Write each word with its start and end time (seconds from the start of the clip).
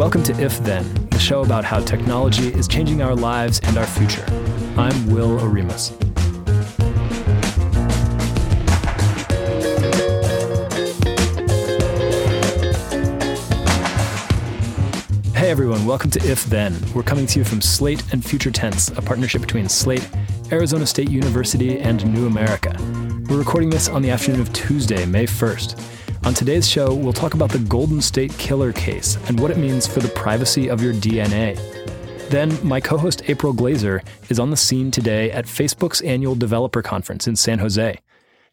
Welcome 0.00 0.22
to 0.22 0.42
If 0.42 0.64
Then, 0.64 1.08
the 1.10 1.18
show 1.18 1.42
about 1.42 1.62
how 1.62 1.80
technology 1.80 2.48
is 2.54 2.66
changing 2.66 3.02
our 3.02 3.14
lives 3.14 3.60
and 3.64 3.76
our 3.76 3.84
future. 3.84 4.24
I'm 4.78 5.10
Will 5.10 5.38
Oremus. 5.38 5.90
Hey 15.34 15.50
everyone, 15.50 15.84
welcome 15.84 16.10
to 16.12 16.18
If 16.26 16.46
Then. 16.46 16.74
We're 16.94 17.02
coming 17.02 17.26
to 17.26 17.38
you 17.38 17.44
from 17.44 17.60
Slate 17.60 18.02
and 18.14 18.24
Future 18.24 18.50
Tense, 18.50 18.88
a 18.96 19.02
partnership 19.02 19.42
between 19.42 19.68
Slate, 19.68 20.08
Arizona 20.50 20.86
State 20.86 21.10
University, 21.10 21.78
and 21.78 22.10
New 22.14 22.26
America. 22.26 22.74
We're 23.28 23.36
recording 23.36 23.68
this 23.68 23.90
on 23.90 24.00
the 24.00 24.08
afternoon 24.08 24.40
of 24.40 24.50
Tuesday, 24.54 25.04
May 25.04 25.26
1st. 25.26 25.99
On 26.22 26.34
today's 26.34 26.68
show, 26.68 26.92
we'll 26.92 27.14
talk 27.14 27.32
about 27.32 27.50
the 27.50 27.58
Golden 27.60 28.02
State 28.02 28.36
Killer 28.36 28.74
case 28.74 29.16
and 29.28 29.40
what 29.40 29.50
it 29.50 29.56
means 29.56 29.86
for 29.86 30.00
the 30.00 30.08
privacy 30.08 30.68
of 30.68 30.82
your 30.82 30.92
DNA. 30.92 31.56
Then, 32.28 32.56
my 32.62 32.78
co 32.78 32.98
host 32.98 33.22
April 33.28 33.54
Glaser 33.54 34.02
is 34.28 34.38
on 34.38 34.50
the 34.50 34.56
scene 34.56 34.90
today 34.90 35.32
at 35.32 35.46
Facebook's 35.46 36.02
annual 36.02 36.34
developer 36.34 36.82
conference 36.82 37.26
in 37.26 37.36
San 37.36 37.58
Jose. 37.60 37.98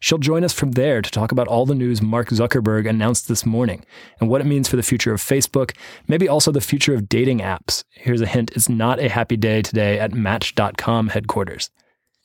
She'll 0.00 0.18
join 0.18 0.44
us 0.44 0.52
from 0.54 0.72
there 0.72 1.02
to 1.02 1.10
talk 1.10 1.30
about 1.30 1.46
all 1.46 1.66
the 1.66 1.74
news 1.74 2.00
Mark 2.00 2.30
Zuckerberg 2.30 2.88
announced 2.88 3.28
this 3.28 3.44
morning 3.44 3.84
and 4.18 4.30
what 4.30 4.40
it 4.40 4.46
means 4.46 4.66
for 4.66 4.76
the 4.76 4.82
future 4.82 5.12
of 5.12 5.20
Facebook, 5.20 5.76
maybe 6.06 6.26
also 6.26 6.50
the 6.50 6.62
future 6.62 6.94
of 6.94 7.08
dating 7.08 7.40
apps. 7.40 7.84
Here's 7.90 8.22
a 8.22 8.26
hint 8.26 8.50
it's 8.56 8.70
not 8.70 8.98
a 8.98 9.10
happy 9.10 9.36
day 9.36 9.60
today 9.60 9.98
at 9.98 10.14
Match.com 10.14 11.08
headquarters. 11.08 11.68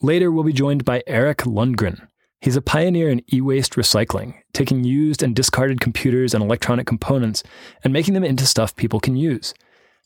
Later, 0.01 0.31
we'll 0.31 0.43
be 0.43 0.53
joined 0.53 0.85
by 0.85 1.03
Eric 1.05 1.39
Lundgren, 1.39 2.07
He's 2.43 2.57
a 2.57 2.61
pioneer 2.61 3.07
in 3.07 3.23
e 3.33 3.39
waste 3.39 3.75
recycling, 3.75 4.33
taking 4.51 4.83
used 4.83 5.23
and 5.23 5.33
discarded 5.33 5.79
computers 5.79 6.33
and 6.33 6.43
electronic 6.43 6.85
components 6.85 7.41
and 7.85 7.93
making 7.93 8.15
them 8.15 8.25
into 8.25 8.45
stuff 8.45 8.75
people 8.75 8.99
can 8.99 9.15
use. 9.15 9.53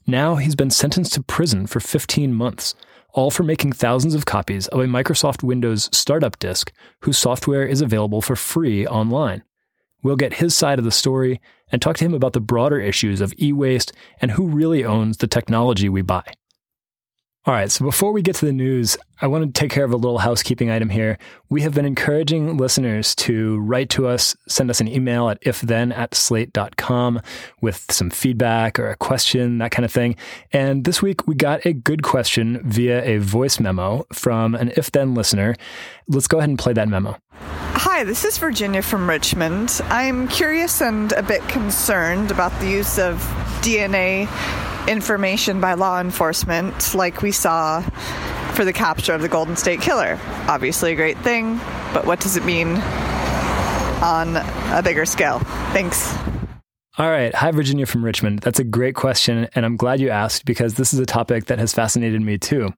Now 0.06 0.36
he's 0.36 0.54
been 0.54 0.70
sentenced 0.70 1.14
to 1.14 1.24
prison 1.24 1.66
for 1.66 1.80
15 1.80 2.36
months, 2.36 2.76
all 3.12 3.32
for 3.32 3.42
making 3.42 3.72
thousands 3.72 4.14
of 4.14 4.28
copies 4.28 4.68
of 4.68 4.80
a 4.80 4.86
Microsoft 4.86 5.42
Windows 5.42 5.90
startup 5.92 6.38
disk 6.38 6.72
whose 7.02 7.18
software 7.18 7.66
is 7.66 7.82
available 7.82 8.22
for 8.22 8.36
free 8.36 8.86
online. 8.86 9.42
We'll 10.04 10.16
get 10.16 10.36
his 10.36 10.54
side 10.54 10.78
of 10.78 10.86
the 10.86 10.92
story 10.92 11.42
and 11.72 11.82
talk 11.82 11.98
to 11.98 12.06
him 12.06 12.14
about 12.14 12.34
the 12.34 12.40
broader 12.40 12.80
issues 12.80 13.20
of 13.20 13.34
e 13.42 13.52
waste 13.52 13.94
and 14.22 14.30
who 14.30 14.48
really 14.48 14.86
owns 14.86 15.18
the 15.18 15.28
technology 15.28 15.90
we 15.90 16.04
buy. 16.04 16.34
All 17.48 17.54
right, 17.54 17.72
so 17.72 17.86
before 17.86 18.12
we 18.12 18.22
get 18.22 18.36
to 18.36 18.46
the 18.46 18.52
news, 18.52 18.98
I 19.22 19.28
want 19.28 19.56
to 19.56 19.58
take 19.58 19.72
care 19.72 19.86
of 19.86 19.94
a 19.94 19.96
little 19.96 20.18
housekeeping 20.18 20.70
item 20.70 20.90
here. 20.90 21.18
We 21.48 21.62
have 21.62 21.74
been 21.74 21.86
encouraging 21.86 22.58
listeners 22.58 23.16
to 23.16 23.58
write 23.60 23.90
to 23.92 24.06
us, 24.06 24.36
send 24.50 24.70
us 24.70 24.82
an 24.82 24.90
email 24.90 25.30
at 25.30 25.42
ifthen 25.44 25.96
at 25.98 26.14
slate.com 26.14 27.22
with 27.62 27.90
some 27.90 28.10
feedback 28.10 28.78
or 28.78 28.90
a 28.90 28.98
question, 28.98 29.60
that 29.60 29.72
kind 29.72 29.86
of 29.86 29.94
thing. 29.94 30.18
And 30.52 30.84
this 30.84 31.02
week 31.02 31.26
we 31.26 31.36
got 31.36 31.66
a 31.66 31.72
good 31.72 32.04
question 32.04 32.62
via 32.66 33.02
a 33.06 33.20
voice 33.20 33.62
memo 33.62 34.06
from 34.12 34.54
an 34.54 34.74
if 34.76 34.92
then 34.92 35.14
listener. 35.14 35.56
Let's 36.10 36.28
go 36.28 36.40
ahead 36.40 36.50
and 36.50 36.60
play 36.60 36.74
that 36.74 36.90
memo. 36.90 37.16
Hi, 37.32 38.04
this 38.04 38.26
is 38.26 38.38
Virginia 38.38 38.82
from 38.82 39.10
Richmond. 39.10 39.80
I'm 39.86 40.28
curious 40.28 40.82
and 40.82 41.14
a 41.14 41.24
bit 41.24 41.48
concerned 41.48 42.30
about 42.30 42.52
the 42.60 42.70
use 42.70 43.00
of 43.00 43.16
DNA 43.62 44.28
information 44.88 45.62
by 45.62 45.74
law 45.74 46.00
enforcement, 46.00 46.96
like 46.96 47.22
we 47.22 47.32
saw 47.32 47.82
for 48.54 48.66
the 48.66 48.74
capture 48.74 49.14
of 49.14 49.22
the 49.22 49.30
Golden 49.30 49.56
State 49.56 49.82
Killer. 49.82 50.20
Obviously, 50.48 50.94
a 50.94 50.96
great 50.96 51.18
thing, 51.20 51.58
but 51.94 52.06
what 52.06 52.20
does 52.20 52.36
it 52.36 52.46
mean 52.46 52.78
on 54.02 54.38
a 54.38 54.82
bigger 54.84 55.06
scale? 55.06 55.40
Thanks. 55.74 56.14
All 56.98 57.12
right. 57.12 57.34
Hi, 57.36 57.52
Virginia 57.52 57.86
from 57.86 58.04
Richmond. 58.04 58.40
That's 58.40 58.60
a 58.60 58.64
great 58.64 58.96
question. 58.96 59.48
And 59.54 59.66
I'm 59.66 59.78
glad 59.78 60.00
you 60.00 60.10
asked 60.10 60.46
because 60.46 60.74
this 60.74 60.96
is 60.96 61.00
a 61.00 61.06
topic 61.06 61.46
that 61.46 61.60
has 61.60 61.72
fascinated 61.72 62.22
me 62.22 62.40
too. 62.40 62.72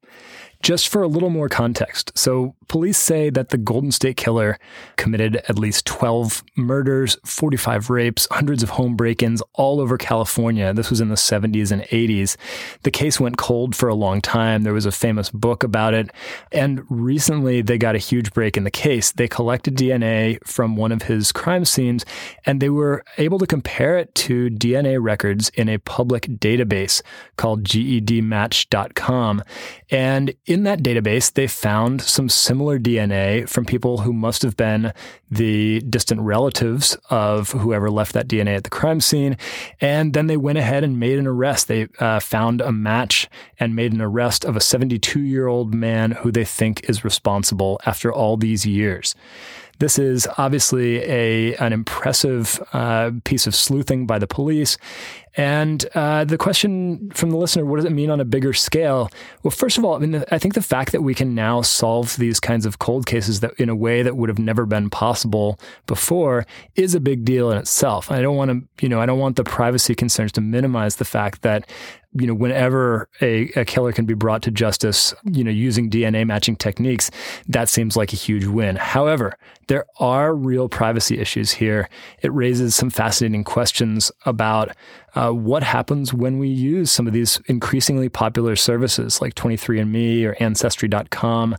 Just 0.61 0.89
for 0.89 1.01
a 1.01 1.07
little 1.07 1.29
more 1.29 1.47
context. 1.47 2.11
So, 2.15 2.55
police 2.67 2.97
say 2.97 3.29
that 3.29 3.49
the 3.49 3.57
Golden 3.57 3.91
State 3.91 4.17
Killer 4.17 4.59
committed 4.97 5.37
at 5.47 5.57
least 5.57 5.85
12 5.85 6.43
murders, 6.57 7.17
45 7.23 7.89
rapes, 7.89 8.27
hundreds 8.29 8.61
of 8.61 8.71
home 8.71 8.97
break 8.97 9.23
ins 9.23 9.41
all 9.53 9.79
over 9.79 9.97
California. 9.97 10.73
This 10.73 10.89
was 10.89 10.99
in 10.99 11.07
the 11.07 11.15
70s 11.15 11.71
and 11.71 11.83
80s. 11.83 12.35
The 12.83 12.91
case 12.91 13.19
went 13.19 13.37
cold 13.37 13.73
for 13.73 13.87
a 13.87 13.95
long 13.95 14.21
time. 14.21 14.63
There 14.63 14.73
was 14.73 14.85
a 14.85 14.91
famous 14.91 15.29
book 15.29 15.63
about 15.63 15.93
it. 15.93 16.11
And 16.51 16.83
recently, 16.89 17.61
they 17.61 17.77
got 17.77 17.95
a 17.95 17.99
huge 17.99 18.33
break 18.33 18.57
in 18.57 18.65
the 18.65 18.71
case. 18.71 19.11
They 19.11 19.27
collected 19.29 19.77
DNA 19.77 20.45
from 20.45 20.75
one 20.75 20.91
of 20.91 21.03
his 21.03 21.31
crime 21.31 21.65
scenes 21.65 22.05
and 22.45 22.61
they 22.61 22.69
were 22.69 23.03
able 23.17 23.39
to 23.39 23.47
compare 23.47 23.97
it 23.97 24.13
to 24.15 24.49
DNA 24.49 24.97
records 25.01 25.49
in 25.49 25.69
a 25.69 25.77
public 25.77 26.23
database 26.23 27.01
called 27.37 27.63
GEDmatch.com. 27.63 29.43
And 29.91 30.33
in 30.45 30.63
that 30.63 30.83
database, 30.83 31.33
they 31.33 31.47
found 31.47 32.01
some 32.01 32.29
similar 32.29 32.77
DNA 32.79 33.49
from 33.49 33.65
people 33.65 33.99
who 33.99 34.13
must 34.13 34.43
have 34.43 34.55
been 34.55 34.93
the 35.31 35.79
distant 35.81 36.21
relatives 36.21 36.95
of 37.09 37.51
whoever 37.51 37.89
left 37.89 38.13
that 38.13 38.27
DNA 38.27 38.55
at 38.55 38.63
the 38.63 38.69
crime 38.69 39.01
scene. 39.01 39.37
And 39.81 40.13
then 40.13 40.27
they 40.27 40.37
went 40.37 40.57
ahead 40.57 40.83
and 40.83 40.99
made 40.99 41.17
an 41.17 41.27
arrest. 41.27 41.67
They 41.67 41.87
uh, 41.99 42.19
found 42.19 42.61
a 42.61 42.71
match 42.71 43.27
and 43.59 43.75
made 43.75 43.93
an 43.93 44.01
arrest 44.01 44.45
of 44.45 44.55
a 44.55 44.61
72 44.61 45.21
year 45.21 45.47
old 45.47 45.73
man 45.73 46.11
who 46.11 46.31
they 46.31 46.45
think 46.45 46.87
is 46.89 47.03
responsible 47.03 47.79
after 47.85 48.13
all 48.13 48.37
these 48.37 48.65
years. 48.65 49.15
This 49.79 49.97
is 49.97 50.27
obviously 50.37 50.97
a 50.97 51.55
an 51.55 51.73
impressive 51.73 52.61
uh, 52.73 53.11
piece 53.23 53.47
of 53.47 53.55
sleuthing 53.55 54.05
by 54.05 54.19
the 54.19 54.27
police. 54.27 54.77
And 55.37 55.85
uh, 55.95 56.25
the 56.25 56.37
question 56.37 57.11
from 57.11 57.29
the 57.29 57.37
listener, 57.37 57.63
what 57.63 57.77
does 57.77 57.85
it 57.85 57.91
mean 57.91 58.09
on 58.09 58.19
a 58.19 58.25
bigger 58.25 58.51
scale? 58.51 59.09
Well, 59.43 59.51
first 59.51 59.77
of 59.77 59.85
all, 59.85 59.95
I 59.95 59.99
mean, 59.99 60.11
the, 60.11 60.33
I 60.33 60.37
think 60.37 60.53
the 60.53 60.61
fact 60.61 60.91
that 60.91 61.01
we 61.01 61.13
can 61.13 61.33
now 61.33 61.61
solve 61.61 62.17
these 62.17 62.39
kinds 62.39 62.65
of 62.65 62.79
cold 62.79 63.05
cases 63.05 63.39
that 63.39 63.53
in 63.57 63.69
a 63.69 63.75
way 63.75 64.01
that 64.01 64.17
would 64.17 64.27
have 64.27 64.39
never 64.39 64.65
been 64.65 64.89
possible 64.89 65.59
before 65.85 66.45
is 66.75 66.95
a 66.95 66.99
big 66.99 67.23
deal 67.23 67.51
in 67.51 67.57
itself. 67.57 68.11
I 68.11 68.21
don't 68.21 68.35
want 68.35 68.51
to, 68.51 68.83
you 68.83 68.89
know, 68.89 68.99
I 68.99 69.05
don't 69.05 69.19
want 69.19 69.37
the 69.37 69.43
privacy 69.43 69.95
concerns 69.95 70.31
to 70.33 70.41
minimize 70.41 70.97
the 70.97 71.05
fact 71.05 71.43
that 71.43 71.69
you 72.13 72.25
know, 72.25 72.33
whenever 72.33 73.07
a, 73.21 73.49
a 73.55 73.65
killer 73.65 73.91
can 73.91 74.05
be 74.05 74.15
brought 74.15 74.41
to 74.43 74.51
justice, 74.51 75.13
you 75.25 75.43
know, 75.43 75.51
using 75.51 75.89
DNA 75.89 76.25
matching 76.25 76.55
techniques, 76.55 77.11
that 77.47 77.69
seems 77.69 77.95
like 77.95 78.13
a 78.13 78.15
huge 78.15 78.45
win. 78.45 78.75
However, 78.77 79.37
there 79.67 79.85
are 79.99 80.33
real 80.33 80.69
privacy 80.69 81.19
issues 81.19 81.51
here. 81.51 81.87
It 82.21 82.33
raises 82.33 82.75
some 82.75 82.89
fascinating 82.89 83.43
questions 83.43 84.11
about 84.25 84.75
uh, 85.15 85.31
what 85.31 85.63
happens 85.63 86.13
when 86.13 86.39
we 86.39 86.47
use 86.47 86.91
some 86.91 87.07
of 87.07 87.13
these 87.13 87.41
increasingly 87.47 88.09
popular 88.09 88.55
services 88.55 89.21
like 89.21 89.35
23andMe 89.35 90.25
or 90.25 90.35
Ancestry.com. 90.39 91.55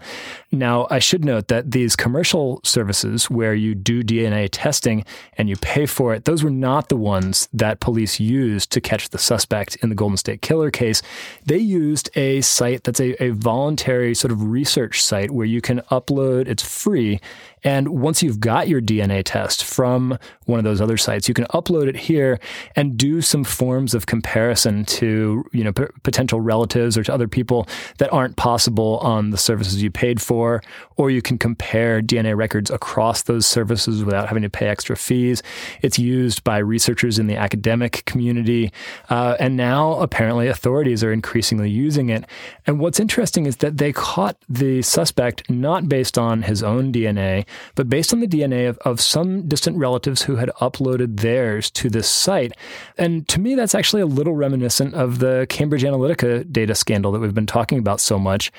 Now, 0.53 0.87
I 0.91 0.99
should 0.99 1.25
note 1.25 1.49
that 1.49 1.71
these 1.71 1.97
commercial 1.97 2.61
services 2.65 3.31
where 3.31 3.55
you 3.55 3.75
do 3.75 4.03
DNA 4.03 4.49
testing 4.51 5.05
and 5.37 5.49
you 5.49 5.57
pay 5.57 5.87
for 5.87 6.15
it, 6.15 6.25
those 6.25 6.43
were 6.43 6.51
not 6.51 6.89
the 6.89 6.97
ones 6.97 7.49
that 7.53 7.81
police 7.81 8.19
used 8.19 8.71
to 8.73 8.81
catch 8.81 9.11
the 9.11 9.19
suspect 9.19 9.77
in 9.77 9.89
the 9.89 9.95
Golden 9.95 10.17
State 10.17 10.43
Killer 10.43 10.71
case. 10.71 11.03
They 11.45 11.59
used 11.59 12.11
a 12.17 12.41
site 12.41 12.85
that's 12.85 13.01
a, 13.01 13.23
a 13.23 13.31
voluntary 13.31 14.15
sort 14.15 14.33
of 14.33 14.43
research 14.43 15.03
site 15.03 15.31
where 15.31 15.47
you 15.47 15.61
can 15.61 15.81
upload, 15.91 16.49
it's 16.49 16.63
free 16.63 17.21
and 17.63 17.89
once 17.89 18.23
you've 18.23 18.41
got 18.41 18.69
your 18.69 18.81
DNA 18.81 19.23
test 19.25 19.65
from 19.65 20.19
one 20.47 20.59
of 20.59 20.65
those 20.65 20.81
other 20.81 20.97
sites, 20.97 21.29
you 21.29 21.35
can 21.35 21.45
upload 21.47 21.89
it 21.89 21.97
here 21.97 22.39
and 22.77 22.97
do 22.97 23.21
some 23.21 23.45
forms 23.45 23.95
of 23.95 24.07
comparison 24.07 24.85
to, 24.85 25.45
you 25.53 25.65
know, 25.65 25.73
p- 25.73 25.85
potential 26.03 26.41
relatives 26.41 26.97
or 26.97 27.03
to 27.05 27.13
other 27.13 27.29
people 27.29 27.69
that 27.99 28.13
aren't 28.13 28.37
possible 28.37 28.99
on 28.99 29.31
the 29.31 29.39
services 29.39 29.83
you 29.83 29.91
paid 29.91 30.21
for. 30.21 30.63
Or 30.97 31.11
you 31.11 31.23
can 31.23 31.39
compare 31.39 32.03
DNA 32.03 32.37
records 32.37 32.71
across 32.71 33.23
those 33.23 33.47
services 33.47 34.05
without 34.05 34.29
having 34.29 34.43
to 34.43 34.51
pay 34.51 34.67
extra 34.67 34.97
fees. 34.97 35.43
It's 35.83 35.99
used 35.99 36.45
by 36.45 36.59
researchers 36.59 37.19
in 37.19 37.27
the 37.27 37.37
academic 37.37 38.05
community. 38.05 38.73
Uh, 39.09 39.37
and 39.39 39.57
now 39.57 39.95
apparently 39.95 40.49
authorities 40.49 41.03
are 41.03 41.13
increasingly 41.13 41.71
using 41.71 42.11
it. 42.11 42.25
And 42.67 42.81
what's 42.81 43.01
interesting 43.01 43.47
is 43.47 43.57
that 43.59 43.79
they 43.79 43.93
caught 43.93 44.37
the 44.49 44.83
suspect 44.83 45.49
not 45.49 45.89
based 45.89 46.19
on 46.19 46.43
his 46.43 46.63
own 46.63 46.93
DNA, 46.93 47.47
but 47.75 47.89
based 47.89 48.13
on 48.13 48.21
the 48.21 48.27
DNA 48.27 48.69
of, 48.69 48.79
of 48.79 49.01
some 49.01 49.49
distant 49.49 49.77
relatives 49.77 50.23
who 50.23 50.37
had 50.37 50.51
uploaded 50.61 51.21
theirs 51.21 51.71
to 51.73 51.89
this 51.89 52.09
site. 52.09 52.53
And 52.99 53.27
to 53.29 53.41
me, 53.41 53.55
that's 53.55 53.75
actually 53.75 54.03
a 54.03 54.07
little 54.07 54.35
reminiscent 54.35 54.95
of 54.95 55.19
the 55.19 55.47
Cambridge 55.49 55.83
Analytica 55.83 56.51
data 56.51 56.75
scandal 56.75 57.13
that 57.13 57.21
we've 57.21 57.35
been 57.35 57.47
talking 57.47 57.79
about 57.79 58.01
so 58.01 58.19
much. 58.19 58.51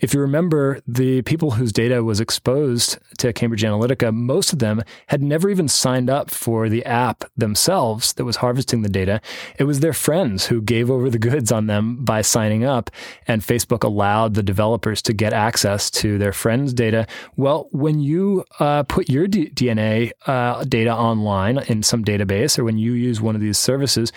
If 0.00 0.14
you 0.14 0.20
remember, 0.20 0.80
the 0.86 1.22
people 1.22 1.52
whose 1.52 1.72
data 1.72 2.02
was 2.02 2.20
exposed 2.20 2.98
to 3.18 3.32
Cambridge 3.32 3.62
Analytica, 3.62 4.14
most 4.14 4.52
of 4.52 4.58
them 4.58 4.82
had 5.06 5.22
never 5.22 5.48
even 5.50 5.68
signed 5.68 6.10
up 6.10 6.30
for 6.30 6.68
the 6.68 6.84
app 6.84 7.24
themselves 7.36 8.12
that 8.14 8.24
was 8.24 8.36
harvesting 8.36 8.82
the 8.82 8.88
data. 8.88 9.20
It 9.58 9.64
was 9.64 9.80
their 9.80 9.92
friends 9.92 10.46
who 10.46 10.62
gave 10.62 10.90
over 10.90 11.10
the 11.10 11.18
goods 11.18 11.52
on 11.52 11.66
them 11.66 12.04
by 12.04 12.22
signing 12.22 12.64
up, 12.64 12.90
and 13.26 13.42
Facebook 13.42 13.84
allowed 13.84 14.34
the 14.34 14.42
developers 14.42 15.02
to 15.02 15.12
get 15.12 15.32
access 15.32 15.90
to 15.90 16.18
their 16.18 16.32
friends' 16.32 16.72
data. 16.72 17.06
Well, 17.36 17.68
when 17.72 18.00
you 18.00 18.39
uh, 18.58 18.82
put 18.84 19.08
your 19.08 19.26
D- 19.26 19.50
DNA 19.50 20.12
uh, 20.26 20.64
data 20.64 20.94
online 20.94 21.58
in 21.68 21.82
some 21.82 22.04
database 22.04 22.58
or 22.58 22.64
when 22.64 22.78
you 22.78 22.92
use 22.92 23.20
one 23.20 23.34
of 23.34 23.40
these 23.40 23.58
services, 23.58 24.12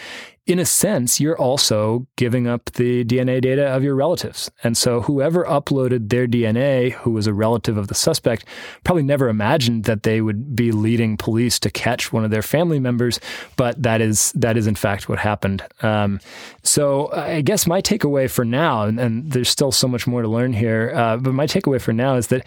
in 0.45 0.59
a 0.59 0.65
sense, 0.65 1.21
you're 1.21 1.37
also 1.37 2.05
giving 2.17 2.47
up 2.47 2.65
the 2.73 3.05
DNA 3.05 3.41
data 3.41 3.67
of 3.67 3.81
your 3.81 3.95
relatives. 3.95 4.51
And 4.61 4.77
so 4.77 4.99
whoever 4.99 5.45
uploaded 5.45 6.09
their 6.09 6.27
DNA, 6.27 6.91
who 6.91 7.11
was 7.11 7.27
a 7.27 7.33
relative 7.33 7.77
of 7.77 7.87
the 7.87 7.95
suspect, 7.95 8.43
probably 8.83 9.03
never 9.03 9.29
imagined 9.29 9.85
that 9.85 10.03
they 10.03 10.19
would 10.19 10.53
be 10.53 10.73
leading 10.73 11.15
police 11.15 11.59
to 11.59 11.69
catch 11.69 12.11
one 12.11 12.25
of 12.25 12.31
their 12.31 12.41
family 12.41 12.79
members. 12.79 13.21
But 13.55 13.81
that 13.83 14.01
is 14.01 14.33
that 14.33 14.57
is 14.57 14.67
in 14.67 14.75
fact 14.75 15.07
what 15.07 15.17
happened. 15.17 15.63
Um, 15.81 16.19
so 16.61 17.09
I 17.13 17.39
guess 17.39 17.65
my 17.65 17.81
takeaway 17.81 18.29
for 18.29 18.43
now, 18.43 18.83
and, 18.83 18.99
and, 18.99 19.31
there's 19.31 19.49
still 19.49 19.71
so 19.71 19.87
much 19.87 20.05
more 20.05 20.21
to 20.21 20.27
learn 20.27 20.51
here, 20.51 20.91
uh, 20.93 21.17
but 21.17 21.33
my 21.33 21.47
takeaway 21.47 21.79
for 21.79 21.93
now 21.93 22.15
is 22.15 22.27
that 22.27 22.45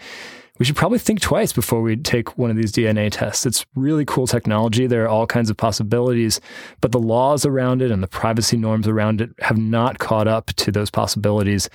we 0.57 0.65
should 0.65 0.75
probably 0.75 0.99
think 0.99 1.21
twice 1.21 1.53
before 1.53 1.81
we 1.81 1.95
take 1.95 2.37
one 2.37 2.49
of 2.49 2.57
these 2.57 2.71
DNA 2.71 3.11
tests. 3.11 3.45
It's 3.45 3.65
really 3.75 4.05
cool 4.05 4.27
technology. 4.27 4.87
There 4.87 5.03
are 5.03 5.09
all 5.09 5.27
kinds 5.27 5.49
of 5.49 5.57
possibilities, 5.57 6.41
but 6.81 6.91
the 6.91 6.99
laws 6.99 7.45
around 7.45 7.81
it 7.81 7.91
and 7.91 8.01
the 8.01 8.07
privacy 8.07 8.57
norms 8.57 8.87
around 8.87 9.21
it 9.21 9.31
have 9.39 9.57
not 9.57 9.99
caught 9.99 10.27
up 10.27 10.47
to 10.53 10.71
those 10.71 10.89
possibilities. 10.89 11.69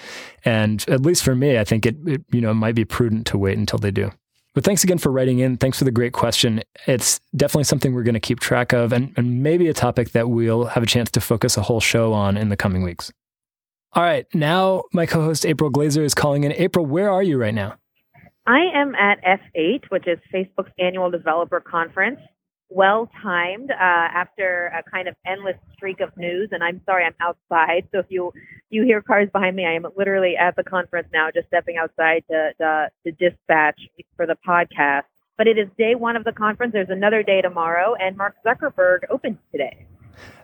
And 0.45 0.85
at 0.89 1.03
least 1.03 1.23
for 1.23 1.35
me, 1.35 1.59
I 1.59 1.65
think 1.65 1.87
it, 1.87 1.97
it 2.07 2.25
you 2.33 2.41
know, 2.41 2.55
might 2.55 2.75
be 2.75 2.85
prudent 2.85 3.27
to 3.29 3.39
wait 3.39 3.59
until 3.59 3.79
they 3.79 3.91
do. 3.91 4.11
But 4.55 4.65
thanks 4.65 4.85
again 4.85 4.99
for 4.99 5.11
writing 5.11 5.39
in. 5.39 5.57
Thanks 5.57 5.79
for 5.79 5.85
the 5.85 5.91
great 5.91 6.13
question. 6.13 6.63
It's 6.87 7.21
definitely 7.35 7.65
something 7.65 7.95
we're 7.95 8.03
going 8.03 8.15
to 8.15 8.21
keep 8.21 8.39
track 8.39 8.73
of 8.73 8.93
and, 8.93 9.13
and 9.17 9.43
maybe 9.43 9.69
a 9.69 9.75
topic 9.75 10.11
that 10.11 10.29
we'll 10.29 10.67
have 10.67 10.83
a 10.83 10.87
chance 10.87 11.11
to 11.13 11.21
focus 11.21 11.57
a 11.57 11.63
whole 11.63 11.81
show 11.81 12.13
on 12.13 12.37
in 12.37 12.51
the 12.51 12.57
coming 12.57 12.83
weeks. 12.83 13.11
All 13.95 14.03
right, 14.03 14.27
now 14.35 14.85
my 14.93 15.07
co 15.07 15.23
host 15.23 15.45
April 15.45 15.71
Glaser 15.71 16.03
is 16.03 16.15
calling 16.15 16.45
in. 16.45 16.53
April, 16.53 16.85
where 16.85 17.11
are 17.11 17.23
you 17.23 17.39
right 17.39 17.55
now? 17.55 17.77
I 18.47 18.61
am 18.75 18.95
at 18.97 19.23
F8, 19.25 19.85
which 19.91 20.07
is 20.09 20.19
Facebook's 20.35 20.73
annual 20.79 21.11
developer 21.11 21.61
conference. 21.61 22.19
Well 22.69 23.09
timed 23.23 23.71
uh, 23.71 23.75
after 23.79 24.73
a 24.75 24.83
kind 24.91 25.07
of 25.07 25.15
endless 25.27 25.57
streak 25.75 26.01
of 26.01 26.17
news, 26.17 26.49
and 26.53 26.65
I'm 26.65 26.81
sorry 26.87 27.05
I'm 27.05 27.15
outside. 27.21 27.87
So 27.93 27.99
if 27.99 28.07
you 28.09 28.33
you 28.71 28.83
hear 28.85 29.03
cars 29.03 29.29
behind 29.31 29.57
me, 29.57 29.67
I 29.67 29.75
am 29.75 29.85
literally 29.95 30.37
at 30.37 30.57
the 30.57 30.65
conference 30.65 31.09
now, 31.13 31.29
just 31.33 31.49
stepping 31.49 31.77
outside 31.77 32.25
to 32.31 32.53
to, 32.59 32.89
to 33.05 33.13
dispatch 33.13 33.79
for 34.17 34.27
the 34.27 34.37
podcast. 34.47 35.03
But 35.37 35.49
it 35.49 35.59
is 35.59 35.69
day 35.77 35.95
one 35.95 36.17
of 36.17 36.25
the 36.25 36.33
conference. 36.33 36.73
There's 36.73 36.89
another 36.89 37.23
day 37.23 37.43
tomorrow, 37.43 37.95
and 37.95 38.17
Mark 38.17 38.37
Zuckerberg 38.45 39.01
opens 39.11 39.37
today. 39.53 39.87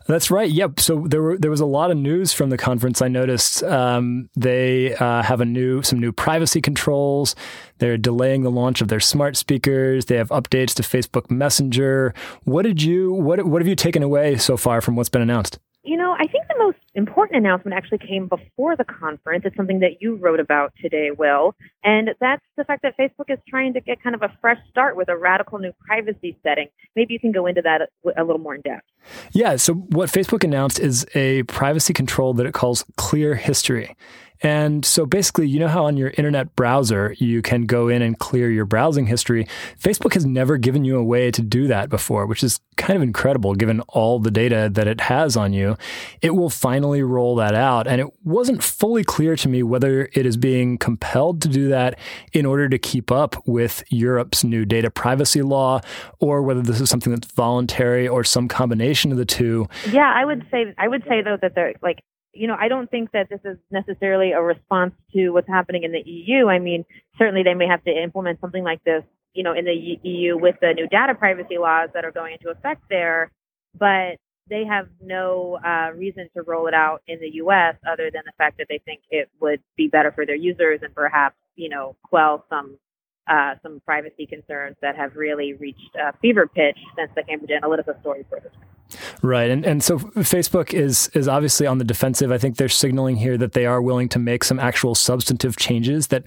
That's 0.08 0.30
right. 0.30 0.50
Yep. 0.50 0.80
So 0.80 1.04
there 1.06 1.20
were 1.20 1.36
there 1.36 1.50
was 1.50 1.60
a 1.60 1.66
lot 1.66 1.90
of 1.90 1.98
news 1.98 2.32
from 2.32 2.48
the 2.48 2.56
conference. 2.56 3.02
I 3.02 3.08
noticed 3.08 3.62
um, 3.62 4.30
they 4.34 4.94
uh, 4.94 5.22
have 5.22 5.42
a 5.42 5.44
new 5.44 5.82
some 5.82 6.00
new 6.00 6.12
privacy 6.12 6.62
controls. 6.62 7.36
They're 7.76 7.98
delaying 7.98 8.42
the 8.42 8.50
launch 8.50 8.80
of 8.80 8.88
their 8.88 9.00
smart 9.00 9.36
speakers. 9.36 10.06
They 10.06 10.16
have 10.16 10.30
updates 10.30 10.72
to 10.76 10.82
Facebook 10.82 11.30
Messenger. 11.30 12.14
What 12.44 12.62
did 12.62 12.80
you 12.82 13.12
what 13.12 13.46
what 13.46 13.60
have 13.60 13.68
you 13.68 13.76
taken 13.76 14.02
away 14.02 14.38
so 14.38 14.56
far 14.56 14.80
from 14.80 14.96
what's 14.96 15.10
been 15.10 15.20
announced? 15.20 15.58
You 15.88 15.96
know, 15.96 16.12
I 16.12 16.26
think 16.26 16.46
the 16.48 16.58
most 16.58 16.76
important 16.94 17.38
announcement 17.38 17.74
actually 17.74 17.96
came 17.96 18.28
before 18.28 18.76
the 18.76 18.84
conference. 18.84 19.44
It's 19.46 19.56
something 19.56 19.80
that 19.80 20.02
you 20.02 20.16
wrote 20.16 20.38
about 20.38 20.74
today, 20.82 21.12
Will. 21.16 21.54
And 21.82 22.10
that's 22.20 22.44
the 22.58 22.64
fact 22.64 22.82
that 22.82 22.94
Facebook 22.98 23.30
is 23.30 23.38
trying 23.48 23.72
to 23.72 23.80
get 23.80 24.02
kind 24.02 24.14
of 24.14 24.22
a 24.22 24.30
fresh 24.42 24.58
start 24.68 24.98
with 24.98 25.08
a 25.08 25.16
radical 25.16 25.58
new 25.58 25.72
privacy 25.86 26.36
setting. 26.42 26.68
Maybe 26.94 27.14
you 27.14 27.18
can 27.18 27.32
go 27.32 27.46
into 27.46 27.62
that 27.62 27.88
a, 28.18 28.22
little 28.22 28.36
more 28.36 28.54
in 28.54 28.60
depth. 28.60 28.84
Yeah. 29.32 29.56
So, 29.56 29.72
what 29.72 30.10
Facebook 30.10 30.44
announced 30.44 30.78
is 30.78 31.06
a 31.14 31.44
privacy 31.44 31.94
control 31.94 32.34
that 32.34 32.44
it 32.44 32.52
calls 32.52 32.84
Clear 32.98 33.34
History. 33.34 33.96
And 34.42 34.84
so 34.84 35.06
basically, 35.06 35.48
you 35.48 35.58
know 35.58 35.68
how 35.68 35.86
on 35.86 35.96
your 35.96 36.10
internet 36.10 36.54
browser 36.54 37.14
you 37.18 37.42
can 37.42 37.62
go 37.66 37.88
in 37.88 38.02
and 38.02 38.18
clear 38.18 38.50
your 38.50 38.64
browsing 38.64 39.06
history? 39.06 39.46
Facebook 39.80 40.14
has 40.14 40.24
never 40.24 40.56
given 40.56 40.84
you 40.84 40.96
a 40.96 41.04
way 41.04 41.30
to 41.30 41.42
do 41.42 41.66
that 41.66 41.88
before, 41.88 42.26
which 42.26 42.42
is 42.42 42.60
kind 42.76 42.96
of 42.96 43.02
incredible 43.02 43.54
given 43.54 43.80
all 43.88 44.18
the 44.18 44.30
data 44.30 44.70
that 44.72 44.86
it 44.86 45.00
has 45.02 45.36
on 45.36 45.52
you. 45.52 45.76
It 46.22 46.30
will 46.30 46.50
finally 46.50 47.02
roll 47.02 47.34
that 47.36 47.54
out. 47.54 47.86
And 47.86 48.00
it 48.00 48.08
wasn't 48.24 48.62
fully 48.62 49.04
clear 49.04 49.36
to 49.36 49.48
me 49.48 49.62
whether 49.62 50.08
it 50.12 50.24
is 50.24 50.36
being 50.36 50.78
compelled 50.78 51.42
to 51.42 51.48
do 51.48 51.68
that 51.68 51.98
in 52.32 52.46
order 52.46 52.68
to 52.68 52.78
keep 52.78 53.10
up 53.10 53.36
with 53.46 53.82
Europe's 53.88 54.44
new 54.44 54.64
data 54.64 54.90
privacy 54.90 55.42
law 55.42 55.80
or 56.20 56.42
whether 56.42 56.62
this 56.62 56.80
is 56.80 56.88
something 56.88 57.12
that's 57.12 57.30
voluntary 57.32 58.06
or 58.06 58.24
some 58.24 58.48
combination 58.48 59.10
of 59.10 59.18
the 59.18 59.24
two. 59.24 59.68
Yeah, 59.90 60.12
I 60.14 60.24
would 60.24 60.46
say 60.50 60.74
I 60.78 60.88
would 60.88 61.02
say 61.08 61.22
though 61.22 61.38
that 61.42 61.54
they're 61.54 61.74
like 61.82 61.98
you 62.38 62.46
know, 62.46 62.56
I 62.58 62.68
don't 62.68 62.90
think 62.90 63.10
that 63.12 63.28
this 63.28 63.40
is 63.44 63.58
necessarily 63.70 64.32
a 64.32 64.40
response 64.40 64.94
to 65.12 65.30
what's 65.30 65.48
happening 65.48 65.82
in 65.82 65.92
the 65.92 66.02
EU. 66.04 66.48
I 66.48 66.58
mean, 66.58 66.84
certainly 67.18 67.42
they 67.42 67.54
may 67.54 67.66
have 67.66 67.82
to 67.84 67.90
implement 67.90 68.40
something 68.40 68.62
like 68.62 68.82
this, 68.84 69.02
you 69.34 69.42
know, 69.42 69.52
in 69.52 69.64
the 69.64 69.98
EU 70.02 70.38
with 70.38 70.54
the 70.60 70.72
new 70.72 70.86
data 70.86 71.14
privacy 71.14 71.58
laws 71.58 71.90
that 71.94 72.04
are 72.04 72.12
going 72.12 72.34
into 72.34 72.50
effect 72.50 72.82
there, 72.88 73.32
but 73.76 74.16
they 74.48 74.64
have 74.64 74.88
no 75.02 75.58
uh, 75.64 75.90
reason 75.94 76.28
to 76.34 76.42
roll 76.42 76.68
it 76.68 76.74
out 76.74 77.02
in 77.06 77.20
the 77.20 77.28
U.S. 77.34 77.74
other 77.90 78.10
than 78.12 78.22
the 78.24 78.32
fact 78.38 78.58
that 78.58 78.66
they 78.68 78.80
think 78.84 79.00
it 79.10 79.28
would 79.40 79.60
be 79.76 79.88
better 79.88 80.12
for 80.12 80.24
their 80.24 80.36
users 80.36 80.80
and 80.82 80.94
perhaps, 80.94 81.36
you 81.56 81.68
know, 81.68 81.96
quell 82.08 82.44
some 82.48 82.78
uh, 83.28 83.56
some 83.62 83.80
privacy 83.84 84.24
concerns 84.24 84.74
that 84.80 84.96
have 84.96 85.14
really 85.14 85.52
reached 85.52 85.94
a 86.00 86.16
fever 86.22 86.46
pitch 86.46 86.78
since 86.96 87.10
the 87.14 87.22
Cambridge 87.22 87.50
Analytica 87.50 88.00
story 88.00 88.24
surfaced. 88.30 88.56
Right, 89.22 89.50
and 89.50 89.64
and 89.64 89.82
so 89.82 89.98
Facebook 89.98 90.72
is 90.72 91.08
is 91.14 91.28
obviously 91.28 91.66
on 91.66 91.78
the 91.78 91.84
defensive. 91.84 92.32
I 92.32 92.38
think 92.38 92.56
they're 92.56 92.68
signaling 92.68 93.16
here 93.16 93.36
that 93.38 93.52
they 93.52 93.66
are 93.66 93.82
willing 93.82 94.08
to 94.10 94.18
make 94.18 94.44
some 94.44 94.58
actual 94.58 94.94
substantive 94.94 95.56
changes 95.56 96.08
that 96.08 96.24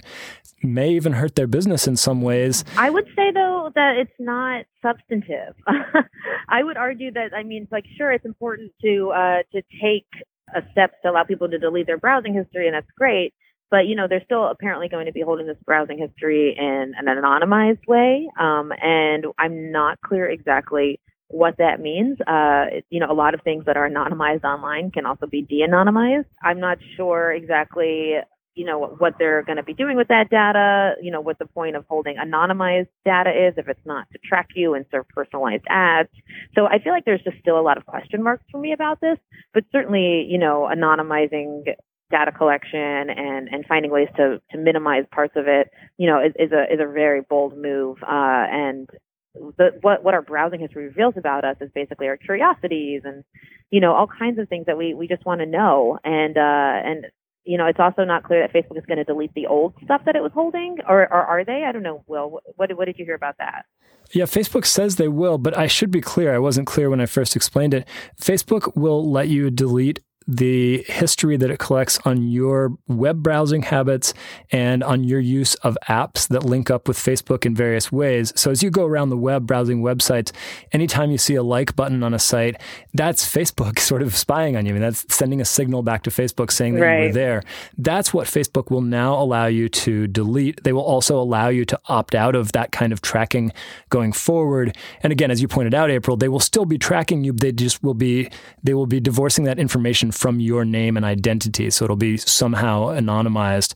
may 0.62 0.90
even 0.90 1.14
hurt 1.14 1.34
their 1.34 1.46
business 1.46 1.86
in 1.86 1.96
some 1.96 2.22
ways. 2.22 2.64
I 2.76 2.90
would 2.90 3.06
say 3.16 3.32
though 3.32 3.70
that 3.74 3.96
it's 3.96 4.12
not 4.18 4.64
substantive. 4.80 5.54
I 6.48 6.62
would 6.62 6.76
argue 6.76 7.12
that 7.12 7.34
I 7.34 7.42
mean, 7.42 7.66
like, 7.70 7.84
sure, 7.96 8.12
it's 8.12 8.24
important 8.24 8.72
to 8.82 9.10
uh, 9.10 9.42
to 9.52 9.62
take 9.80 10.06
a 10.54 10.62
step 10.72 11.00
to 11.02 11.10
allow 11.10 11.24
people 11.24 11.48
to 11.48 11.58
delete 11.58 11.86
their 11.86 11.98
browsing 11.98 12.34
history, 12.34 12.66
and 12.66 12.74
that's 12.74 12.90
great. 12.96 13.34
But 13.70 13.86
you 13.86 13.96
know, 13.96 14.06
they're 14.08 14.24
still 14.24 14.46
apparently 14.46 14.88
going 14.88 15.06
to 15.06 15.12
be 15.12 15.22
holding 15.22 15.46
this 15.46 15.56
browsing 15.64 15.98
history 15.98 16.54
in 16.56 16.92
an 16.96 17.06
anonymized 17.06 17.86
way, 17.88 18.28
um, 18.38 18.72
and 18.82 19.26
I'm 19.38 19.72
not 19.72 20.00
clear 20.00 20.28
exactly 20.28 21.00
what 21.32 21.56
that 21.58 21.80
means. 21.80 22.18
Uh, 22.26 22.66
you 22.90 23.00
know, 23.00 23.10
a 23.10 23.14
lot 23.14 23.34
of 23.34 23.40
things 23.42 23.64
that 23.66 23.76
are 23.76 23.88
anonymized 23.88 24.44
online 24.44 24.90
can 24.90 25.06
also 25.06 25.26
be 25.26 25.42
de-anonymized. 25.42 26.26
I'm 26.42 26.60
not 26.60 26.78
sure 26.96 27.32
exactly, 27.32 28.14
you 28.54 28.66
know, 28.66 28.94
what 28.98 29.14
they're 29.18 29.42
going 29.42 29.56
to 29.56 29.62
be 29.62 29.74
doing 29.74 29.96
with 29.96 30.08
that 30.08 30.30
data. 30.30 30.94
You 31.02 31.10
know, 31.10 31.20
what 31.20 31.38
the 31.38 31.46
point 31.46 31.74
of 31.74 31.84
holding 31.88 32.16
anonymized 32.16 32.88
data 33.04 33.30
is 33.30 33.54
if 33.56 33.68
it's 33.68 33.86
not 33.86 34.06
to 34.12 34.18
track 34.18 34.48
you 34.54 34.74
and 34.74 34.84
serve 34.90 35.08
personalized 35.08 35.64
ads. 35.68 36.10
So 36.54 36.66
I 36.66 36.78
feel 36.78 36.92
like 36.92 37.04
there's 37.04 37.22
just 37.24 37.38
still 37.40 37.58
a 37.58 37.64
lot 37.64 37.78
of 37.78 37.86
question 37.86 38.22
marks 38.22 38.44
for 38.50 38.60
me 38.60 38.72
about 38.72 39.00
this. 39.00 39.18
But 39.54 39.64
certainly, 39.72 40.26
you 40.28 40.38
know, 40.38 40.68
anonymizing 40.72 41.64
data 42.10 42.30
collection 42.30 42.78
and, 43.08 43.48
and 43.48 43.64
finding 43.66 43.90
ways 43.90 44.08
to, 44.18 44.38
to 44.50 44.58
minimize 44.58 45.04
parts 45.10 45.32
of 45.34 45.48
it, 45.48 45.70
you 45.96 46.06
know, 46.06 46.22
is, 46.22 46.32
is 46.38 46.52
a 46.52 46.64
is 46.70 46.78
a 46.78 46.92
very 46.92 47.22
bold 47.22 47.56
move. 47.56 47.96
Uh, 48.02 48.44
and 48.50 48.90
the, 49.34 49.78
what 49.80 50.04
what 50.04 50.14
our 50.14 50.22
browsing 50.22 50.60
history 50.60 50.84
reveals 50.84 51.14
about 51.16 51.44
us 51.44 51.56
is 51.60 51.70
basically 51.74 52.08
our 52.08 52.16
curiosities 52.16 53.02
and 53.04 53.24
you 53.70 53.80
know 53.80 53.94
all 53.94 54.06
kinds 54.06 54.38
of 54.38 54.48
things 54.48 54.66
that 54.66 54.76
we 54.76 54.94
we 54.94 55.08
just 55.08 55.24
want 55.24 55.40
to 55.40 55.46
know 55.46 55.98
and 56.04 56.36
uh 56.36 56.40
and 56.40 57.06
you 57.44 57.56
know 57.56 57.66
it's 57.66 57.80
also 57.80 58.04
not 58.04 58.24
clear 58.24 58.46
that 58.46 58.52
Facebook 58.52 58.78
is 58.78 58.84
going 58.86 58.98
to 58.98 59.04
delete 59.04 59.32
the 59.34 59.46
old 59.46 59.74
stuff 59.84 60.02
that 60.04 60.16
it 60.16 60.22
was 60.22 60.32
holding 60.32 60.78
or, 60.86 61.02
or 61.02 61.24
are 61.24 61.44
they 61.44 61.64
I 61.66 61.72
don't 61.72 61.82
know 61.82 62.04
Will 62.06 62.40
what 62.56 62.76
what 62.76 62.84
did 62.84 62.98
you 62.98 63.04
hear 63.04 63.14
about 63.14 63.38
that 63.38 63.64
yeah, 64.10 64.24
Facebook 64.24 64.66
says 64.66 64.96
they 64.96 65.08
will, 65.08 65.38
but 65.38 65.56
I 65.56 65.66
should 65.66 65.90
be 65.90 66.02
clear. 66.02 66.34
I 66.34 66.38
wasn't 66.38 66.66
clear 66.66 66.90
when 66.90 67.00
I 67.00 67.06
first 67.06 67.34
explained 67.34 67.72
it. 67.72 67.88
Facebook 68.20 68.76
will 68.76 69.10
let 69.10 69.28
you 69.28 69.50
delete 69.50 70.00
the 70.26 70.84
history 70.88 71.36
that 71.36 71.50
it 71.50 71.58
collects 71.58 71.98
on 72.04 72.28
your 72.28 72.76
web 72.88 73.22
browsing 73.22 73.62
habits 73.62 74.14
and 74.50 74.82
on 74.82 75.04
your 75.04 75.20
use 75.20 75.54
of 75.56 75.76
apps 75.88 76.28
that 76.28 76.44
link 76.44 76.70
up 76.70 76.88
with 76.88 76.96
Facebook 76.96 77.44
in 77.44 77.54
various 77.54 77.90
ways. 77.90 78.32
So 78.36 78.50
as 78.50 78.62
you 78.62 78.70
go 78.70 78.84
around 78.84 79.10
the 79.10 79.16
web 79.16 79.46
browsing 79.46 79.82
websites, 79.82 80.32
anytime 80.72 81.10
you 81.10 81.18
see 81.18 81.34
a 81.34 81.42
like 81.42 81.76
button 81.76 82.02
on 82.02 82.14
a 82.14 82.18
site, 82.18 82.60
that's 82.94 83.24
Facebook 83.24 83.78
sort 83.92 84.02
of 84.02 84.14
spying 84.14 84.56
on 84.56 84.66
you. 84.66 84.70
I 84.70 84.74
mean, 84.74 84.82
that's 84.82 85.04
sending 85.14 85.40
a 85.40 85.44
signal 85.44 85.82
back 85.82 86.02
to 86.04 86.10
Facebook 86.10 86.50
saying 86.50 86.74
that 86.74 86.80
right. 86.82 87.00
you 87.00 87.06
were 87.08 87.12
there. 87.12 87.42
That's 87.76 88.14
what 88.14 88.26
Facebook 88.26 88.70
will 88.70 88.80
now 88.80 89.14
allow 89.14 89.46
you 89.46 89.68
to 89.68 90.06
delete. 90.06 90.62
They 90.64 90.72
will 90.72 90.82
also 90.82 91.20
allow 91.20 91.48
you 91.48 91.64
to 91.66 91.80
opt 91.86 92.14
out 92.14 92.34
of 92.34 92.52
that 92.52 92.72
kind 92.72 92.92
of 92.92 93.02
tracking 93.02 93.52
going 93.90 94.12
forward. 94.12 94.76
And 95.02 95.12
again, 95.12 95.30
as 95.30 95.42
you 95.42 95.48
pointed 95.48 95.74
out, 95.74 95.90
April, 95.90 96.16
they 96.16 96.28
will 96.28 96.40
still 96.40 96.64
be 96.64 96.78
tracking 96.78 97.24
you. 97.24 97.32
They 97.32 97.52
just 97.52 97.82
will 97.82 97.94
be 97.94 98.30
they 98.62 98.74
will 98.74 98.86
be 98.86 99.00
divorcing 99.00 99.44
that 99.44 99.58
information 99.58 100.11
from 100.12 100.40
your 100.40 100.64
name 100.64 100.96
and 100.96 101.04
identity. 101.04 101.70
So 101.70 101.84
it'll 101.84 101.96
be 101.96 102.16
somehow 102.16 102.88
anonymized. 102.88 103.74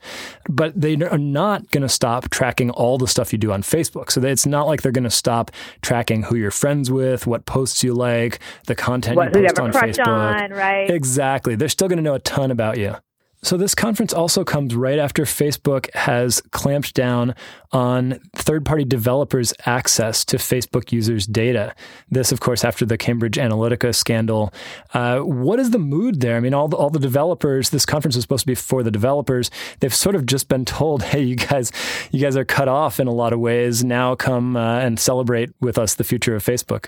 But 0.48 0.80
they 0.80 0.94
are 0.96 1.18
not 1.18 1.70
going 1.70 1.82
to 1.82 1.88
stop 1.88 2.30
tracking 2.30 2.70
all 2.70 2.98
the 2.98 3.08
stuff 3.08 3.32
you 3.32 3.38
do 3.38 3.52
on 3.52 3.62
Facebook. 3.62 4.10
So 4.10 4.22
it's 4.22 4.46
not 4.46 4.66
like 4.66 4.82
they're 4.82 4.92
going 4.92 5.04
to 5.04 5.10
stop 5.10 5.50
tracking 5.82 6.24
who 6.24 6.36
you're 6.36 6.50
friends 6.50 6.90
with, 6.90 7.26
what 7.26 7.46
posts 7.46 7.82
you 7.82 7.94
like, 7.94 8.40
the 8.66 8.74
content 8.74 9.16
what, 9.16 9.34
you 9.34 9.42
post 9.42 9.58
on 9.58 9.72
Facebook. 9.72 10.06
On, 10.06 10.50
right? 10.52 10.90
Exactly. 10.90 11.56
They're 11.56 11.68
still 11.68 11.88
going 11.88 11.98
to 11.98 12.02
know 12.02 12.14
a 12.14 12.20
ton 12.20 12.50
about 12.50 12.78
you. 12.78 12.96
So, 13.46 13.56
this 13.56 13.76
conference 13.76 14.12
also 14.12 14.42
comes 14.42 14.74
right 14.74 14.98
after 14.98 15.22
Facebook 15.22 15.88
has 15.94 16.40
clamped 16.50 16.94
down 16.94 17.32
on 17.70 18.18
third 18.34 18.64
party 18.64 18.84
developers' 18.84 19.54
access 19.66 20.24
to 20.24 20.36
Facebook 20.36 20.90
users' 20.90 21.28
data. 21.28 21.72
This, 22.10 22.32
of 22.32 22.40
course, 22.40 22.64
after 22.64 22.84
the 22.84 22.98
Cambridge 22.98 23.36
Analytica 23.36 23.94
scandal. 23.94 24.52
Uh, 24.92 25.20
what 25.20 25.60
is 25.60 25.70
the 25.70 25.78
mood 25.78 26.22
there? 26.22 26.36
I 26.36 26.40
mean, 26.40 26.54
all 26.54 26.66
the, 26.66 26.76
all 26.76 26.90
the 26.90 26.98
developers, 26.98 27.70
this 27.70 27.86
conference 27.86 28.16
is 28.16 28.22
supposed 28.22 28.42
to 28.42 28.48
be 28.48 28.56
for 28.56 28.82
the 28.82 28.90
developers. 28.90 29.48
They've 29.78 29.94
sort 29.94 30.16
of 30.16 30.26
just 30.26 30.48
been 30.48 30.64
told, 30.64 31.02
hey, 31.04 31.22
you 31.22 31.36
guys, 31.36 31.70
you 32.10 32.20
guys 32.20 32.36
are 32.36 32.44
cut 32.44 32.66
off 32.66 32.98
in 32.98 33.06
a 33.06 33.14
lot 33.14 33.32
of 33.32 33.38
ways. 33.38 33.84
Now 33.84 34.16
come 34.16 34.56
uh, 34.56 34.80
and 34.80 34.98
celebrate 34.98 35.50
with 35.60 35.78
us 35.78 35.94
the 35.94 36.02
future 36.02 36.34
of 36.34 36.44
Facebook. 36.44 36.86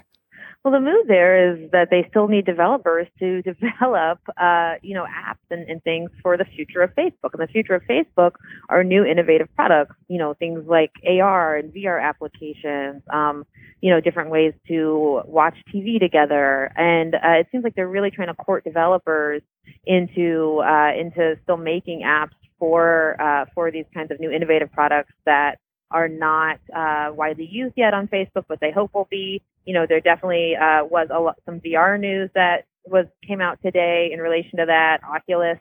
Well, 0.64 0.74
the 0.74 0.80
move 0.80 1.06
there 1.06 1.52
is 1.52 1.70
that 1.70 1.88
they 1.90 2.06
still 2.10 2.26
need 2.26 2.44
developers 2.44 3.06
to 3.20 3.42
develop, 3.42 4.18
uh, 4.36 4.74
you 4.82 4.94
know, 4.94 5.04
apps 5.04 5.36
and, 5.50 5.68
and 5.68 5.82
things 5.84 6.10
for 6.22 6.36
the 6.36 6.44
future 6.44 6.82
of 6.82 6.90
Facebook. 6.94 7.32
And 7.32 7.40
the 7.40 7.46
future 7.46 7.74
of 7.74 7.82
Facebook 7.84 8.32
are 8.68 8.82
new 8.82 9.04
innovative 9.04 9.48
products, 9.54 9.94
you 10.08 10.18
know, 10.18 10.34
things 10.34 10.64
like 10.66 10.90
AR 11.06 11.56
and 11.56 11.72
VR 11.72 12.02
applications, 12.02 13.02
um, 13.12 13.46
you 13.80 13.90
know, 13.90 14.00
different 14.00 14.30
ways 14.30 14.52
to 14.66 15.22
watch 15.26 15.54
TV 15.72 16.00
together. 16.00 16.72
And 16.76 17.14
uh, 17.14 17.40
it 17.40 17.46
seems 17.52 17.62
like 17.62 17.76
they're 17.76 17.88
really 17.88 18.10
trying 18.10 18.28
to 18.28 18.34
court 18.34 18.64
developers 18.64 19.42
into 19.86 20.60
uh, 20.64 20.92
into 20.98 21.36
still 21.44 21.56
making 21.56 22.02
apps 22.02 22.32
for 22.58 23.20
uh, 23.20 23.44
for 23.54 23.70
these 23.70 23.84
kinds 23.94 24.10
of 24.10 24.18
new 24.18 24.30
innovative 24.30 24.72
products 24.72 25.12
that 25.24 25.58
are 25.90 26.08
not 26.08 26.58
uh, 26.74 27.10
widely 27.12 27.46
used 27.46 27.74
yet 27.76 27.94
on 27.94 28.08
Facebook, 28.08 28.44
but 28.48 28.60
they 28.60 28.70
hope 28.70 28.92
will 28.94 29.08
be. 29.10 29.42
You 29.68 29.75
know, 29.75 29.84
there 29.87 30.00
definitely 30.00 30.56
uh, 30.56 30.87
was 30.87 31.08
a 31.10 31.20
lot, 31.20 31.37
some 31.44 31.60
VR 31.60 32.00
news 32.00 32.30
that 32.34 32.64
was 32.87 33.04
came 33.26 33.42
out 33.42 33.58
today 33.62 34.08
in 34.10 34.18
relation 34.18 34.58
to 34.58 34.64
that. 34.64 35.00
Oculus 35.04 35.58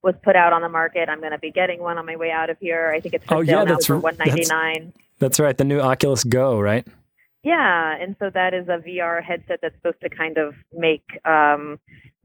was 0.00 0.14
put 0.22 0.36
out 0.36 0.52
on 0.52 0.62
the 0.62 0.68
market. 0.68 1.08
I'm 1.08 1.18
going 1.18 1.32
to 1.32 1.38
be 1.38 1.50
getting 1.50 1.80
one 1.80 1.98
on 1.98 2.06
my 2.06 2.14
way 2.14 2.30
out 2.30 2.50
of 2.50 2.58
here. 2.60 2.92
I 2.94 3.00
think 3.00 3.14
it's 3.16 3.26
for 3.26 3.38
oh, 3.38 3.44
sale 3.44 3.58
yeah, 3.58 3.64
now 3.64 3.78
for 3.84 3.98
199. 3.98 4.92
That's, 4.94 5.18
that's 5.18 5.40
right, 5.40 5.58
the 5.58 5.64
new 5.64 5.80
Oculus 5.80 6.22
Go, 6.22 6.60
right? 6.60 6.86
Yeah, 7.44 7.96
and 8.00 8.16
so 8.20 8.30
that 8.34 8.54
is 8.54 8.68
a 8.68 8.78
VR 8.78 9.22
headset 9.22 9.60
that's 9.62 9.74
supposed 9.76 10.00
to 10.02 10.08
kind 10.10 10.38
of 10.38 10.54
make 10.72 11.04
um, 11.24 11.78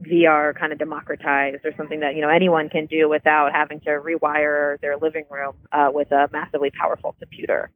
VR 0.04 0.56
kind 0.58 0.72
of 0.72 0.78
democratized 0.78 1.64
or 1.64 1.72
something 1.76 2.00
that 2.00 2.14
you 2.14 2.22
know 2.22 2.28
anyone 2.28 2.68
can 2.68 2.86
do 2.86 3.08
without 3.08 3.52
having 3.52 3.80
to 3.80 3.90
rewire 3.90 4.80
their 4.80 4.96
living 4.96 5.24
room 5.30 5.54
uh, 5.72 5.88
with 5.92 6.12
a 6.12 6.28
massively 6.32 6.70
powerful 6.70 7.16
computer. 7.18 7.70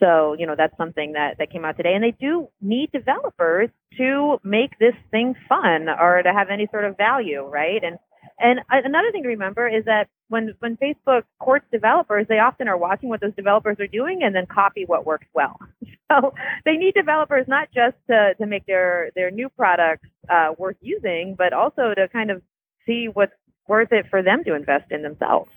So 0.00 0.34
you 0.38 0.46
know 0.46 0.54
that's 0.56 0.76
something 0.76 1.12
that 1.12 1.38
that 1.38 1.52
came 1.52 1.64
out 1.64 1.76
today, 1.76 1.94
and 1.94 2.02
they 2.02 2.16
do 2.18 2.48
need 2.60 2.90
developers 2.92 3.70
to 3.96 4.38
make 4.42 4.76
this 4.80 4.94
thing 5.12 5.34
fun 5.48 5.88
or 5.88 6.22
to 6.24 6.32
have 6.32 6.48
any 6.50 6.66
sort 6.72 6.84
of 6.84 6.96
value, 6.96 7.42
right? 7.44 7.82
And 7.84 7.98
and 8.40 8.60
another 8.70 9.12
thing 9.12 9.22
to 9.22 9.28
remember 9.28 9.68
is 9.68 9.84
that 9.84 10.08
when 10.28 10.54
when 10.60 10.76
Facebook 10.76 11.22
courts 11.38 11.66
developers, 11.72 12.26
they 12.28 12.40
often 12.40 12.68
are 12.68 12.76
watching 12.76 13.08
what 13.08 13.20
those 13.20 13.34
developers 13.36 13.78
are 13.80 13.86
doing 13.86 14.22
and 14.24 14.34
then 14.34 14.46
copy 14.46 14.84
what 14.84 15.06
works 15.06 15.26
well. 15.34 15.58
So 16.20 16.32
they 16.64 16.76
need 16.76 16.94
developers 16.94 17.44
not 17.48 17.68
just 17.74 17.96
to 18.08 18.34
to 18.40 18.46
make 18.46 18.64
their 18.64 19.10
their 19.14 19.30
new 19.30 19.50
products 19.50 20.08
uh, 20.30 20.54
worth 20.56 20.76
using, 20.80 21.34
but 21.36 21.52
also 21.52 21.92
to 21.94 22.08
kind 22.08 22.30
of 22.30 22.40
see 22.86 23.08
what's 23.12 23.32
worth 23.68 23.92
it 23.92 24.06
for 24.08 24.22
them 24.22 24.42
to 24.44 24.54
invest 24.54 24.90
in 24.90 25.02
themselves. 25.02 25.50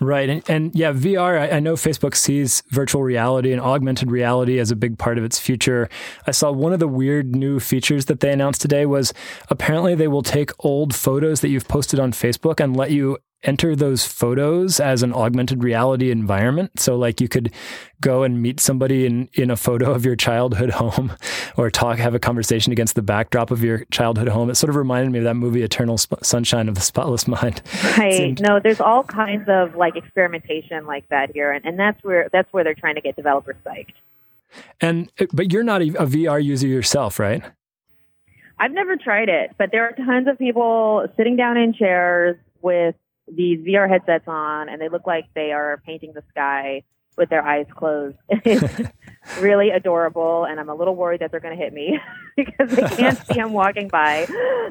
Right. 0.00 0.28
And, 0.28 0.48
and 0.48 0.74
yeah, 0.76 0.92
VR, 0.92 1.40
I, 1.40 1.56
I, 1.56 1.60
know 1.60 1.74
Facebook 1.74 2.14
sees 2.14 2.62
virtual 2.70 3.02
reality 3.02 3.50
and 3.50 3.60
augmented 3.60 4.12
reality 4.12 4.60
as 4.60 4.70
a 4.70 4.76
big 4.76 4.96
part 4.96 5.18
of 5.18 5.24
its 5.24 5.40
future. 5.40 5.88
I 6.24 6.30
saw 6.30 6.52
one 6.52 6.72
of 6.72 6.78
the 6.78 6.86
weird 6.86 7.34
new 7.34 7.58
features 7.58 8.04
that 8.04 8.20
they 8.20 8.32
announced 8.32 8.60
today 8.60 8.86
was 8.86 9.12
apparently 9.48 9.96
they 9.96 10.06
will 10.06 10.22
take 10.22 10.52
old 10.60 10.94
photos 10.94 11.40
that 11.40 11.48
you've 11.48 11.66
posted 11.66 11.98
on 11.98 12.12
Facebook 12.12 12.62
and 12.62 12.76
let 12.76 12.92
you 12.92 13.18
enter 13.44 13.76
those 13.76 14.04
photos 14.04 14.80
as 14.80 15.02
an 15.02 15.12
augmented 15.12 15.62
reality 15.62 16.10
environment. 16.10 16.80
So 16.80 16.96
like 16.96 17.20
you 17.20 17.28
could 17.28 17.52
go 18.00 18.24
and 18.24 18.42
meet 18.42 18.58
somebody 18.58 19.06
in, 19.06 19.28
in 19.32 19.50
a 19.50 19.56
photo 19.56 19.92
of 19.92 20.04
your 20.04 20.16
childhood 20.16 20.70
home 20.78 21.12
or 21.56 21.70
talk, 21.70 21.98
have 21.98 22.14
a 22.14 22.18
conversation 22.18 22.72
against 22.72 22.94
the 22.94 23.02
backdrop 23.02 23.50
of 23.50 23.62
your 23.62 23.84
childhood 23.92 24.28
home. 24.28 24.50
It 24.50 24.56
sort 24.56 24.70
of 24.70 24.76
reminded 24.76 25.12
me 25.12 25.18
of 25.18 25.24
that 25.24 25.34
movie, 25.34 25.62
Eternal 25.62 25.98
Sp- 26.02 26.22
Sunshine 26.22 26.68
of 26.68 26.74
the 26.74 26.80
Spotless 26.80 27.26
Mind. 27.26 27.62
Right. 27.96 28.12
Seemed... 28.12 28.42
No, 28.42 28.60
there's 28.60 28.80
all 28.80 29.02
kinds 29.02 29.48
of 29.48 29.74
like 29.74 29.96
experimentation 29.96 30.86
like 30.86 31.08
that 31.08 31.30
here. 31.32 31.52
And, 31.52 31.64
and 31.64 31.78
that's 31.78 32.02
where, 32.04 32.28
that's 32.32 32.52
where 32.52 32.62
they're 32.62 32.74
trying 32.74 32.94
to 32.96 33.00
get 33.00 33.16
developers 33.16 33.56
psyched. 33.64 33.94
And, 34.80 35.10
uh, 35.18 35.26
but 35.32 35.52
you're 35.52 35.64
not 35.64 35.80
a, 35.80 35.88
a 35.88 36.06
VR 36.06 36.42
user 36.42 36.66
yourself, 36.66 37.18
right? 37.18 37.42
I've 38.58 38.72
never 38.72 38.96
tried 38.96 39.28
it, 39.28 39.54
but 39.58 39.70
there 39.72 39.84
are 39.84 39.92
tons 39.92 40.28
of 40.28 40.38
people 40.38 41.06
sitting 41.16 41.36
down 41.36 41.56
in 41.56 41.72
chairs 41.72 42.36
with 42.60 42.94
these 43.34 43.58
VR 43.66 43.88
headsets 43.88 44.26
on 44.26 44.68
and 44.68 44.80
they 44.80 44.88
look 44.88 45.06
like 45.06 45.26
they 45.34 45.52
are 45.52 45.82
painting 45.84 46.12
the 46.14 46.22
sky 46.30 46.82
with 47.18 47.28
their 47.28 47.44
eyes 47.44 47.66
closed. 47.76 48.16
It's 48.44 48.90
really 49.40 49.70
adorable, 49.70 50.44
and 50.44 50.58
I'm 50.58 50.70
a 50.70 50.74
little 50.74 50.94
worried 50.94 51.20
that 51.20 51.30
they're 51.30 51.40
going 51.40 51.56
to 51.56 51.62
hit 51.62 51.74
me 51.74 51.98
because 52.36 52.70
they 52.70 52.82
can't 52.82 53.18
see 53.26 53.40
I'm 53.40 53.52
walking 53.52 53.88
by. 53.88 54.26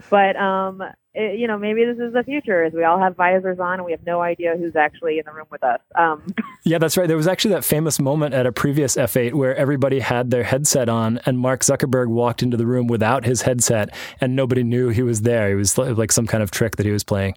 But 0.09 0.35
um, 0.37 0.81
it, 1.13 1.37
you 1.37 1.47
know, 1.47 1.59
maybe 1.59 1.83
this 1.85 1.99
is 1.99 2.13
the 2.13 2.23
future. 2.23 2.63
As 2.63 2.73
we 2.73 2.83
all 2.83 2.97
have 2.97 3.15
visors 3.15 3.59
on, 3.59 3.75
and 3.75 3.85
we 3.85 3.91
have 3.91 4.05
no 4.05 4.21
idea 4.21 4.55
who's 4.57 4.75
actually 4.75 5.19
in 5.19 5.25
the 5.25 5.33
room 5.33 5.45
with 5.51 5.63
us. 5.63 5.81
Um, 5.95 6.23
yeah, 6.63 6.79
that's 6.79 6.97
right. 6.97 7.07
There 7.07 7.17
was 7.17 7.27
actually 7.27 7.53
that 7.55 7.65
famous 7.65 7.99
moment 7.99 8.33
at 8.33 8.47
a 8.47 8.51
previous 8.51 8.95
F8 8.95 9.33
where 9.33 9.55
everybody 9.55 9.99
had 9.99 10.31
their 10.31 10.43
headset 10.43 10.89
on, 10.89 11.19
and 11.25 11.37
Mark 11.37 11.61
Zuckerberg 11.61 12.07
walked 12.07 12.41
into 12.41 12.57
the 12.57 12.65
room 12.65 12.87
without 12.87 13.25
his 13.25 13.41
headset, 13.41 13.93
and 14.21 14.35
nobody 14.35 14.63
knew 14.63 14.89
he 14.89 15.03
was 15.03 15.21
there. 15.21 15.51
It 15.51 15.55
was 15.55 15.77
like 15.77 16.11
some 16.11 16.25
kind 16.25 16.41
of 16.41 16.49
trick 16.49 16.77
that 16.77 16.85
he 16.85 16.91
was 16.91 17.03
playing 17.03 17.35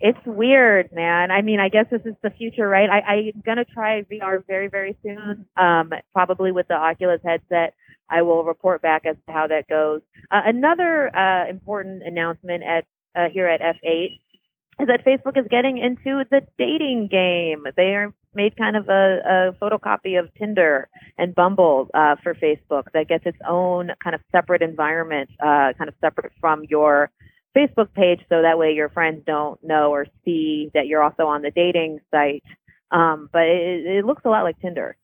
it's 0.00 0.18
weird, 0.24 0.90
man. 0.92 1.30
I 1.30 1.42
mean, 1.42 1.60
I 1.60 1.68
guess 1.68 1.86
this 1.90 2.00
is 2.04 2.14
the 2.22 2.30
future, 2.30 2.68
right? 2.68 2.88
I, 2.88 3.32
I'm 3.34 3.42
gonna 3.44 3.64
try 3.64 4.02
VR 4.02 4.44
very, 4.46 4.68
very 4.68 4.96
soon. 5.02 5.46
Um, 5.56 5.92
probably 6.12 6.52
with 6.52 6.68
the 6.68 6.74
Oculus 6.74 7.20
headset. 7.24 7.74
I 8.08 8.22
will 8.22 8.44
report 8.44 8.82
back 8.82 9.06
as 9.06 9.16
to 9.26 9.32
how 9.32 9.46
that 9.46 9.68
goes. 9.68 10.00
Uh, 10.30 10.40
another 10.44 11.14
uh, 11.14 11.48
important 11.48 12.02
announcement 12.02 12.64
at 12.64 12.84
uh, 13.14 13.28
here 13.32 13.46
at 13.46 13.60
F8 13.60 14.18
is 14.80 14.88
that 14.88 15.04
Facebook 15.04 15.38
is 15.38 15.46
getting 15.50 15.78
into 15.78 16.24
the 16.30 16.40
dating 16.58 17.08
game. 17.10 17.64
They 17.76 17.94
are 17.94 18.12
made 18.34 18.56
kind 18.56 18.76
of 18.76 18.88
a, 18.88 19.52
a 19.52 19.52
photocopy 19.62 20.18
of 20.18 20.32
Tinder 20.34 20.88
and 21.18 21.34
Bumble 21.34 21.88
uh, 21.92 22.16
for 22.22 22.34
Facebook 22.34 22.84
that 22.94 23.08
gets 23.08 23.26
its 23.26 23.38
own 23.48 23.90
kind 24.02 24.14
of 24.14 24.22
separate 24.32 24.62
environment, 24.62 25.30
uh, 25.40 25.72
kind 25.76 25.88
of 25.88 25.94
separate 26.00 26.32
from 26.40 26.64
your 26.68 27.10
Facebook 27.56 27.92
page 27.94 28.20
so 28.28 28.42
that 28.42 28.58
way 28.58 28.72
your 28.72 28.88
friends 28.88 29.22
don't 29.26 29.62
know 29.62 29.90
or 29.90 30.06
see 30.24 30.70
that 30.74 30.86
you're 30.86 31.02
also 31.02 31.26
on 31.26 31.42
the 31.42 31.50
dating 31.50 32.00
site. 32.10 32.44
Um, 32.90 33.28
but 33.32 33.42
it, 33.42 33.86
it 33.86 34.04
looks 34.04 34.22
a 34.24 34.28
lot 34.28 34.42
like 34.42 34.60
Tinder. 34.60 34.96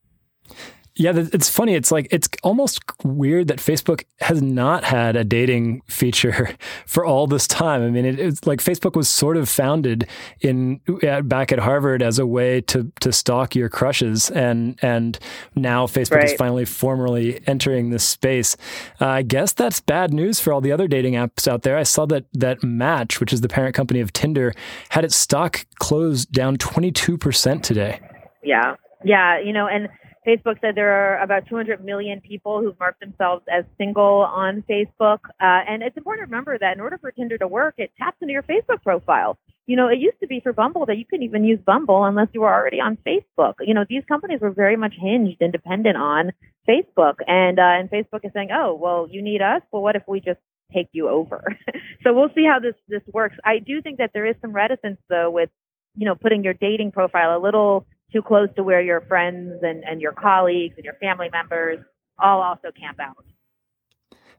Yeah, 0.98 1.12
it's 1.14 1.50
funny. 1.50 1.74
It's 1.74 1.92
like 1.92 2.08
it's 2.10 2.26
almost 2.42 2.80
weird 3.04 3.48
that 3.48 3.58
Facebook 3.58 4.04
has 4.20 4.40
not 4.40 4.82
had 4.82 5.14
a 5.14 5.24
dating 5.24 5.82
feature 5.88 6.56
for 6.86 7.04
all 7.04 7.26
this 7.26 7.46
time. 7.46 7.82
I 7.82 7.90
mean, 7.90 8.06
it, 8.06 8.18
it's 8.18 8.46
like 8.46 8.60
Facebook 8.60 8.96
was 8.96 9.06
sort 9.06 9.36
of 9.36 9.46
founded 9.46 10.08
in 10.40 10.80
back 11.24 11.52
at 11.52 11.58
Harvard 11.58 12.02
as 12.02 12.18
a 12.18 12.26
way 12.26 12.62
to 12.62 12.90
to 13.00 13.12
stalk 13.12 13.54
your 13.54 13.68
crushes, 13.68 14.30
and 14.30 14.78
and 14.80 15.18
now 15.54 15.86
Facebook 15.86 16.16
right. 16.16 16.30
is 16.30 16.32
finally 16.32 16.64
formally 16.64 17.46
entering 17.46 17.90
this 17.90 18.04
space. 18.04 18.56
Uh, 18.98 19.06
I 19.06 19.22
guess 19.22 19.52
that's 19.52 19.80
bad 19.80 20.14
news 20.14 20.40
for 20.40 20.50
all 20.50 20.62
the 20.62 20.72
other 20.72 20.88
dating 20.88 21.12
apps 21.12 21.46
out 21.46 21.60
there. 21.60 21.76
I 21.76 21.82
saw 21.82 22.06
that 22.06 22.24
that 22.32 22.62
Match, 22.64 23.20
which 23.20 23.34
is 23.34 23.42
the 23.42 23.48
parent 23.48 23.74
company 23.74 24.00
of 24.00 24.14
Tinder, 24.14 24.54
had 24.88 25.04
its 25.04 25.14
stock 25.16 25.66
closed 25.74 26.32
down 26.32 26.56
twenty 26.56 26.90
two 26.90 27.18
percent 27.18 27.62
today. 27.62 28.00
Yeah, 28.42 28.76
yeah, 29.04 29.38
you 29.38 29.52
know, 29.52 29.66
and 29.66 29.90
Facebook 30.26 30.60
said 30.60 30.74
there 30.74 30.92
are 30.92 31.22
about 31.22 31.48
200 31.48 31.84
million 31.84 32.20
people 32.20 32.60
who've 32.60 32.78
marked 32.80 33.00
themselves 33.00 33.44
as 33.48 33.64
single 33.78 34.26
on 34.28 34.64
Facebook. 34.68 35.20
Uh, 35.40 35.62
and 35.68 35.82
it's 35.82 35.96
important 35.96 36.26
to 36.26 36.30
remember 36.30 36.58
that 36.58 36.74
in 36.74 36.80
order 36.80 36.98
for 36.98 37.12
Tinder 37.12 37.38
to 37.38 37.46
work, 37.46 37.74
it 37.78 37.92
taps 37.96 38.16
into 38.20 38.32
your 38.32 38.42
Facebook 38.42 38.82
profile. 38.82 39.38
You 39.66 39.76
know, 39.76 39.88
it 39.88 39.98
used 39.98 40.18
to 40.20 40.26
be 40.26 40.40
for 40.40 40.52
Bumble 40.52 40.86
that 40.86 40.96
you 40.96 41.04
couldn't 41.04 41.24
even 41.24 41.44
use 41.44 41.60
Bumble 41.64 42.04
unless 42.04 42.28
you 42.32 42.40
were 42.40 42.52
already 42.52 42.80
on 42.80 42.98
Facebook. 43.06 43.54
You 43.60 43.74
know, 43.74 43.84
these 43.88 44.02
companies 44.08 44.40
were 44.40 44.50
very 44.50 44.76
much 44.76 44.94
hinged 44.98 45.38
and 45.40 45.52
dependent 45.52 45.96
on 45.96 46.32
Facebook. 46.68 47.14
And, 47.26 47.58
uh, 47.58 47.62
and 47.62 47.90
Facebook 47.90 48.24
is 48.24 48.32
saying, 48.34 48.48
oh, 48.52 48.74
well, 48.74 49.06
you 49.10 49.22
need 49.22 49.42
us. 49.42 49.62
Well, 49.70 49.82
what 49.82 49.96
if 49.96 50.02
we 50.08 50.20
just 50.20 50.40
take 50.72 50.88
you 50.92 51.08
over? 51.08 51.56
so 52.02 52.12
we'll 52.12 52.30
see 52.34 52.44
how 52.44 52.58
this, 52.58 52.74
this 52.88 53.02
works. 53.12 53.36
I 53.44 53.58
do 53.58 53.80
think 53.80 53.98
that 53.98 54.10
there 54.12 54.26
is 54.26 54.36
some 54.40 54.52
reticence 54.52 54.98
though 55.08 55.30
with, 55.30 55.50
you 55.96 56.04
know, 56.04 56.14
putting 56.14 56.44
your 56.44 56.54
dating 56.54 56.92
profile 56.92 57.36
a 57.36 57.42
little 57.42 57.86
too 58.12 58.22
close 58.22 58.48
to 58.56 58.62
where 58.62 58.80
your 58.80 59.00
friends 59.02 59.62
and, 59.62 59.84
and 59.84 60.00
your 60.00 60.12
colleagues 60.12 60.74
and 60.76 60.84
your 60.84 60.94
family 60.94 61.28
members 61.30 61.78
all 62.18 62.40
also 62.40 62.70
camp 62.78 62.98
out. 63.00 63.24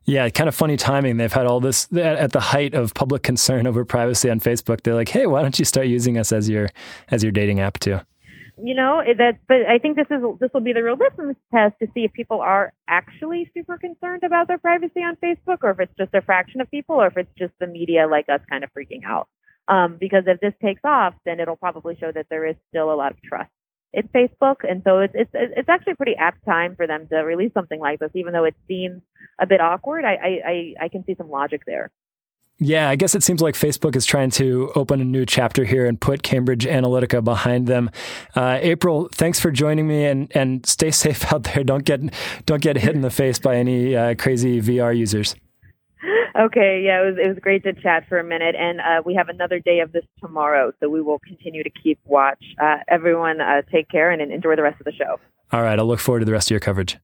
Yeah, 0.06 0.30
kind 0.30 0.48
of 0.48 0.56
funny 0.56 0.78
timing. 0.78 1.18
They've 1.18 1.32
had 1.32 1.46
all 1.46 1.60
this 1.60 1.92
at 1.94 2.32
the 2.32 2.40
height 2.40 2.74
of 2.74 2.94
public 2.94 3.24
concern 3.24 3.68
over 3.68 3.84
privacy 3.84 4.30
on 4.30 4.40
Facebook. 4.40 4.82
They're 4.82 4.96
like, 4.96 5.10
"Hey, 5.10 5.28
why 5.28 5.42
don't 5.42 5.60
you 5.60 5.66
start 5.66 5.88
using 5.88 6.18
us 6.18 6.32
as 6.32 6.50
your 6.50 6.70
as 7.12 7.24
your 7.24 7.34
dating 7.34 7.60
app 7.60 7.78
too?" 7.80 8.00
You 8.64 8.74
know 8.74 9.04
that, 9.06 9.40
but 9.50 9.66
I 9.68 9.80
think 9.80 9.98
this 9.98 10.08
is 10.10 10.24
this 10.40 10.50
will 10.54 10.62
be 10.62 10.72
the 10.72 10.82
real 10.82 10.96
litmus 10.96 11.36
test 11.54 11.76
to 11.82 11.88
see 11.94 12.06
if 12.06 12.14
people 12.14 12.40
are 12.40 12.72
actually 12.88 13.52
super 13.54 13.78
concerned 13.78 14.24
about 14.24 14.48
their 14.48 14.58
privacy 14.58 15.02
on 15.02 15.18
Facebook, 15.18 15.58
or 15.62 15.72
if 15.72 15.80
it's 15.82 15.94
just 15.98 16.14
a 16.14 16.22
fraction 16.22 16.62
of 16.62 16.72
people, 16.72 16.96
or 16.96 17.08
if 17.08 17.18
it's 17.18 17.34
just 17.38 17.54
the 17.60 17.68
media 17.68 18.08
like 18.08 18.30
us 18.30 18.40
kind 18.50 18.64
of 18.64 18.70
freaking 18.74 19.04
out. 19.06 19.28
Um, 19.68 19.98
because 20.00 20.24
if 20.26 20.40
this 20.40 20.54
takes 20.62 20.82
off, 20.86 21.16
then 21.26 21.42
it'll 21.42 21.58
probably 21.58 21.98
show 22.00 22.14
that 22.14 22.28
there 22.30 22.46
is 22.46 22.56
still 22.70 22.94
a 22.94 22.96
lot 22.96 23.12
of 23.12 23.22
trust 23.22 23.52
in 23.94 24.08
Facebook, 24.10 24.58
and 24.68 24.82
so 24.84 25.00
it's 25.00 25.14
it's 25.16 25.32
it's 25.34 25.70
actually 25.70 25.94
a 25.94 25.96
pretty 25.96 26.16
apt 26.16 26.44
time 26.46 26.76
for 26.76 26.88
them 26.88 27.08
to 27.08 27.18
release 27.18 27.54
something 27.54 27.80
like 27.80 28.00
this, 28.00 28.12
even 28.16 28.34
though 28.34 28.44
it 28.44 28.56
seems 28.68 29.02
a 29.40 29.48
bit 29.48 29.62
awkward. 29.62 30.06
I 30.06 30.42
I 30.46 30.74
I 30.86 30.88
can 30.90 31.04
see 31.06 31.16
some 31.16 31.30
logic 31.30 31.62
there. 31.66 31.92
Yeah, 32.60 32.90
I 32.90 32.96
guess 32.96 33.14
it 33.14 33.22
seems 33.22 33.40
like 33.40 33.54
Facebook 33.54 33.96
is 33.96 34.04
trying 34.04 34.32
to 34.32 34.72
open 34.74 35.00
a 35.00 35.06
new 35.06 35.28
chapter 35.28 35.64
here 35.64 35.86
and 35.86 36.02
put 36.02 36.24
Cambridge 36.24 36.66
Analytica 36.66 37.24
behind 37.24 37.68
them. 37.68 37.92
Uh, 38.36 38.58
April, 38.60 39.10
thanks 39.12 39.40
for 39.40 39.52
joining 39.52 39.88
me, 39.88 40.06
and 40.06 40.32
and 40.36 40.66
stay 40.66 40.92
safe 40.92 41.32
out 41.34 41.44
there. 41.44 41.64
Don't 41.64 41.86
get 41.86 42.02
don't 42.46 42.62
get 42.62 42.78
hit 42.78 42.96
in 42.96 43.02
the 43.02 43.12
face 43.12 43.38
by 43.38 43.56
any 43.56 43.96
uh, 43.96 44.16
crazy 44.16 44.60
VR 44.62 44.96
users. 44.98 45.36
Okay, 46.40 46.84
yeah, 46.86 47.02
it 47.02 47.06
was 47.06 47.16
it 47.18 47.28
was 47.28 47.38
great 47.42 47.64
to 47.64 47.74
chat 47.74 48.04
for 48.08 48.20
a 48.20 48.24
minute, 48.24 48.54
and 48.56 48.80
uh, 48.80 49.02
we 49.04 49.16
have 49.16 49.28
another 49.28 49.60
day 49.60 49.80
of 49.80 49.92
this 49.92 50.04
tomorrow, 50.22 50.72
so 50.80 50.88
we 50.88 51.02
will 51.02 51.18
continue 51.20 51.64
to 51.64 51.70
keep 51.70 52.00
watch. 52.06 52.44
Uh, 52.62 52.78
everyone, 52.88 53.42
uh, 53.42 53.64
take 53.72 53.90
care 53.90 54.12
and 54.12 54.22
enjoy 54.22 54.56
the 54.56 54.62
rest 54.62 54.80
of 54.80 54.86
the 54.86 54.92
show. 54.92 55.20
All 55.52 55.64
right, 55.64 55.80
I'll 55.80 55.88
look 55.88 56.00
forward 56.00 56.20
to 56.20 56.26
the 56.26 56.32
rest 56.32 56.48
of 56.48 56.52
your 56.52 56.60
coverage. 56.60 56.98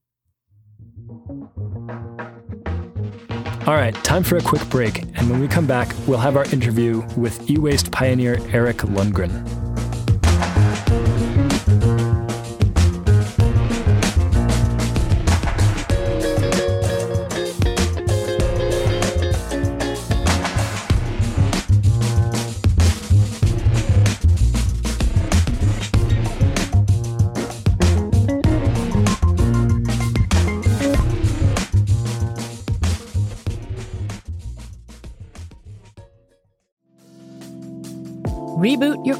All 3.66 3.74
right, 3.74 3.94
time 4.04 4.22
for 4.22 4.36
a 4.36 4.42
quick 4.42 4.68
break. 4.68 5.02
And 5.18 5.30
when 5.30 5.40
we 5.40 5.48
come 5.48 5.66
back, 5.66 5.92
we'll 6.06 6.18
have 6.18 6.36
our 6.36 6.44
interview 6.52 7.02
with 7.16 7.50
e 7.50 7.58
waste 7.58 7.90
pioneer 7.90 8.38
Eric 8.52 8.78
Lundgren. 8.78 9.32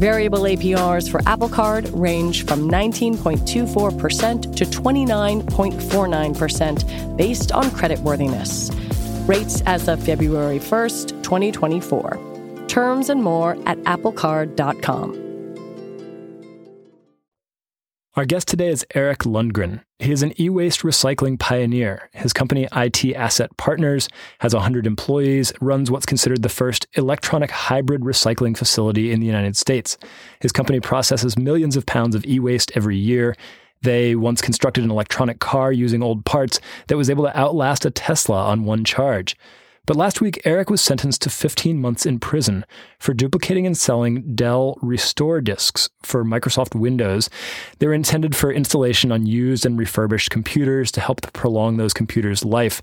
Variable 0.00 0.42
APRs 0.44 1.10
for 1.10 1.20
Apple 1.26 1.50
Card 1.50 1.90
range 1.90 2.46
from 2.46 2.70
19.24% 2.70 4.56
to 4.56 4.64
29.49% 4.64 7.16
based 7.18 7.52
on 7.52 7.64
creditworthiness. 7.64 8.70
Rates 9.28 9.60
as 9.66 9.88
of 9.88 10.02
February 10.02 10.58
1st, 10.58 11.22
2024. 11.22 12.18
Terms 12.66 13.10
and 13.10 13.22
more 13.22 13.58
at 13.66 13.76
applecard.com. 13.80 15.29
Our 18.16 18.24
guest 18.24 18.48
today 18.48 18.66
is 18.66 18.84
Eric 18.92 19.20
Lundgren. 19.20 19.84
He 20.00 20.10
is 20.10 20.24
an 20.24 20.38
e 20.40 20.48
waste 20.48 20.80
recycling 20.80 21.38
pioneer. 21.38 22.10
His 22.12 22.32
company, 22.32 22.66
IT 22.72 23.04
Asset 23.14 23.56
Partners, 23.56 24.08
has 24.40 24.52
100 24.52 24.84
employees, 24.84 25.52
runs 25.60 25.92
what's 25.92 26.06
considered 26.06 26.42
the 26.42 26.48
first 26.48 26.88
electronic 26.94 27.52
hybrid 27.52 28.00
recycling 28.00 28.56
facility 28.56 29.12
in 29.12 29.20
the 29.20 29.28
United 29.28 29.56
States. 29.56 29.96
His 30.40 30.50
company 30.50 30.80
processes 30.80 31.38
millions 31.38 31.76
of 31.76 31.86
pounds 31.86 32.16
of 32.16 32.26
e 32.26 32.40
waste 32.40 32.72
every 32.74 32.96
year. 32.96 33.36
They 33.82 34.16
once 34.16 34.42
constructed 34.42 34.82
an 34.82 34.90
electronic 34.90 35.38
car 35.38 35.70
using 35.70 36.02
old 36.02 36.24
parts 36.24 36.58
that 36.88 36.96
was 36.96 37.10
able 37.10 37.26
to 37.26 37.38
outlast 37.38 37.84
a 37.84 37.92
Tesla 37.92 38.42
on 38.46 38.64
one 38.64 38.84
charge. 38.84 39.36
But 39.90 39.96
last 39.96 40.20
week, 40.20 40.40
Eric 40.44 40.70
was 40.70 40.80
sentenced 40.80 41.22
to 41.22 41.30
15 41.30 41.80
months 41.80 42.06
in 42.06 42.20
prison 42.20 42.64
for 43.00 43.12
duplicating 43.12 43.66
and 43.66 43.76
selling 43.76 44.36
Dell 44.36 44.78
Restore 44.80 45.40
disks 45.40 45.90
for 46.00 46.24
Microsoft 46.24 46.76
Windows. 46.76 47.28
They 47.80 47.88
were 47.88 47.92
intended 47.92 48.36
for 48.36 48.52
installation 48.52 49.10
on 49.10 49.26
used 49.26 49.66
and 49.66 49.76
refurbished 49.76 50.30
computers 50.30 50.92
to 50.92 51.00
help 51.00 51.32
prolong 51.32 51.76
those 51.76 51.92
computers' 51.92 52.44
life. 52.44 52.80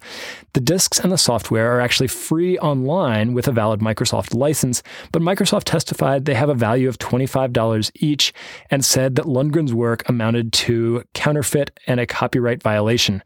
The 0.52 0.60
disks 0.60 1.00
and 1.00 1.10
the 1.10 1.18
software 1.18 1.74
are 1.74 1.80
actually 1.80 2.10
free 2.10 2.60
online 2.60 3.34
with 3.34 3.48
a 3.48 3.54
valid 3.54 3.80
Microsoft 3.80 4.36
license, 4.36 4.84
but 5.14 5.22
Microsoft 5.22 5.64
testified 5.64 6.26
they 6.26 6.36
have 6.36 6.50
a 6.50 6.54
value 6.54 6.90
of 6.90 7.00
$25 7.00 7.90
each 7.96 8.34
and 8.70 8.84
said 8.84 9.16
that 9.16 9.28
Lundgren's 9.28 9.74
work 9.74 10.04
amounted 10.10 10.52
to 10.52 11.06
counterfeit 11.14 11.72
and 11.88 12.02
a 12.02 12.06
copyright 12.06 12.62
violation. 12.62 13.24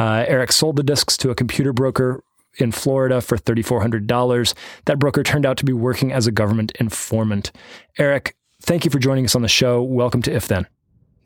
Uh, 0.00 0.24
Eric 0.26 0.50
sold 0.50 0.74
the 0.74 0.82
disks 0.82 1.16
to 1.18 1.30
a 1.30 1.36
computer 1.36 1.72
broker 1.72 2.20
in 2.58 2.72
Florida 2.72 3.20
for 3.20 3.36
$3,400. 3.36 4.54
That 4.86 4.98
broker 4.98 5.22
turned 5.22 5.46
out 5.46 5.56
to 5.58 5.64
be 5.64 5.72
working 5.72 6.12
as 6.12 6.26
a 6.26 6.32
government 6.32 6.72
informant. 6.80 7.52
Eric, 7.98 8.36
thank 8.62 8.84
you 8.84 8.90
for 8.90 8.98
joining 8.98 9.24
us 9.24 9.34
on 9.34 9.42
the 9.42 9.48
show. 9.48 9.82
Welcome 9.82 10.22
to 10.22 10.32
If 10.32 10.48
Then. 10.48 10.66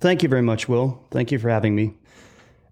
Thank 0.01 0.23
you 0.23 0.29
very 0.29 0.43
much, 0.43 0.69
Will. 0.69 1.05
Thank 1.11 1.33
you 1.33 1.39
for 1.39 1.49
having 1.49 1.75
me. 1.75 1.95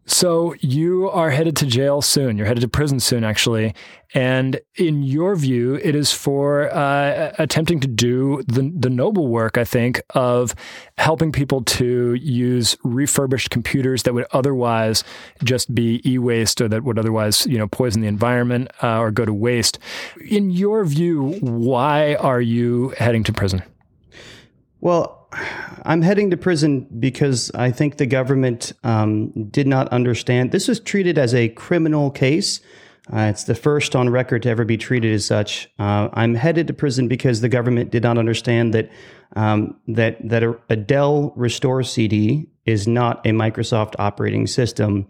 So 0.09 0.55
you 0.61 1.11
are 1.11 1.31
headed 1.31 1.57
to 1.57 1.67
jail 1.67 2.01
soon. 2.01 2.37
You're 2.37 2.47
headed 2.47 2.61
to 2.61 2.69
prison 2.69 3.01
soon, 3.01 3.25
actually. 3.25 3.75
And 4.15 4.61
in 4.77 5.03
your 5.03 5.35
view, 5.35 5.75
it 5.83 5.97
is 5.97 6.13
for 6.13 6.73
uh, 6.73 7.33
attempting 7.39 7.81
to 7.81 7.89
do 7.89 8.43
the 8.47 8.73
the 8.75 8.89
noble 8.89 9.27
work, 9.27 9.59
I 9.59 9.65
think, 9.65 10.01
of 10.11 10.55
helping 10.97 11.33
people 11.33 11.63
to 11.63 12.15
use 12.15 12.77
refurbished 12.85 13.51
computers 13.51 14.05
that 14.05 14.15
would 14.15 14.27
otherwise 14.31 15.03
just 15.43 15.75
be 15.75 16.01
e-waste 16.09 16.61
or 16.61 16.69
that 16.69 16.85
would 16.85 17.01
otherwise, 17.01 17.45
you 17.47 17.59
know, 17.59 17.67
poison 17.67 18.01
the 18.01 18.09
environment 18.09 18.71
uh, 18.85 19.01
or 19.01 19.11
go 19.11 19.25
to 19.25 19.35
waste. 19.35 19.81
In 20.25 20.51
your 20.51 20.85
view, 20.85 21.33
why 21.41 22.15
are 22.15 22.41
you 22.41 22.95
heading 22.97 23.25
to 23.25 23.33
prison? 23.33 23.63
Well, 24.81 25.16
I'm 25.85 26.03
heading 26.03 26.31
to 26.31 26.37
prison 26.37 26.87
because 26.99 27.51
I 27.55 27.71
think 27.71 27.97
the 27.97 28.07
government 28.07 28.73
um, 28.85 29.49
did 29.51 29.67
not 29.67 29.89
understand. 29.89 30.53
This 30.53 30.69
was 30.69 30.81
treated 30.81 31.19
as 31.19 31.35
a 31.35 31.49
criminal 31.51 32.11
case. 32.11 32.61
Uh, 33.13 33.21
it's 33.31 33.45
the 33.45 33.55
first 33.55 33.95
on 33.95 34.09
record 34.11 34.43
to 34.43 34.49
ever 34.49 34.65
be 34.65 34.77
treated 34.77 35.13
as 35.13 35.25
such. 35.25 35.69
Uh, 35.79 36.09
I'm 36.13 36.35
headed 36.35 36.67
to 36.67 36.73
prison 36.73 37.07
because 37.07 37.41
the 37.41 37.49
government 37.49 37.91
did 37.91 38.03
not 38.03 38.19
understand 38.19 38.75
that 38.75 38.91
um, 39.37 39.77
that 39.87 40.17
that 40.29 40.43
a, 40.43 40.59
a 40.71 40.77
Dell 40.77 41.33
Restore 41.37 41.83
CD 41.83 42.49
is 42.65 42.89
not 42.89 43.25
a 43.25 43.31
Microsoft 43.31 43.95
operating 43.99 44.47
system. 44.47 45.07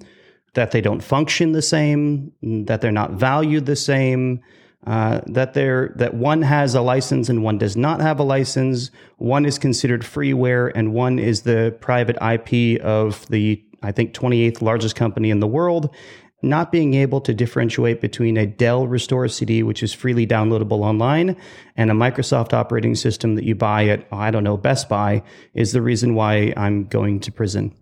That 0.54 0.72
they 0.72 0.80
don't 0.80 1.02
function 1.02 1.52
the 1.52 1.62
same. 1.62 2.32
That 2.42 2.80
they're 2.80 2.92
not 2.92 3.12
valued 3.12 3.66
the 3.66 3.76
same 3.76 4.42
uh, 4.86 5.20
that 5.26 5.54
there 5.54 5.92
that 5.96 6.14
one 6.14 6.42
has 6.42 6.74
a 6.74 6.80
license 6.80 7.28
and 7.28 7.42
one 7.42 7.58
does 7.58 7.76
not 7.76 8.00
have 8.00 8.20
a 8.20 8.22
license. 8.22 8.90
One 9.18 9.44
is 9.44 9.58
considered 9.58 10.02
freeware, 10.02 10.70
and 10.74 10.92
one 10.92 11.18
is 11.18 11.42
the 11.42 11.76
private 11.80 12.16
IP 12.22 12.80
of 12.80 13.26
the 13.28 13.62
I 13.82 13.92
think 13.92 14.14
28th 14.14 14.62
largest 14.62 14.96
company 14.96 15.30
in 15.30 15.40
the 15.40 15.46
world. 15.46 15.94
Not 16.42 16.70
being 16.70 16.94
able 16.94 17.20
to 17.22 17.32
differentiate 17.32 18.00
between 18.00 18.36
a 18.36 18.46
Dell 18.46 18.86
Restore 18.86 19.26
CD, 19.26 19.62
which 19.62 19.82
is 19.82 19.92
freely 19.92 20.26
downloadable 20.26 20.80
online, 20.80 21.36
and 21.76 21.90
a 21.90 21.94
Microsoft 21.94 22.52
operating 22.52 22.94
system 22.94 23.34
that 23.36 23.44
you 23.44 23.54
buy 23.54 23.86
at, 23.86 24.06
I 24.12 24.30
don't 24.30 24.44
know, 24.44 24.58
Best 24.58 24.88
Buy, 24.88 25.22
is 25.54 25.72
the 25.72 25.80
reason 25.80 26.14
why 26.14 26.52
I'm 26.56 26.84
going 26.84 27.20
to 27.20 27.32
prison. 27.32 27.74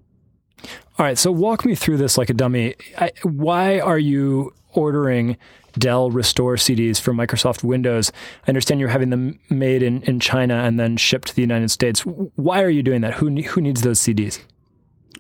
All 0.99 1.05
right, 1.05 1.19
so 1.19 1.33
walk 1.33 1.65
me 1.65 1.75
through 1.75 1.97
this 1.97 2.17
like 2.17 2.31
a 2.31 2.35
dummy. 2.35 2.77
I, 2.97 3.11
why 3.23 3.81
are 3.81 3.99
you 3.99 4.55
ordering 4.77 5.37
Dell 5.79 6.11
Restore 6.11 6.57
CDs 6.57 7.01
for 7.01 7.13
Microsoft 7.13 7.65
Windows. 7.65 8.13
I 8.47 8.51
understand 8.51 8.81
you're 8.81 8.89
having 8.89 9.11
them 9.11 9.39
made 9.51 9.83
in, 9.83 10.03
in 10.03 10.21
China 10.21 10.55
and 10.55 10.79
then 10.79 10.97
shipped 10.97 11.29
to 11.29 11.35
the 11.35 11.43
United 11.43 11.71
States. 11.71 12.01
Why 12.01 12.63
are 12.63 12.71
you 12.71 12.83
doing 12.83 13.01
that? 13.01 13.15
Who, 13.15 13.29
who 13.29 13.61
needs 13.61 13.83
those 13.83 14.01
CDs? 14.01 14.41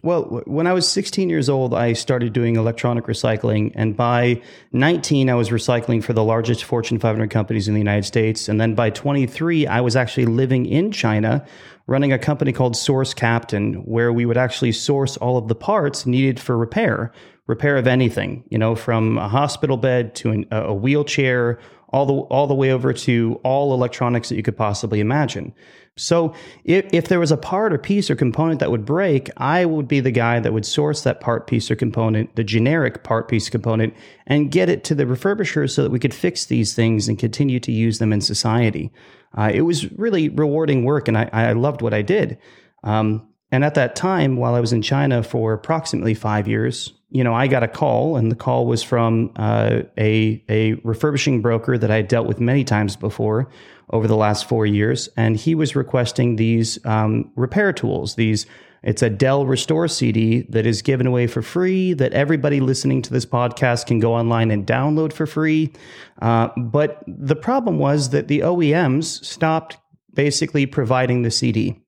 Well, 0.04 0.42
when 0.44 0.66
I 0.66 0.74
was 0.74 0.86
16 0.86 1.30
years 1.30 1.48
old, 1.48 1.72
I 1.72 1.94
started 1.94 2.34
doing 2.34 2.56
electronic 2.56 3.06
recycling. 3.06 3.72
And 3.74 3.96
by 3.96 4.42
19, 4.72 5.30
I 5.30 5.34
was 5.34 5.48
recycling 5.48 6.04
for 6.04 6.12
the 6.12 6.22
largest 6.22 6.64
Fortune 6.64 6.98
500 6.98 7.30
companies 7.30 7.68
in 7.68 7.74
the 7.74 7.80
United 7.80 8.04
States. 8.04 8.46
And 8.46 8.60
then 8.60 8.74
by 8.74 8.90
23, 8.90 9.66
I 9.66 9.80
was 9.80 9.96
actually 9.96 10.26
living 10.26 10.66
in 10.66 10.92
China, 10.92 11.46
running 11.86 12.12
a 12.12 12.18
company 12.18 12.52
called 12.52 12.76
Source 12.76 13.14
Captain, 13.14 13.76
where 13.86 14.12
we 14.12 14.26
would 14.26 14.36
actually 14.36 14.72
source 14.72 15.16
all 15.16 15.38
of 15.38 15.48
the 15.48 15.54
parts 15.54 16.04
needed 16.04 16.38
for 16.38 16.58
repair 16.58 17.10
repair 17.46 17.76
of 17.76 17.86
anything, 17.86 18.44
you 18.48 18.58
know, 18.58 18.74
from 18.74 19.18
a 19.18 19.28
hospital 19.28 19.76
bed 19.76 20.14
to 20.16 20.30
an, 20.30 20.46
a 20.50 20.74
wheelchair, 20.74 21.58
all 21.88 22.06
the 22.06 22.14
all 22.14 22.46
the 22.46 22.54
way 22.54 22.72
over 22.72 22.92
to 22.92 23.40
all 23.44 23.72
electronics 23.72 24.28
that 24.28 24.36
you 24.36 24.42
could 24.42 24.56
possibly 24.56 25.00
imagine. 25.00 25.54
So 25.96 26.34
if, 26.64 26.86
if 26.92 27.06
there 27.06 27.20
was 27.20 27.30
a 27.30 27.36
part 27.36 27.72
or 27.72 27.78
piece 27.78 28.10
or 28.10 28.16
component 28.16 28.58
that 28.58 28.72
would 28.72 28.84
break, 28.84 29.30
I 29.36 29.64
would 29.64 29.86
be 29.86 30.00
the 30.00 30.10
guy 30.10 30.40
that 30.40 30.52
would 30.52 30.66
source 30.66 31.02
that 31.02 31.20
part, 31.20 31.46
piece, 31.46 31.70
or 31.70 31.76
component, 31.76 32.34
the 32.34 32.42
generic 32.42 33.04
part, 33.04 33.28
piece, 33.28 33.48
component, 33.48 33.94
and 34.26 34.50
get 34.50 34.68
it 34.68 34.82
to 34.84 34.94
the 34.96 35.04
refurbisher 35.04 35.70
so 35.70 35.84
that 35.84 35.92
we 35.92 36.00
could 36.00 36.14
fix 36.14 36.46
these 36.46 36.74
things 36.74 37.08
and 37.08 37.18
continue 37.18 37.60
to 37.60 37.70
use 37.70 38.00
them 38.00 38.12
in 38.12 38.20
society. 38.20 38.92
Uh, 39.38 39.52
it 39.54 39.62
was 39.62 39.90
really 39.92 40.28
rewarding 40.30 40.84
work, 40.84 41.06
and 41.06 41.16
I, 41.16 41.30
I 41.32 41.52
loved 41.52 41.80
what 41.80 41.94
I 41.94 42.02
did. 42.02 42.38
Um, 42.82 43.28
and 43.52 43.64
at 43.64 43.74
that 43.74 43.94
time, 43.94 44.36
while 44.36 44.56
I 44.56 44.60
was 44.60 44.72
in 44.72 44.82
China 44.82 45.22
for 45.22 45.52
approximately 45.52 46.14
five 46.14 46.48
years, 46.48 46.92
you 47.14 47.22
know, 47.22 47.32
I 47.32 47.46
got 47.46 47.62
a 47.62 47.68
call, 47.68 48.16
and 48.16 48.28
the 48.28 48.34
call 48.34 48.66
was 48.66 48.82
from 48.82 49.30
uh, 49.36 49.82
a 49.96 50.44
a 50.48 50.74
refurbishing 50.82 51.40
broker 51.40 51.78
that 51.78 51.88
I 51.88 51.94
had 51.94 52.08
dealt 52.08 52.26
with 52.26 52.40
many 52.40 52.64
times 52.64 52.96
before 52.96 53.48
over 53.90 54.08
the 54.08 54.16
last 54.16 54.48
four 54.48 54.66
years, 54.66 55.08
and 55.16 55.36
he 55.36 55.54
was 55.54 55.76
requesting 55.76 56.34
these 56.34 56.84
um, 56.84 57.30
repair 57.36 57.72
tools. 57.72 58.16
These 58.16 58.46
it's 58.82 59.00
a 59.00 59.08
Dell 59.08 59.46
Restore 59.46 59.86
CD 59.86 60.42
that 60.48 60.66
is 60.66 60.82
given 60.82 61.06
away 61.06 61.28
for 61.28 61.40
free. 61.40 61.94
That 61.94 62.12
everybody 62.14 62.58
listening 62.58 63.00
to 63.02 63.12
this 63.12 63.24
podcast 63.24 63.86
can 63.86 64.00
go 64.00 64.12
online 64.12 64.50
and 64.50 64.66
download 64.66 65.12
for 65.12 65.24
free. 65.24 65.72
Uh, 66.20 66.48
but 66.56 67.04
the 67.06 67.36
problem 67.36 67.78
was 67.78 68.10
that 68.10 68.26
the 68.26 68.40
OEMs 68.40 69.24
stopped 69.24 69.78
basically 70.14 70.66
providing 70.66 71.22
the 71.22 71.30
CD 71.30 71.80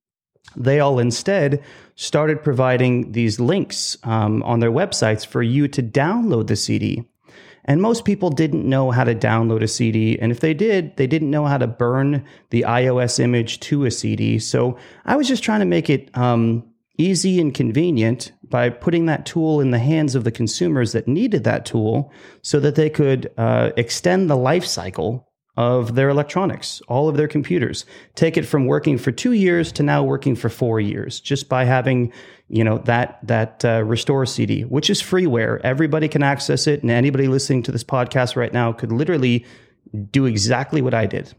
they 0.54 0.80
all 0.80 0.98
instead 0.98 1.62
started 1.96 2.42
providing 2.42 3.12
these 3.12 3.40
links 3.40 3.96
um, 4.04 4.42
on 4.42 4.60
their 4.60 4.70
websites 4.70 5.26
for 5.26 5.42
you 5.42 5.66
to 5.68 5.82
download 5.82 6.46
the 6.46 6.56
CD. 6.56 7.08
And 7.64 7.82
most 7.82 8.04
people 8.04 8.30
didn't 8.30 8.68
know 8.68 8.92
how 8.92 9.02
to 9.02 9.14
download 9.14 9.62
a 9.62 9.68
CD. 9.68 10.18
And 10.20 10.30
if 10.30 10.38
they 10.38 10.54
did, 10.54 10.96
they 10.96 11.08
didn't 11.08 11.30
know 11.30 11.46
how 11.46 11.58
to 11.58 11.66
burn 11.66 12.24
the 12.50 12.62
ISO 12.62 13.18
image 13.18 13.58
to 13.60 13.84
a 13.84 13.90
CD. 13.90 14.38
So 14.38 14.78
I 15.04 15.16
was 15.16 15.26
just 15.26 15.42
trying 15.42 15.60
to 15.60 15.66
make 15.66 15.90
it 15.90 16.16
um, 16.16 16.64
easy 16.96 17.40
and 17.40 17.52
convenient 17.52 18.30
by 18.44 18.68
putting 18.70 19.06
that 19.06 19.26
tool 19.26 19.60
in 19.60 19.72
the 19.72 19.78
hands 19.80 20.14
of 20.14 20.22
the 20.22 20.30
consumers 20.30 20.92
that 20.92 21.08
needed 21.08 21.42
that 21.44 21.66
tool 21.66 22.12
so 22.42 22.60
that 22.60 22.76
they 22.76 22.88
could 22.88 23.32
uh, 23.36 23.70
extend 23.76 24.30
the 24.30 24.36
life 24.36 24.64
cycle 24.64 25.25
of 25.56 25.94
their 25.94 26.08
electronics, 26.08 26.82
all 26.88 27.08
of 27.08 27.16
their 27.16 27.28
computers. 27.28 27.84
Take 28.14 28.36
it 28.36 28.44
from 28.44 28.66
working 28.66 28.98
for 28.98 29.10
two 29.10 29.32
years 29.32 29.72
to 29.72 29.82
now 29.82 30.02
working 30.02 30.36
for 30.36 30.48
four 30.48 30.80
years, 30.80 31.18
just 31.18 31.48
by 31.48 31.64
having, 31.64 32.12
you 32.48 32.62
know, 32.62 32.78
that 32.78 33.18
that 33.22 33.64
uh, 33.64 33.82
Restore 33.84 34.26
CD, 34.26 34.62
which 34.62 34.90
is 34.90 35.02
freeware. 35.02 35.60
Everybody 35.64 36.08
can 36.08 36.22
access 36.22 36.66
it, 36.66 36.82
and 36.82 36.90
anybody 36.90 37.28
listening 37.28 37.62
to 37.64 37.72
this 37.72 37.84
podcast 37.84 38.36
right 38.36 38.52
now 38.52 38.72
could 38.72 38.92
literally 38.92 39.44
do 40.10 40.26
exactly 40.26 40.82
what 40.82 40.94
I 40.94 41.06
did. 41.06 41.32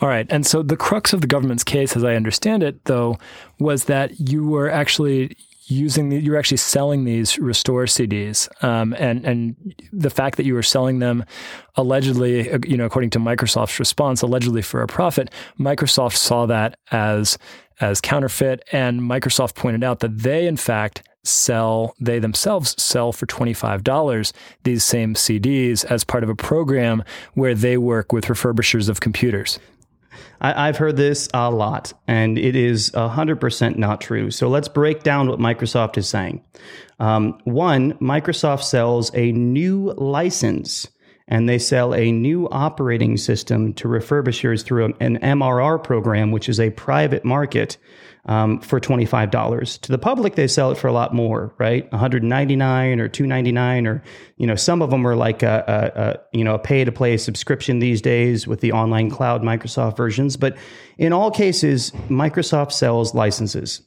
All 0.00 0.08
right. 0.08 0.26
And 0.30 0.46
so 0.46 0.62
the 0.62 0.76
crux 0.76 1.12
of 1.12 1.22
the 1.22 1.26
government's 1.26 1.64
case, 1.64 1.96
as 1.96 2.04
I 2.04 2.16
understand 2.16 2.62
it, 2.62 2.84
though, 2.84 3.16
was 3.58 3.84
that 3.84 4.20
you 4.20 4.46
were 4.46 4.70
actually 4.70 5.36
using 5.66 6.08
the, 6.08 6.18
you're 6.18 6.36
actually 6.36 6.56
selling 6.56 7.04
these 7.04 7.38
restore 7.38 7.84
CDs, 7.84 8.48
um, 8.64 8.94
and 8.98 9.24
and 9.24 9.74
the 9.92 10.10
fact 10.10 10.36
that 10.36 10.46
you 10.46 10.54
were 10.54 10.62
selling 10.62 11.00
them 11.00 11.24
allegedly, 11.76 12.50
uh, 12.50 12.58
you 12.66 12.76
know, 12.76 12.84
according 12.84 13.10
to 13.10 13.18
Microsoft's 13.18 13.78
response, 13.78 14.22
allegedly 14.22 14.62
for 14.62 14.82
a 14.82 14.86
profit, 14.86 15.30
Microsoft 15.58 16.16
saw 16.16 16.46
that 16.46 16.78
as 16.90 17.38
as 17.80 18.00
counterfeit, 18.00 18.62
and 18.72 19.00
Microsoft 19.00 19.54
pointed 19.54 19.84
out 19.84 20.00
that 20.00 20.18
they, 20.18 20.46
in 20.46 20.56
fact, 20.56 21.02
sell 21.24 21.94
they 22.00 22.18
themselves 22.18 22.80
sell 22.80 23.12
for 23.12 23.26
$25 23.26 24.32
these 24.62 24.84
same 24.84 25.14
CDs 25.14 25.84
as 25.84 26.04
part 26.04 26.22
of 26.22 26.30
a 26.30 26.36
program 26.36 27.02
where 27.34 27.54
they 27.54 27.76
work 27.76 28.12
with 28.12 28.26
refurbishers 28.26 28.88
of 28.88 29.00
computers. 29.00 29.58
I, 30.40 30.66
have 30.66 30.76
heard 30.76 30.96
this 30.96 31.28
a 31.34 31.50
lot, 31.50 31.92
and 32.06 32.38
it 32.38 32.56
is 32.56 32.90
100% 32.90 33.76
not 33.76 34.00
true. 34.00 34.30
So 34.30 34.48
let's 34.48 34.68
break 34.68 35.02
down 35.02 35.28
what 35.28 35.38
Microsoft 35.38 35.96
is 35.98 36.08
saying. 36.08 36.42
Um, 36.98 37.38
one, 37.44 37.94
Microsoft 37.94 38.62
sells 38.62 39.10
a 39.14 39.32
new 39.32 39.92
license 39.96 40.88
and 41.28 41.48
they 41.48 41.58
sell 41.58 41.94
a 41.94 42.12
new 42.12 42.48
operating 42.50 43.16
system 43.16 43.72
to 43.74 43.88
refurbishers 43.88 44.64
through 44.64 44.94
an 45.00 45.18
MRR 45.18 45.82
program, 45.82 46.30
which 46.30 46.48
is 46.48 46.60
a 46.60 46.70
private 46.70 47.24
market 47.24 47.76
um, 48.26 48.60
for 48.60 48.80
$25. 48.80 49.80
To 49.80 49.92
the 49.92 49.98
public, 49.98 50.34
they 50.34 50.48
sell 50.48 50.70
it 50.70 50.78
for 50.78 50.88
a 50.88 50.92
lot 50.92 51.14
more, 51.14 51.54
right? 51.58 51.90
199 51.92 53.00
or 53.00 53.08
299 53.08 53.86
or, 53.86 54.02
you 54.36 54.46
know, 54.46 54.56
some 54.56 54.82
of 54.82 54.90
them 54.90 55.06
are 55.06 55.16
like 55.16 55.42
a, 55.42 55.64
a, 55.66 56.00
a 56.00 56.20
you 56.36 56.44
know, 56.44 56.54
a 56.54 56.58
pay 56.58 56.84
to 56.84 56.92
play 56.92 57.16
subscription 57.16 57.78
these 57.78 58.02
days 58.02 58.46
with 58.46 58.60
the 58.60 58.72
online 58.72 59.10
cloud 59.10 59.42
Microsoft 59.42 59.96
versions. 59.96 60.36
But 60.36 60.56
in 60.98 61.12
all 61.12 61.30
cases, 61.30 61.92
Microsoft 62.08 62.72
sells 62.72 63.14
licenses. 63.14 63.82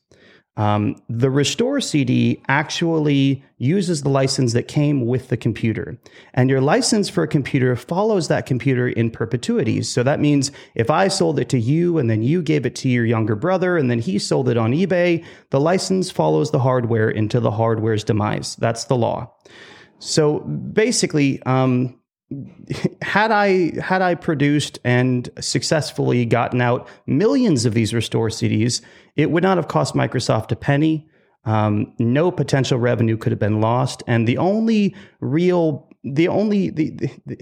Um, 0.57 1.01
the 1.07 1.29
Restore 1.29 1.79
CD 1.79 2.41
actually 2.49 3.43
uses 3.59 4.01
the 4.01 4.09
license 4.09 4.51
that 4.53 4.67
came 4.67 5.05
with 5.05 5.29
the 5.29 5.37
computer. 5.37 5.97
And 6.33 6.49
your 6.49 6.59
license 6.59 7.07
for 7.07 7.23
a 7.23 7.27
computer 7.27 7.75
follows 7.77 8.27
that 8.27 8.45
computer 8.45 8.89
in 8.89 9.09
perpetuity. 9.09 9.83
So 9.83 10.03
that 10.03 10.19
means 10.19 10.51
if 10.75 10.89
I 10.89 11.07
sold 11.07 11.39
it 11.39 11.47
to 11.49 11.59
you 11.59 11.97
and 11.97 12.09
then 12.09 12.23
you 12.23 12.41
gave 12.41 12.65
it 12.65 12.75
to 12.75 12.89
your 12.89 13.05
younger 13.05 13.35
brother 13.35 13.77
and 13.77 13.89
then 13.89 13.99
he 13.99 14.19
sold 14.19 14.49
it 14.49 14.57
on 14.57 14.73
eBay, 14.73 15.23
the 15.49 15.61
license 15.61 16.11
follows 16.11 16.51
the 16.51 16.59
hardware 16.59 17.09
into 17.09 17.39
the 17.39 17.51
hardware's 17.51 18.03
demise. 18.03 18.57
That's 18.57 18.85
the 18.85 18.97
law. 18.97 19.33
So 19.99 20.39
basically, 20.39 21.41
um, 21.43 21.99
had 23.01 23.31
I 23.31 23.79
had 23.79 24.01
I 24.01 24.15
produced 24.15 24.79
and 24.83 25.29
successfully 25.39 26.25
gotten 26.25 26.61
out 26.61 26.87
millions 27.07 27.65
of 27.65 27.73
these 27.73 27.93
restore 27.93 28.29
CDs, 28.29 28.81
it 29.19 29.31
would 29.31 29.43
not 29.43 29.57
have 29.57 29.67
cost 29.67 29.95
Microsoft 29.95 30.51
a 30.51 30.55
penny. 30.55 31.07
Um, 31.45 31.93
no 31.99 32.31
potential 32.31 32.77
revenue 32.77 33.17
could 33.17 33.31
have 33.31 33.39
been 33.39 33.61
lost, 33.61 34.03
and 34.07 34.27
the 34.27 34.37
only 34.37 34.95
real, 35.19 35.87
the 36.03 36.27
only 36.27 36.69
the, 36.69 36.89
the 37.25 37.37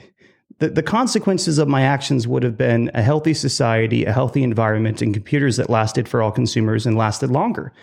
the, 0.60 0.70
the 0.70 0.84
consequences 0.84 1.60
of 1.60 1.68
my 1.68 1.84
actions 1.84 2.28
would 2.28 2.44
have 2.44 2.58
been 2.58 2.90
a 2.94 3.02
healthy 3.02 3.34
society, 3.34 4.06
a 4.06 4.12
healthy 4.12 4.44
environment, 4.44 5.02
and 5.02 5.14
computers 5.14 5.58
that 5.58 5.70
lasted 5.70 6.10
for 6.10 6.22
all 6.22 6.32
consumers 6.32 6.86
and 6.86 6.98
lasted 6.98 7.30
longer. 7.30 7.74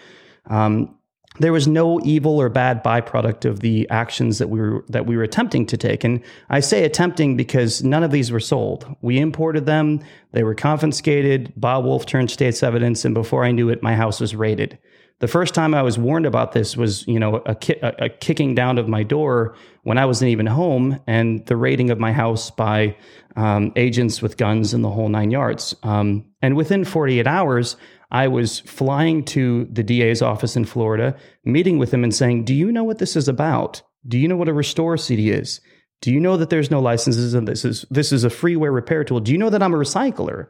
Um, 0.47 0.97
there 1.41 1.53
was 1.53 1.67
no 1.67 2.01
evil 2.05 2.41
or 2.41 2.49
bad 2.49 2.83
byproduct 2.85 3.45
of 3.45 3.61
the 3.61 3.89
actions 3.91 4.39
that 4.39 4.49
we 4.49 4.61
were 4.61 4.85
that 4.89 5.07
we 5.07 5.17
were 5.17 5.25
attempting 5.25 5.67
to 5.67 5.77
take. 5.77 6.05
And 6.05 6.23
I 6.49 6.61
say 6.61 6.85
attempting 6.85 7.37
because 7.37 7.83
none 7.83 8.05
of 8.05 8.13
these 8.13 8.31
were 8.31 8.41
sold. 8.41 8.95
We 9.03 9.19
imported 9.19 9.67
them, 9.67 10.01
they 10.33 10.45
were 10.45 10.55
confiscated, 10.55 11.53
Bob 11.57 11.85
Wolf 11.85 12.07
turned 12.07 12.31
state's 12.31 12.63
evidence, 12.63 13.05
and 13.05 13.15
before 13.15 13.45
I 13.45 13.51
knew 13.51 13.69
it, 13.69 13.83
my 13.83 13.97
house 13.97 14.21
was 14.21 14.37
raided. 14.37 14.79
The 15.21 15.29
first 15.29 15.55
time 15.55 15.75
I 15.75 15.83
was 15.83 15.97
warned 15.97 16.27
about 16.27 16.53
this 16.53 16.77
was, 16.77 17.07
you 17.07 17.21
know, 17.21 17.37
a, 17.47 17.55
ki- 17.55 17.79
a, 17.81 18.09
kicking 18.09 18.55
down 18.55 18.79
of 18.79 18.89
my 18.89 19.05
door 19.05 19.55
when 19.85 19.97
I 19.97 20.07
wasn't 20.07 20.31
even 20.31 20.47
home, 20.47 21.01
and 21.07 21.47
the 21.47 21.57
raiding 21.57 21.91
of 21.91 21.99
my 21.99 22.13
house 22.13 22.51
by 22.51 22.97
um, 23.37 23.73
agents 23.77 24.21
with 24.21 24.37
guns 24.37 24.75
and 24.75 24.83
the 24.83 24.91
whole 24.91 25.09
nine 25.09 25.31
yards. 25.31 25.75
Um, 25.83 26.27
and 26.43 26.57
within 26.57 26.85
48 26.85 27.27
hours, 27.27 27.77
I 28.15 28.29
was 28.29 28.61
flying 28.61 29.25
to 29.25 29.65
the 29.65 29.83
DA's 29.83 30.23
office 30.23 30.55
in 30.55 30.67
Florida, 30.67 31.17
meeting 31.45 31.79
with 31.79 31.93
him 31.93 32.05
and 32.05 32.15
saying, 32.15 32.45
Do 32.45 32.55
you 32.55 32.71
know 32.71 32.85
what 32.85 32.99
this 32.99 33.17
is 33.17 33.27
about? 33.27 33.83
Do 34.07 34.17
you 34.17 34.29
know 34.29 34.37
what 34.37 34.49
a 34.49 34.53
restore 34.53 34.97
CD 34.97 35.31
is? 35.31 35.61
Do 36.01 36.13
you 36.13 36.21
know 36.21 36.37
that 36.37 36.49
there's 36.49 36.71
no 36.71 36.81
licenses 36.81 37.35
and 37.35 37.49
this 37.49 37.65
is 37.65 37.85
this 37.91 38.13
is 38.13 38.23
a 38.23 38.29
freeware 38.29 38.73
repair 38.73 39.03
tool? 39.03 39.19
Do 39.19 39.33
you 39.33 39.39
know 39.39 39.51
that 39.51 39.65
I'm 39.65 39.75
a 39.75 39.79
recycler? 39.79 40.47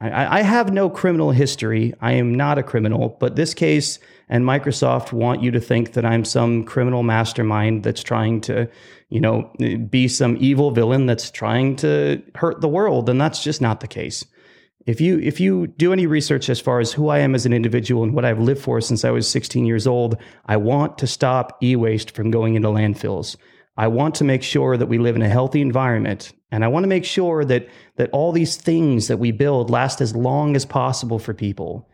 I, 0.00 0.38
I 0.38 0.42
have 0.42 0.72
no 0.72 0.88
criminal 0.88 1.30
history. 1.30 1.92
I 2.00 2.12
am 2.12 2.34
not 2.34 2.56
a 2.56 2.62
criminal, 2.62 3.18
but 3.20 3.36
this 3.36 3.52
case 3.52 3.98
and 4.30 4.44
Microsoft 4.44 5.12
want 5.12 5.42
you 5.42 5.50
to 5.50 5.60
think 5.60 5.92
that 5.92 6.06
I'm 6.06 6.24
some 6.24 6.64
criminal 6.64 7.02
mastermind 7.02 7.82
that's 7.82 8.02
trying 8.02 8.40
to, 8.42 8.66
you 9.10 9.20
know, 9.20 9.52
be 9.90 10.08
some 10.08 10.38
evil 10.40 10.70
villain 10.70 11.04
that's 11.04 11.30
trying 11.30 11.76
to 11.76 12.22
hurt 12.34 12.62
the 12.62 12.68
world, 12.68 13.10
and 13.10 13.20
that's 13.20 13.44
just 13.44 13.60
not 13.60 13.80
the 13.80 13.88
case. 13.88 14.24
If 14.86 15.00
you 15.00 15.18
if 15.18 15.40
you 15.40 15.66
do 15.66 15.92
any 15.92 16.06
research 16.06 16.48
as 16.48 16.60
far 16.60 16.78
as 16.78 16.92
who 16.92 17.08
I 17.08 17.20
am 17.20 17.34
as 17.34 17.46
an 17.46 17.52
individual 17.52 18.02
and 18.02 18.12
what 18.12 18.24
I've 18.24 18.38
lived 18.38 18.60
for 18.60 18.80
since 18.80 19.04
I 19.04 19.10
was 19.10 19.28
16 19.28 19.64
years 19.64 19.86
old, 19.86 20.16
I 20.46 20.56
want 20.58 20.98
to 20.98 21.06
stop 21.06 21.62
e-waste 21.62 22.10
from 22.10 22.30
going 22.30 22.54
into 22.54 22.68
landfills. 22.68 23.36
I 23.76 23.88
want 23.88 24.14
to 24.16 24.24
make 24.24 24.42
sure 24.42 24.76
that 24.76 24.86
we 24.86 24.98
live 24.98 25.16
in 25.16 25.22
a 25.22 25.28
healthy 25.28 25.60
environment 25.60 26.32
and 26.52 26.64
I 26.64 26.68
want 26.68 26.84
to 26.84 26.88
make 26.88 27.04
sure 27.04 27.44
that 27.46 27.66
that 27.96 28.10
all 28.10 28.30
these 28.30 28.56
things 28.56 29.08
that 29.08 29.18
we 29.18 29.32
build 29.32 29.70
last 29.70 30.00
as 30.00 30.14
long 30.14 30.54
as 30.54 30.66
possible 30.66 31.18
for 31.18 31.32
people. 31.32 31.88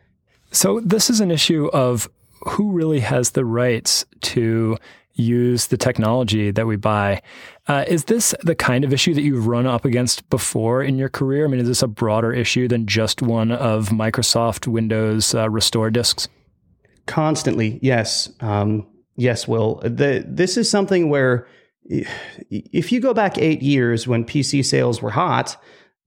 So 0.51 0.81
this 0.81 1.09
is 1.09 1.21
an 1.21 1.31
issue 1.31 1.67
of 1.67 2.09
who 2.41 2.71
really 2.71 2.99
has 2.99 3.31
the 3.31 3.45
rights 3.45 4.05
to 4.21 4.77
use 5.13 5.67
the 5.67 5.77
technology 5.77 6.51
that 6.51 6.65
we 6.65 6.75
buy. 6.75 7.21
Uh, 7.67 7.85
is 7.87 8.05
this 8.05 8.33
the 8.41 8.55
kind 8.55 8.83
of 8.83 8.93
issue 8.93 9.13
that 9.13 9.21
you've 9.21 9.47
run 9.47 9.65
up 9.65 9.85
against 9.85 10.27
before 10.29 10.81
in 10.81 10.97
your 10.97 11.09
career? 11.09 11.45
I 11.45 11.47
mean, 11.47 11.59
is 11.59 11.67
this 11.67 11.83
a 11.83 11.87
broader 11.87 12.33
issue 12.33 12.67
than 12.67 12.87
just 12.87 13.21
one 13.21 13.51
of 13.51 13.89
Microsoft 13.89 14.67
Windows 14.67 15.35
uh, 15.35 15.49
restore 15.49 15.89
disks? 15.89 16.27
Constantly, 17.05 17.79
yes. 17.81 18.31
Um, 18.41 18.87
yes, 19.15 19.47
Will. 19.47 19.81
The, 19.83 20.23
this 20.27 20.57
is 20.57 20.69
something 20.69 21.09
where 21.09 21.47
if 21.89 22.91
you 22.91 22.99
go 22.99 23.13
back 23.13 23.37
eight 23.37 23.61
years 23.61 24.07
when 24.07 24.23
PC 24.23 24.63
sales 24.63 25.01
were 25.01 25.11
hot, 25.11 25.57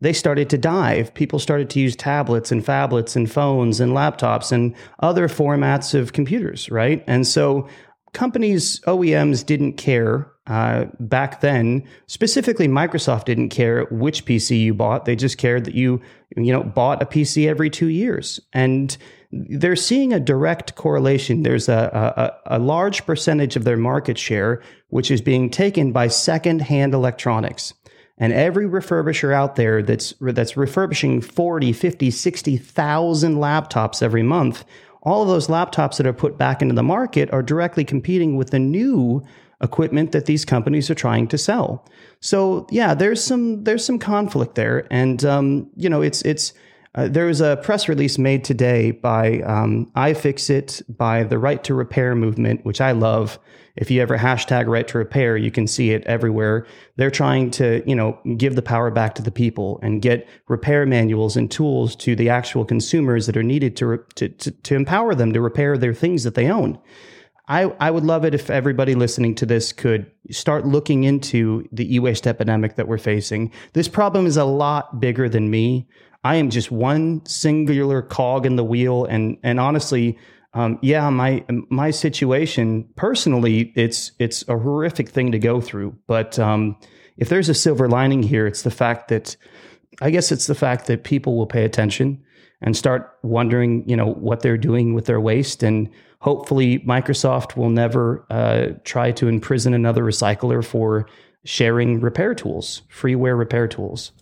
they 0.00 0.12
started 0.12 0.50
to 0.50 0.58
dive. 0.58 1.14
People 1.14 1.38
started 1.38 1.70
to 1.70 1.80
use 1.80 1.96
tablets 1.96 2.52
and 2.52 2.64
phablets 2.64 3.16
and 3.16 3.30
phones 3.30 3.80
and 3.80 3.92
laptops 3.92 4.52
and 4.52 4.74
other 5.00 5.28
formats 5.28 5.94
of 5.98 6.12
computers, 6.12 6.70
right? 6.70 7.02
And 7.06 7.26
so 7.26 7.68
companies, 8.14 8.80
OEMs 8.80 9.44
didn't 9.44 9.74
care 9.74 10.30
uh, 10.46 10.86
back 11.00 11.40
then. 11.40 11.86
Specifically, 12.06 12.68
Microsoft 12.68 13.24
didn't 13.24 13.50
care 13.50 13.84
which 13.90 14.24
PC 14.24 14.60
you 14.60 14.74
bought. 14.74 15.04
They 15.04 15.16
just 15.16 15.38
cared 15.38 15.64
that 15.64 15.74
you, 15.74 16.00
you 16.36 16.52
know, 16.52 16.62
bought 16.62 17.02
a 17.02 17.06
PC 17.06 17.46
every 17.46 17.70
two 17.70 17.88
years. 17.88 18.40
And 18.52 18.96
they're 19.32 19.76
seeing 19.76 20.12
a 20.12 20.20
direct 20.20 20.74
correlation. 20.76 21.42
There's 21.42 21.68
a, 21.68 22.32
a, 22.46 22.56
a 22.56 22.58
large 22.58 23.04
percentage 23.06 23.56
of 23.56 23.64
their 23.64 23.76
market 23.76 24.18
share, 24.18 24.62
which 24.88 25.10
is 25.10 25.20
being 25.20 25.50
taken 25.50 25.92
by 25.92 26.08
secondhand 26.08 26.94
electronics. 26.94 27.74
And 28.16 28.32
every 28.32 28.66
refurbisher 28.66 29.34
out 29.34 29.56
there 29.56 29.82
that's 29.82 30.14
that's 30.20 30.56
refurbishing 30.56 31.20
40, 31.20 31.72
50, 31.72 32.10
60,000 32.12 33.36
laptops 33.36 34.02
every 34.02 34.22
month, 34.22 34.64
all 35.04 35.22
of 35.22 35.28
those 35.28 35.48
laptops 35.48 35.96
that 35.98 36.06
are 36.06 36.12
put 36.12 36.38
back 36.38 36.62
into 36.62 36.74
the 36.74 36.82
market 36.82 37.30
are 37.32 37.42
directly 37.42 37.84
competing 37.84 38.36
with 38.36 38.50
the 38.50 38.58
new 38.58 39.22
equipment 39.60 40.12
that 40.12 40.26
these 40.26 40.44
companies 40.44 40.90
are 40.90 40.94
trying 40.94 41.28
to 41.28 41.38
sell. 41.38 41.86
So 42.20 42.66
yeah, 42.70 42.94
there's 42.94 43.22
some 43.22 43.64
there's 43.64 43.84
some 43.84 43.98
conflict 43.98 44.54
there, 44.54 44.86
and 44.90 45.24
um, 45.24 45.70
you 45.76 45.88
know 45.88 46.02
it's 46.02 46.22
it's 46.22 46.52
uh, 46.94 47.08
there 47.08 47.26
was 47.26 47.40
a 47.40 47.56
press 47.56 47.88
release 47.88 48.18
made 48.18 48.44
today 48.44 48.92
by 48.92 49.40
um, 49.40 49.90
iFixit, 49.96 50.82
by 50.96 51.24
the 51.24 51.38
Right 51.38 51.62
to 51.64 51.74
Repair 51.74 52.14
movement, 52.14 52.64
which 52.64 52.80
I 52.80 52.92
love. 52.92 53.38
If 53.76 53.90
you 53.90 54.00
ever 54.00 54.16
hashtag 54.16 54.68
Right 54.68 54.86
to 54.86 54.98
Repair, 54.98 55.36
you 55.36 55.50
can 55.50 55.66
see 55.66 55.90
it 55.90 56.04
everywhere. 56.04 56.64
They're 56.94 57.10
trying 57.10 57.50
to, 57.52 57.82
you 57.84 57.96
know, 57.96 58.20
give 58.36 58.54
the 58.54 58.62
power 58.62 58.92
back 58.92 59.16
to 59.16 59.22
the 59.22 59.32
people 59.32 59.80
and 59.82 60.00
get 60.00 60.28
repair 60.46 60.86
manuals 60.86 61.36
and 61.36 61.50
tools 61.50 61.96
to 61.96 62.14
the 62.14 62.28
actual 62.28 62.64
consumers 62.64 63.26
that 63.26 63.36
are 63.36 63.42
needed 63.42 63.76
to, 63.78 63.98
to, 64.14 64.28
to, 64.28 64.50
to 64.52 64.74
empower 64.76 65.16
them 65.16 65.32
to 65.32 65.40
repair 65.40 65.76
their 65.76 65.94
things 65.94 66.22
that 66.22 66.36
they 66.36 66.48
own. 66.48 66.78
I, 67.48 67.62
I 67.80 67.90
would 67.90 68.04
love 68.04 68.24
it 68.24 68.34
if 68.34 68.48
everybody 68.48 68.94
listening 68.94 69.34
to 69.36 69.46
this 69.46 69.72
could 69.72 70.10
start 70.30 70.66
looking 70.66 71.04
into 71.04 71.68
the 71.72 71.94
e 71.94 71.98
waste 71.98 72.28
epidemic 72.28 72.76
that 72.76 72.88
we're 72.88 72.98
facing. 72.98 73.52
This 73.72 73.88
problem 73.88 74.26
is 74.26 74.36
a 74.36 74.44
lot 74.44 75.00
bigger 75.00 75.28
than 75.28 75.50
me. 75.50 75.88
I 76.24 76.36
am 76.36 76.48
just 76.48 76.70
one 76.72 77.24
singular 77.26 78.00
cog 78.00 78.46
in 78.46 78.56
the 78.56 78.64
wheel, 78.64 79.04
and 79.04 79.36
and 79.42 79.60
honestly, 79.60 80.18
um, 80.54 80.78
yeah, 80.80 81.10
my 81.10 81.44
my 81.68 81.90
situation 81.90 82.88
personally, 82.96 83.72
it's 83.76 84.12
it's 84.18 84.42
a 84.48 84.58
horrific 84.58 85.10
thing 85.10 85.32
to 85.32 85.38
go 85.38 85.60
through. 85.60 85.96
But 86.06 86.38
um, 86.38 86.76
if 87.18 87.28
there's 87.28 87.50
a 87.50 87.54
silver 87.54 87.88
lining 87.88 88.22
here, 88.22 88.46
it's 88.46 88.62
the 88.62 88.70
fact 88.70 89.08
that 89.08 89.36
I 90.00 90.10
guess 90.10 90.32
it's 90.32 90.46
the 90.46 90.54
fact 90.54 90.86
that 90.86 91.04
people 91.04 91.36
will 91.36 91.46
pay 91.46 91.64
attention 91.64 92.24
and 92.62 92.74
start 92.74 93.18
wondering, 93.22 93.86
you 93.86 93.94
know, 93.94 94.14
what 94.14 94.40
they're 94.40 94.56
doing 94.56 94.94
with 94.94 95.04
their 95.04 95.20
waste, 95.20 95.62
and 95.62 95.90
hopefully, 96.20 96.78
Microsoft 96.80 97.54
will 97.54 97.68
never 97.68 98.24
uh, 98.30 98.68
try 98.84 99.12
to 99.12 99.28
imprison 99.28 99.74
another 99.74 100.02
recycler 100.02 100.64
for 100.64 101.06
sharing 101.44 102.00
repair 102.00 102.34
tools, 102.34 102.80
freeware 102.90 103.38
repair 103.38 103.68
tools. 103.68 104.12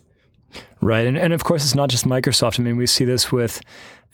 Right. 0.81 1.07
And, 1.07 1.17
and 1.17 1.33
of 1.33 1.45
course, 1.45 1.65
it's 1.65 1.75
not 1.75 1.89
just 1.89 2.05
Microsoft. 2.07 2.59
I 2.59 2.63
mean, 2.63 2.77
we 2.77 2.87
see 2.87 3.05
this 3.05 3.31
with 3.31 3.61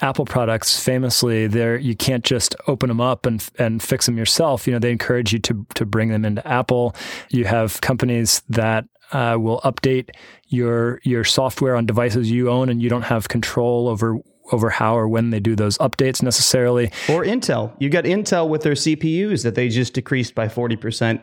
Apple 0.01 0.25
products 0.25 0.79
famously. 0.83 1.47
There, 1.47 1.77
you 1.77 1.97
can't 1.97 2.25
just 2.25 2.55
open 2.67 2.89
them 2.89 3.01
up 3.01 3.27
and 3.27 3.47
and 3.59 3.83
fix 3.83 4.07
them 4.07 4.17
yourself. 4.17 4.67
You 4.67 4.73
know, 4.73 4.79
they 4.79 4.93
encourage 4.93 5.33
you 5.33 5.39
to 5.41 5.67
to 5.75 5.87
bring 5.87 6.11
them 6.11 6.25
into 6.25 6.47
Apple. 6.47 6.95
You 7.31 7.45
have 7.47 7.81
companies 7.81 8.43
that 8.49 8.85
uh, 9.13 9.37
will 9.39 9.61
update 9.63 10.11
your 10.49 11.01
your 11.03 11.25
software 11.25 11.75
on 11.75 11.87
devices 11.87 12.31
you 12.31 12.51
own, 12.51 12.69
and 12.69 12.81
you 12.81 12.89
don't 12.89 13.03
have 13.03 13.29
control 13.29 13.89
over 13.89 14.19
over 14.53 14.71
how 14.71 14.97
or 14.97 15.09
when 15.09 15.31
they 15.31 15.41
do 15.41 15.55
those 15.55 15.77
updates 15.79 16.23
necessarily. 16.23 16.87
Or 17.09 17.25
Intel, 17.25 17.75
you 17.79 17.91
got 17.91 18.05
Intel 18.05 18.49
with 18.49 18.63
their 18.63 18.73
CPUs 18.73 19.43
that 19.43 19.55
they 19.55 19.69
just 19.69 19.95
decreased 19.95 20.35
by 20.35 20.49
forty 20.49 20.77
percent, 20.77 21.23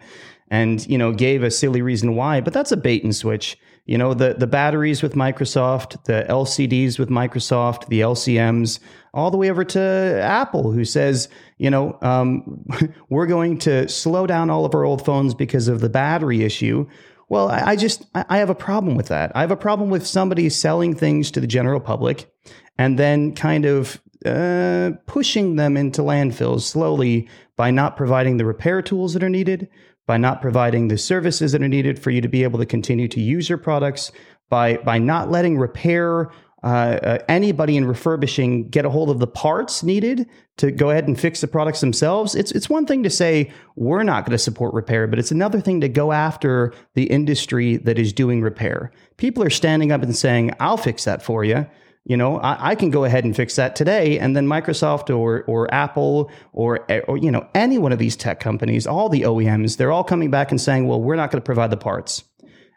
and 0.49 0.85
you 0.87 0.97
know 0.97 1.13
gave 1.13 1.43
a 1.43 1.51
silly 1.51 1.81
reason 1.81 2.15
why, 2.15 2.41
but 2.41 2.53
that's 2.53 2.71
a 2.71 2.77
bait 2.77 3.03
and 3.03 3.15
switch 3.15 3.57
you 3.85 3.97
know 3.97 4.13
the 4.13 4.33
the 4.33 4.47
batteries 4.47 5.03
with 5.03 5.13
Microsoft, 5.13 6.03
the 6.05 6.25
LCDs 6.29 6.97
with 6.97 7.09
Microsoft, 7.09 7.87
the 7.87 8.01
LCMs, 8.01 8.79
all 9.13 9.31
the 9.31 9.37
way 9.37 9.49
over 9.49 9.63
to 9.63 10.19
Apple, 10.21 10.71
who 10.71 10.83
says, 10.83 11.29
you 11.57 11.69
know, 11.69 11.97
um, 12.01 12.65
we're 13.09 13.27
going 13.27 13.57
to 13.59 13.87
slow 13.87 14.25
down 14.27 14.49
all 14.49 14.65
of 14.65 14.73
our 14.73 14.83
old 14.83 15.05
phones 15.05 15.33
because 15.33 15.67
of 15.67 15.81
the 15.81 15.89
battery 15.89 16.43
issue. 16.43 16.87
Well, 17.29 17.49
I, 17.49 17.71
I 17.71 17.75
just 17.75 18.05
I 18.13 18.37
have 18.37 18.49
a 18.49 18.55
problem 18.55 18.95
with 18.95 19.07
that. 19.07 19.31
I 19.35 19.41
have 19.41 19.51
a 19.51 19.57
problem 19.57 19.89
with 19.89 20.05
somebody 20.05 20.49
selling 20.49 20.95
things 20.95 21.31
to 21.31 21.39
the 21.39 21.47
general 21.47 21.79
public 21.79 22.31
and 22.77 22.99
then 22.99 23.33
kind 23.33 23.65
of 23.65 24.01
uh, 24.25 24.91
pushing 25.05 25.55
them 25.55 25.77
into 25.77 26.01
landfills 26.01 26.61
slowly 26.61 27.29
by 27.55 27.71
not 27.71 27.95
providing 27.95 28.37
the 28.37 28.45
repair 28.45 28.81
tools 28.81 29.13
that 29.13 29.23
are 29.23 29.29
needed, 29.29 29.69
by 30.07 30.17
not 30.17 30.41
providing 30.41 30.87
the 30.87 30.97
services 30.97 31.51
that 31.51 31.61
are 31.61 31.67
needed 31.67 31.97
for 31.97 32.11
you 32.11 32.21
to 32.21 32.27
be 32.27 32.43
able 32.43 32.59
to 32.59 32.65
continue 32.65 33.07
to 33.07 33.19
use 33.19 33.49
your 33.49 33.57
products, 33.57 34.11
by 34.49 34.77
by 34.77 34.97
not 34.97 35.31
letting 35.31 35.57
repair 35.57 36.31
uh, 36.65 36.99
uh, 37.03 37.19
anybody 37.27 37.77
in 37.77 37.85
refurbishing 37.85 38.67
get 38.69 38.85
a 38.85 38.89
hold 38.89 39.11
of 39.11 39.19
the 39.19 39.27
parts 39.27 39.83
needed 39.83 40.27
to 40.57 40.71
go 40.71 40.89
ahead 40.89 41.07
and 41.07 41.19
fix 41.19 41.41
the 41.41 41.47
products 41.47 41.79
themselves. 41.79 42.33
It's 42.33 42.51
it's 42.51 42.69
one 42.69 42.87
thing 42.87 43.03
to 43.03 43.09
say 43.09 43.51
we're 43.75 44.01
not 44.03 44.25
going 44.25 44.31
to 44.31 44.39
support 44.39 44.73
repair, 44.73 45.05
but 45.05 45.19
it's 45.19 45.31
another 45.31 45.61
thing 45.61 45.79
to 45.81 45.89
go 45.89 46.11
after 46.11 46.73
the 46.95 47.03
industry 47.03 47.77
that 47.77 47.99
is 47.99 48.11
doing 48.11 48.41
repair. 48.41 48.91
People 49.17 49.43
are 49.43 49.49
standing 49.51 49.91
up 49.91 50.01
and 50.01 50.15
saying, 50.15 50.53
"I'll 50.59 50.77
fix 50.77 51.03
that 51.03 51.21
for 51.21 51.43
you." 51.43 51.67
You 52.07 52.17
know, 52.17 52.37
I, 52.37 52.69
I, 52.69 52.75
can 52.75 52.91
go 52.91 53.03
ahead 53.03 53.25
and 53.25 53.35
fix 53.35 53.55
that 53.55 53.75
today, 53.75 54.19
and 54.19 54.35
then 54.35 54.45
Microsoft 54.45 55.09
or 55.09 55.43
or 55.47 55.73
Apple 55.73 56.29
or 56.53 56.85
or 57.07 57.17
you 57.17 57.31
know 57.31 57.47
any 57.55 57.79
one 57.79 57.91
of 57.91 57.97
these 57.97 58.15
tech 58.15 58.39
companies, 58.39 58.85
all 58.85 59.09
the 59.09 59.23
OEMs, 59.23 59.77
they're 59.77 59.91
all 59.91 60.03
coming 60.03 60.29
back 60.29 60.51
and 60.51 60.61
saying, 60.61 60.87
"Well, 60.87 61.01
we're 61.01 61.15
not 61.15 61.31
going 61.31 61.41
to 61.41 61.45
provide 61.45 61.71
the 61.71 61.77
parts, 61.77 62.23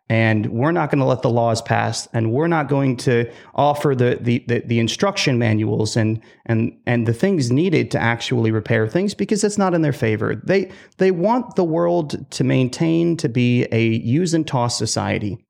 and 0.08 0.46
we're 0.46 0.72
not 0.72 0.90
going 0.90 1.00
to 1.00 1.04
let 1.04 1.20
the 1.20 1.28
laws 1.28 1.60
pass, 1.60 2.08
and 2.14 2.32
we're 2.32 2.48
not 2.48 2.68
going 2.68 2.96
to 2.98 3.30
offer 3.54 3.94
the, 3.94 4.16
the 4.18 4.42
the 4.48 4.60
the, 4.60 4.78
instruction 4.78 5.38
manuals 5.38 5.94
and 5.94 6.22
and 6.46 6.72
and 6.86 7.06
the 7.06 7.12
things 7.12 7.52
needed 7.52 7.90
to 7.90 7.98
actually 8.00 8.50
repair 8.50 8.88
things 8.88 9.12
because 9.12 9.44
it's 9.44 9.58
not 9.58 9.74
in 9.74 9.82
their 9.82 9.92
favor. 9.92 10.36
They 10.36 10.70
they 10.96 11.10
want 11.10 11.54
the 11.54 11.64
world 11.64 12.30
to 12.30 12.44
maintain 12.44 13.18
to 13.18 13.28
be 13.28 13.66
a 13.72 13.88
use 13.88 14.32
and 14.32 14.46
toss 14.46 14.78
society." 14.78 15.44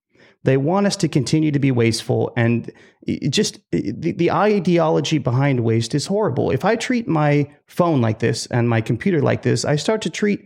They 0.45 0.57
want 0.57 0.87
us 0.87 0.97
to 0.97 1.09
continue 1.09 1.51
to 1.51 1.59
be 1.59 1.71
wasteful. 1.71 2.33
And 2.37 2.71
eh, 3.07 3.29
just 3.29 3.57
eh, 3.73 3.93
the, 3.95 4.13
the 4.13 4.31
ideology 4.31 5.19
behind 5.19 5.61
waste 5.61 5.95
is 5.95 6.07
horrible. 6.07 6.51
If 6.51 6.65
I 6.65 6.77
treat 6.77 7.09
my 7.09 7.51
phone 7.67 8.01
like 8.01 8.21
this 8.21 8.47
and 8.47 8.69
my 8.69 8.81
computer 8.81 9.21
like 9.21 9.43
this, 9.43 9.65
I 9.65 9.77
start 9.77 10.03
to 10.03 10.11
treat 10.11 10.41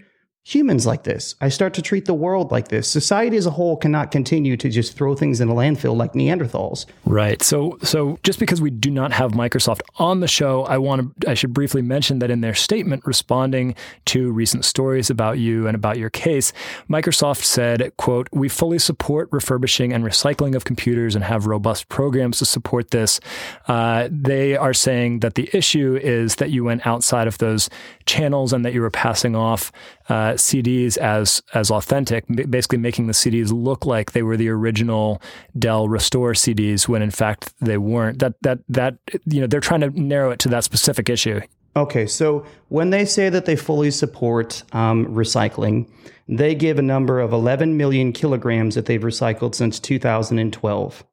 humans 0.45 0.87
like 0.87 1.05
this. 1.05 1.37
I 1.41 1.49
start 1.49 1.73
to 1.75 1.83
treat 1.83 2.07
the 2.07 2.15
world 2.15 2.51
like 2.51 2.69
this. 2.69 2.89
Society 2.89 3.37
as 3.37 3.47
a 3.47 3.51
whole 3.51 3.77
cannot 3.77 4.11
continue 4.11 4.57
to 4.57 4.69
just 4.69 4.97
throw 4.97 5.15
things 5.15 5.41
in 5.41 5.49
a 5.49 5.55
landfill 5.55 5.97
like 5.97 6.15
Neanderthals. 6.15 6.87
Right. 7.05 7.41
So 7.43 7.79
so 7.83 8.19
just 8.25 8.41
because 8.41 8.61
we 8.61 8.71
do 8.71 8.91
not 8.91 9.13
have 9.13 9.33
Microsoft 9.33 9.83
on 9.99 10.19
the 10.19 10.27
show, 10.27 10.65
I 10.65 10.79
want 10.79 11.21
to 11.21 11.31
I 11.31 11.35
should 11.35 11.55
briefly 11.55 11.81
mention 11.81 12.19
that 12.19 12.31
in 12.31 12.41
their 12.41 12.55
statement 12.55 13.07
responding 13.07 13.77
to 14.07 14.33
recent 14.33 14.65
stories 14.65 15.11
about 15.11 15.39
you 15.39 15.69
and 15.69 15.77
about 15.77 15.97
your 15.97 16.11
case, 16.11 16.53
Microsoft 16.91 17.45
said, 17.45 17.93
quote, 17.97 18.29
"We 18.33 18.49
fully 18.49 18.81
support 18.81 19.29
refurbishing 19.31 19.93
and 19.93 20.05
recycling 20.05 20.57
of 20.57 20.65
computers 20.65 21.15
and 21.15 21.23
have 21.23 21.47
robust 21.47 21.89
programs 21.89 22.39
to 22.39 22.47
support 22.47 22.91
this." 22.91 23.21
Uh, 23.69 24.09
they 24.11 24.57
are 24.57 24.75
saying 24.75 25.21
that 25.21 25.37
the 25.37 25.49
issue 25.53 25.97
is 26.03 26.37
that 26.37 26.51
you 26.51 26.65
went 26.65 26.85
outside 26.85 27.29
of 27.29 27.39
those 27.39 27.71
channels 28.07 28.53
and 28.53 28.65
that 28.65 28.73
you 28.73 28.81
were 28.81 28.91
passing 28.91 29.37
off 29.37 29.71
uh, 30.09 30.33
CDs 30.33 30.97
as 30.99 31.43
as 31.55 31.71
authentic, 31.71 32.25
basically 32.51 32.79
making 32.79 33.07
the 33.07 33.13
CDs 33.13 33.53
look 33.53 33.87
like 33.87 34.13
they 34.13 34.23
were 34.23 34.37
the 34.37 34.49
original 34.49 35.21
Dell 35.59 35.89
Restore 35.89 36.33
CDs 36.33 36.89
when 36.89 37.03
in 37.03 37.11
fact 37.11 37.53
they 37.61 37.79
weren't. 37.79 38.19
That 38.19 38.35
that 38.43 38.59
that 38.69 38.97
you 39.25 39.41
know 39.41 39.47
they're 39.47 39.61
trying 39.61 39.81
to 39.81 39.91
narrow 39.91 40.31
it 40.31 40.39
to 40.41 40.49
that 40.51 40.65
specific 40.65 41.09
issue. 41.09 41.41
Okay, 41.75 42.07
so 42.07 42.45
when 42.69 42.91
they 42.91 43.07
say 43.07 43.31
that 43.31 43.47
they 43.47 43.57
fully 43.57 43.91
support 43.91 44.63
um, 44.73 45.07
recycling, 45.07 45.89
they 46.29 46.55
give 46.55 46.79
a 46.79 46.83
number 46.83 47.19
of 47.19 47.33
11 47.33 47.79
million 47.79 48.13
kilograms 48.13 48.75
that 48.75 48.85
they've 48.85 49.01
recycled 49.01 49.55
since 49.55 49.81
2012. 49.81 51.05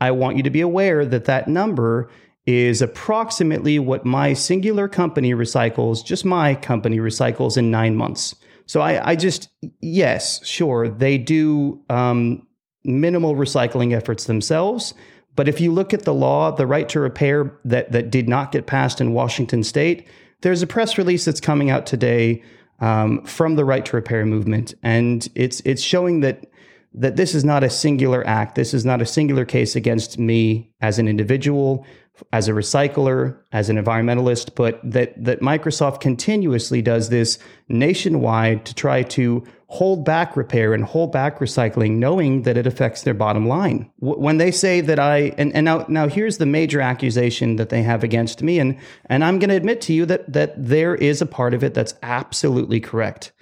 I 0.00 0.10
want 0.12 0.36
you 0.36 0.42
to 0.44 0.50
be 0.50 0.60
aware 0.60 1.04
that 1.04 1.24
that 1.24 1.48
number 1.48 2.10
is 2.46 2.82
approximately 2.82 3.78
what 3.78 4.04
my 4.04 4.34
singular 4.34 4.88
company 4.88 5.32
recycles, 5.32 6.04
just 6.04 6.24
my 6.24 6.54
company 6.54 6.98
recycles 6.98 7.56
in 7.56 7.70
nine 7.70 7.96
months. 7.96 8.34
So 8.66 8.80
I, 8.80 9.10
I 9.10 9.16
just, 9.16 9.48
yes, 9.80 10.44
sure, 10.46 10.88
they 10.88 11.18
do 11.18 11.82
um, 11.88 12.46
minimal 12.84 13.34
recycling 13.34 13.94
efforts 13.94 14.24
themselves. 14.24 14.94
But 15.36 15.48
if 15.48 15.60
you 15.60 15.72
look 15.72 15.92
at 15.92 16.02
the 16.02 16.14
law, 16.14 16.50
the 16.50 16.66
right 16.66 16.88
to 16.90 17.00
repair 17.00 17.58
that, 17.64 17.92
that 17.92 18.10
did 18.10 18.28
not 18.28 18.52
get 18.52 18.66
passed 18.66 19.00
in 19.00 19.12
Washington 19.12 19.64
state, 19.64 20.06
there's 20.42 20.62
a 20.62 20.66
press 20.66 20.98
release 20.98 21.24
that's 21.24 21.40
coming 21.40 21.70
out 21.70 21.86
today 21.86 22.42
um, 22.80 23.24
from 23.24 23.56
the 23.56 23.64
right 23.64 23.84
to 23.86 23.96
repair 23.96 24.26
movement, 24.26 24.74
and 24.82 25.28
it's 25.34 25.60
it's 25.64 25.82
showing 25.82 26.20
that 26.20 26.46
that 26.92 27.16
this 27.16 27.34
is 27.34 27.44
not 27.44 27.64
a 27.64 27.70
singular 27.70 28.26
act. 28.26 28.54
This 28.54 28.74
is 28.74 28.84
not 28.84 29.00
a 29.00 29.06
singular 29.06 29.44
case 29.44 29.74
against 29.74 30.18
me 30.18 30.70
as 30.80 30.98
an 30.98 31.08
individual, 31.08 31.86
as 32.32 32.48
a 32.48 32.52
recycler, 32.52 33.36
as 33.52 33.68
an 33.68 33.82
environmentalist, 33.82 34.54
but 34.54 34.80
that 34.84 35.12
that 35.22 35.40
Microsoft 35.40 36.00
continuously 36.00 36.80
does 36.80 37.08
this 37.08 37.38
nationwide 37.68 38.64
to 38.66 38.74
try 38.74 39.02
to 39.02 39.44
hold 39.66 40.04
back 40.04 40.36
repair 40.36 40.72
and 40.72 40.84
hold 40.84 41.10
back 41.10 41.40
recycling, 41.40 41.96
knowing 41.96 42.42
that 42.42 42.56
it 42.56 42.66
affects 42.66 43.02
their 43.02 43.14
bottom 43.14 43.48
line. 43.48 43.90
When 43.98 44.36
they 44.36 44.52
say 44.52 44.80
that 44.82 45.00
I 45.00 45.34
and, 45.36 45.52
and 45.54 45.64
now 45.64 45.84
now 45.88 46.06
here's 46.06 46.38
the 46.38 46.46
major 46.46 46.80
accusation 46.80 47.56
that 47.56 47.70
they 47.70 47.82
have 47.82 48.04
against 48.04 48.42
me, 48.42 48.60
and 48.60 48.78
and 49.06 49.24
I'm 49.24 49.38
going 49.38 49.50
to 49.50 49.56
admit 49.56 49.80
to 49.82 49.92
you 49.92 50.06
that 50.06 50.32
that 50.32 50.54
there 50.56 50.94
is 50.94 51.20
a 51.20 51.26
part 51.26 51.54
of 51.54 51.64
it 51.64 51.74
that's 51.74 51.94
absolutely 52.02 52.80
correct. 52.80 53.32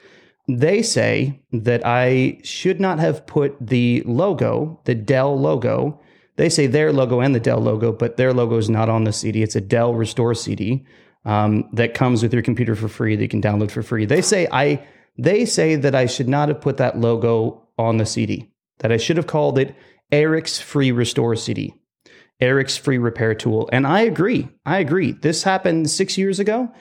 They 0.48 0.82
say 0.82 1.40
that 1.52 1.84
I 1.84 2.40
should 2.42 2.80
not 2.80 2.98
have 2.98 3.26
put 3.26 3.54
the 3.60 4.02
logo, 4.06 4.80
the 4.84 4.94
Dell 4.94 5.38
logo. 5.38 6.00
They 6.42 6.48
say 6.48 6.66
their 6.66 6.92
logo 6.92 7.20
and 7.20 7.36
the 7.36 7.38
Dell 7.38 7.60
logo, 7.60 7.92
but 7.92 8.16
their 8.16 8.32
logo 8.32 8.56
is 8.56 8.68
not 8.68 8.88
on 8.88 9.04
the 9.04 9.12
CD. 9.12 9.44
It's 9.44 9.54
a 9.54 9.60
Dell 9.60 9.94
Restore 9.94 10.34
CD 10.34 10.84
um, 11.24 11.68
that 11.72 11.94
comes 11.94 12.20
with 12.20 12.32
your 12.32 12.42
computer 12.42 12.74
for 12.74 12.88
free 12.88 13.14
that 13.14 13.22
you 13.22 13.28
can 13.28 13.40
download 13.40 13.70
for 13.70 13.80
free. 13.80 14.06
They 14.06 14.22
say 14.22 14.48
I 14.50 14.84
they 15.16 15.44
say 15.44 15.76
that 15.76 15.94
I 15.94 16.06
should 16.06 16.28
not 16.28 16.48
have 16.48 16.60
put 16.60 16.78
that 16.78 16.98
logo 16.98 17.68
on 17.78 17.98
the 17.98 18.04
CD. 18.04 18.50
That 18.80 18.90
I 18.90 18.96
should 18.96 19.18
have 19.18 19.28
called 19.28 19.56
it 19.56 19.76
Eric's 20.10 20.58
Free 20.58 20.90
Restore 20.90 21.36
CD, 21.36 21.74
Eric's 22.40 22.76
Free 22.76 22.98
Repair 22.98 23.36
Tool. 23.36 23.70
And 23.72 23.86
I 23.86 24.00
agree. 24.00 24.48
I 24.66 24.78
agree. 24.78 25.12
This 25.12 25.44
happened 25.44 25.90
six 25.90 26.18
years 26.18 26.40
ago, 26.40 26.72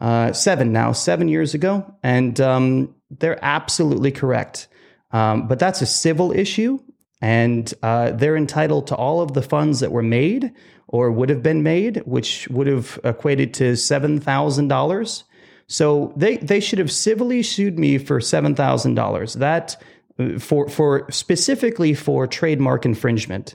uh, 0.00 0.32
seven 0.32 0.72
now, 0.72 0.92
seven 0.92 1.28
years 1.28 1.52
ago, 1.52 1.94
and 2.02 2.40
um, 2.40 2.94
they're 3.10 3.38
absolutely 3.44 4.12
correct. 4.12 4.68
Um, 5.12 5.46
but 5.46 5.58
that's 5.58 5.82
a 5.82 5.86
civil 5.86 6.32
issue, 6.32 6.78
and 7.20 7.72
uh, 7.82 8.12
they're 8.12 8.36
entitled 8.36 8.86
to 8.88 8.96
all 8.96 9.20
of 9.20 9.34
the 9.34 9.42
funds 9.42 9.80
that 9.80 9.92
were 9.92 10.02
made 10.02 10.52
or 10.88 11.10
would 11.10 11.28
have 11.28 11.42
been 11.42 11.62
made, 11.62 11.98
which 11.98 12.48
would 12.48 12.66
have 12.66 12.98
equated 13.04 13.54
to 13.54 13.76
seven 13.76 14.20
thousand 14.20 14.68
dollars. 14.68 15.24
So 15.66 16.12
they 16.16 16.38
they 16.38 16.60
should 16.60 16.78
have 16.78 16.90
civilly 16.90 17.42
sued 17.42 17.78
me 17.78 17.98
for 17.98 18.20
seven 18.20 18.54
thousand 18.54 18.94
dollars. 18.94 19.34
That 19.34 19.80
uh, 20.18 20.38
for 20.38 20.68
for 20.68 21.10
specifically 21.10 21.94
for 21.94 22.26
trademark 22.26 22.84
infringement. 22.84 23.54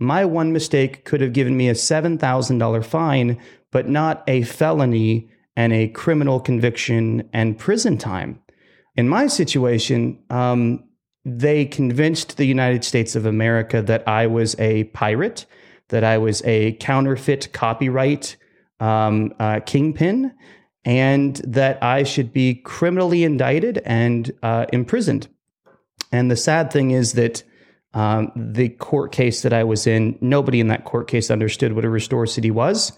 My 0.00 0.24
one 0.24 0.52
mistake 0.52 1.04
could 1.04 1.20
have 1.20 1.32
given 1.32 1.56
me 1.56 1.68
a 1.68 1.74
seven 1.74 2.18
thousand 2.18 2.58
dollar 2.58 2.82
fine, 2.82 3.40
but 3.72 3.88
not 3.88 4.22
a 4.26 4.42
felony 4.42 5.30
and 5.56 5.72
a 5.72 5.88
criminal 5.88 6.38
conviction 6.38 7.28
and 7.32 7.58
prison 7.58 7.98
time. 7.98 8.40
In 8.94 9.08
my 9.08 9.26
situation, 9.26 10.22
um, 10.30 10.84
they 11.24 11.64
convinced 11.64 12.36
the 12.36 12.46
United 12.46 12.84
States 12.84 13.16
of 13.16 13.26
America 13.26 13.82
that 13.82 14.06
I 14.08 14.26
was 14.26 14.58
a 14.58 14.84
pirate, 14.84 15.46
that 15.88 16.04
I 16.04 16.18
was 16.18 16.42
a 16.44 16.72
counterfeit 16.74 17.52
copyright 17.52 18.36
um, 18.80 19.34
uh, 19.38 19.60
kingpin, 19.60 20.32
and 20.84 21.36
that 21.44 21.82
I 21.82 22.02
should 22.02 22.32
be 22.32 22.54
criminally 22.54 23.24
indicted 23.24 23.78
and 23.84 24.30
uh, 24.42 24.66
imprisoned. 24.72 25.28
And 26.12 26.30
the 26.30 26.36
sad 26.36 26.72
thing 26.72 26.92
is 26.92 27.12
that 27.14 27.42
um, 27.94 28.32
the 28.36 28.68
court 28.68 29.12
case 29.12 29.42
that 29.42 29.52
I 29.52 29.64
was 29.64 29.86
in, 29.86 30.18
nobody 30.20 30.60
in 30.60 30.68
that 30.68 30.84
court 30.84 31.08
case 31.08 31.30
understood 31.30 31.72
what 31.72 31.84
a 31.84 31.90
restore 31.90 32.26
CD 32.26 32.50
was, 32.50 32.92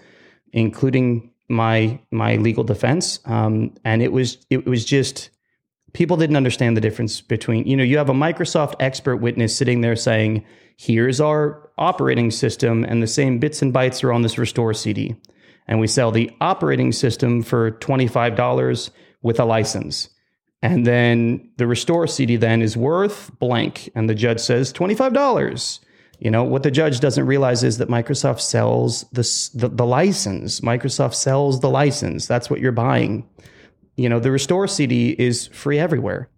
including 0.53 1.31
my 1.49 1.99
my 2.11 2.37
legal 2.37 2.65
defense. 2.65 3.19
Um, 3.25 3.75
and 3.85 4.03
it 4.03 4.13
was 4.13 4.39
it 4.51 4.67
was 4.67 4.85
just 4.85 5.31
people 5.93 6.17
didn't 6.17 6.37
understand 6.37 6.77
the 6.77 6.81
difference 6.81 7.21
between, 7.21 7.67
you 7.67 7.77
know, 7.77 7.83
you 7.83 7.99
have 7.99 8.09
a 8.09 8.15
Microsoft 8.15 8.75
expert 8.81 9.17
witness 9.17 9.57
sitting 9.57 9.81
there 9.81 9.97
saying, 9.97 10.45
here's 10.77 11.21
our 11.21 11.71
operating 11.79 12.31
system, 12.31 12.85
and 12.85 13.03
the 13.03 13.07
same 13.07 13.39
bits 13.39 13.63
and 13.63 13.73
bytes 13.73 14.03
are 14.05 14.13
on 14.13 14.23
this 14.23 14.39
restore 14.39 14.75
CD. 14.75 15.17
And 15.67 15.79
we 15.79 15.87
sell 15.87 16.11
the 16.11 16.31
operating 16.41 16.93
system 16.93 17.43
for 17.43 17.73
$25 17.73 18.91
with 19.23 19.39
a 19.39 19.45
license. 19.45 20.09
And 20.63 20.87
then 20.87 21.51
the 21.57 21.67
restore 21.67 22.07
CD 22.07 22.37
then 22.37 22.61
is 22.61 22.77
worth 22.77 23.31
blank. 23.39 23.91
And 23.95 24.09
the 24.09 24.15
judge 24.15 24.41
says 24.41 24.73
$25. 24.73 25.81
You 26.19 26.31
know, 26.31 26.45
what 26.45 26.65
the 26.65 26.71
judge 26.71 27.01
doesn't 27.01 27.25
realize 27.25 27.63
is 27.65 27.79
that 27.79 27.89
Microsoft 27.89 28.41
sells 28.41 29.05
the, 29.11 29.23
the, 29.55 29.69
the 29.69 29.87
license. 29.87 30.61
Microsoft 30.61 31.15
sells 31.15 31.61
the 31.61 31.71
license. 31.71 32.27
That's 32.27 32.51
what 32.51 32.61
you're 32.61 32.73
buying 32.73 33.27
you 34.01 34.09
know, 34.09 34.19
the 34.19 34.31
Restore 34.31 34.67
CD 34.67 35.15
is 35.19 35.49
free 35.49 35.79
everywhere. 35.79 36.29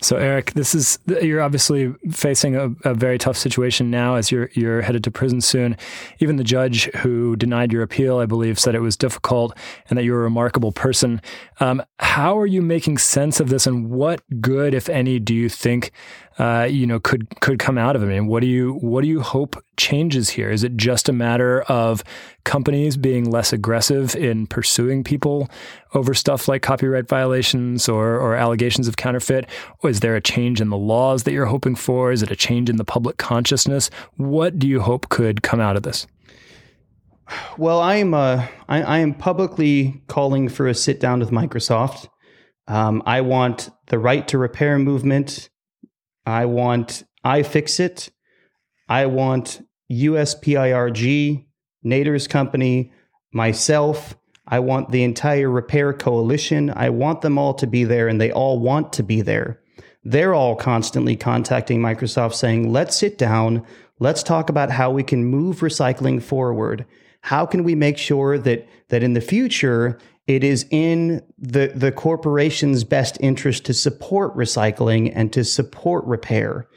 So 0.00 0.16
Eric, 0.16 0.54
this 0.54 0.74
is 0.74 0.98
you're 1.06 1.42
obviously 1.42 1.94
facing 2.10 2.56
a, 2.56 2.70
a, 2.84 2.92
very 2.92 3.18
tough 3.18 3.36
situation 3.36 3.88
now 3.88 4.16
as 4.16 4.32
you're 4.32 4.50
you're 4.52 4.82
headed 4.82 5.04
to 5.04 5.12
prison 5.12 5.40
soon. 5.40 5.76
Even 6.18 6.36
the 6.36 6.44
judge 6.44 6.86
who 6.96 7.36
denied 7.36 7.72
your 7.72 7.82
appeal, 7.82 8.18
I 8.18 8.26
believe, 8.26 8.58
said 8.58 8.74
it 8.74 8.80
was 8.80 8.96
difficult 8.96 9.56
and 9.88 9.96
that 9.96 10.04
you're 10.04 10.18
a 10.18 10.24
remarkable 10.24 10.72
person. 10.72 11.20
Um, 11.60 11.84
how 12.00 12.36
are 12.36 12.46
you 12.46 12.62
making 12.62 12.98
sense 12.98 13.38
of 13.38 13.48
this, 13.48 13.64
and 13.64 13.90
what 13.90 14.22
good, 14.40 14.74
if 14.74 14.88
any, 14.88 15.20
do 15.20 15.34
you 15.34 15.48
think 15.48 15.92
uh, 16.42 16.64
you 16.64 16.88
know 16.88 16.98
could 16.98 17.28
could 17.40 17.60
come 17.60 17.78
out 17.78 17.94
of 17.94 18.02
it? 18.02 18.06
I 18.06 18.08
mean, 18.08 18.26
what 18.26 18.40
do 18.40 18.48
you 18.48 18.72
what 18.74 19.02
do 19.02 19.06
you 19.06 19.20
hope 19.20 19.62
changes 19.76 20.30
here? 20.30 20.50
Is 20.50 20.64
it 20.64 20.76
just 20.76 21.08
a 21.08 21.12
matter 21.12 21.62
of 21.62 22.02
companies 22.42 22.96
being 22.96 23.30
less 23.30 23.52
aggressive 23.52 24.16
in 24.16 24.48
pursuing 24.48 25.04
people 25.04 25.48
over 25.94 26.14
stuff 26.14 26.48
like 26.48 26.60
copyright 26.60 27.06
violations 27.06 27.88
or, 27.88 28.18
or 28.18 28.34
allegations 28.34 28.88
of 28.88 28.96
counterfeit? 28.96 29.48
Or 29.84 29.90
is 29.90 30.00
there 30.00 30.16
a 30.16 30.20
change 30.20 30.60
in 30.60 30.68
the 30.68 30.76
laws 30.76 31.22
that 31.22 31.32
you're 31.32 31.46
hoping 31.46 31.76
for? 31.76 32.10
Is 32.10 32.24
it 32.24 32.32
a 32.32 32.36
change 32.36 32.68
in 32.68 32.74
the 32.74 32.84
public 32.84 33.18
consciousness? 33.18 33.88
What 34.16 34.58
do 34.58 34.66
you 34.66 34.80
hope 34.80 35.10
could 35.10 35.44
come 35.44 35.60
out 35.60 35.76
of 35.76 35.84
this? 35.84 36.08
Well, 37.56 37.80
I'm 37.80 38.14
uh, 38.14 38.48
I, 38.68 38.82
I, 38.82 38.98
am 38.98 39.14
publicly 39.14 40.02
calling 40.08 40.48
for 40.48 40.66
a 40.66 40.74
sit 40.74 40.98
down 40.98 41.20
with 41.20 41.30
Microsoft. 41.30 42.08
Um, 42.66 43.00
I 43.06 43.20
want 43.20 43.70
the 43.86 44.00
right 44.00 44.26
to 44.26 44.38
repair 44.38 44.76
movement. 44.80 45.48
I 46.26 46.46
want 46.46 47.04
iFixit. 47.24 48.10
I 48.88 49.06
want 49.06 49.66
USPIRG, 49.90 51.46
Nader's 51.84 52.26
company, 52.26 52.92
myself. 53.32 54.16
I 54.46 54.58
want 54.58 54.90
the 54.90 55.04
entire 55.04 55.50
repair 55.50 55.92
coalition. 55.92 56.72
I 56.74 56.90
want 56.90 57.20
them 57.20 57.38
all 57.38 57.54
to 57.54 57.66
be 57.66 57.84
there, 57.84 58.08
and 58.08 58.20
they 58.20 58.32
all 58.32 58.58
want 58.58 58.92
to 58.94 59.02
be 59.02 59.20
there. 59.20 59.60
They're 60.04 60.34
all 60.34 60.56
constantly 60.56 61.16
contacting 61.16 61.80
Microsoft 61.80 62.34
saying, 62.34 62.72
let's 62.72 62.96
sit 62.96 63.18
down. 63.18 63.64
Let's 64.00 64.22
talk 64.22 64.50
about 64.50 64.70
how 64.70 64.90
we 64.90 65.04
can 65.04 65.24
move 65.24 65.60
recycling 65.60 66.20
forward. 66.20 66.84
How 67.20 67.46
can 67.46 67.62
we 67.62 67.76
make 67.76 67.98
sure 67.98 68.36
that, 68.36 68.66
that 68.88 69.04
in 69.04 69.12
the 69.12 69.20
future, 69.20 69.98
it 70.26 70.44
is 70.44 70.66
in 70.70 71.22
the, 71.38 71.72
the 71.74 71.92
corporation's 71.92 72.84
best 72.84 73.18
interest 73.20 73.64
to 73.66 73.74
support 73.74 74.36
recycling 74.36 75.12
and 75.14 75.32
to 75.32 75.44
support 75.44 76.04
repair? 76.04 76.68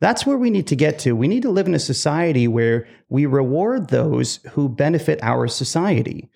That's 0.00 0.26
where 0.26 0.36
we 0.36 0.50
need 0.50 0.66
to 0.68 0.76
get 0.76 0.98
to. 1.00 1.16
We 1.16 1.28
need 1.28 1.42
to 1.42 1.50
live 1.50 1.66
in 1.66 1.74
a 1.74 1.78
society 1.78 2.48
where 2.48 2.86
we 3.08 3.26
reward 3.26 3.88
those 3.88 4.36
who 4.52 4.68
benefit 4.68 5.18
our 5.22 5.48
society. 5.48 6.30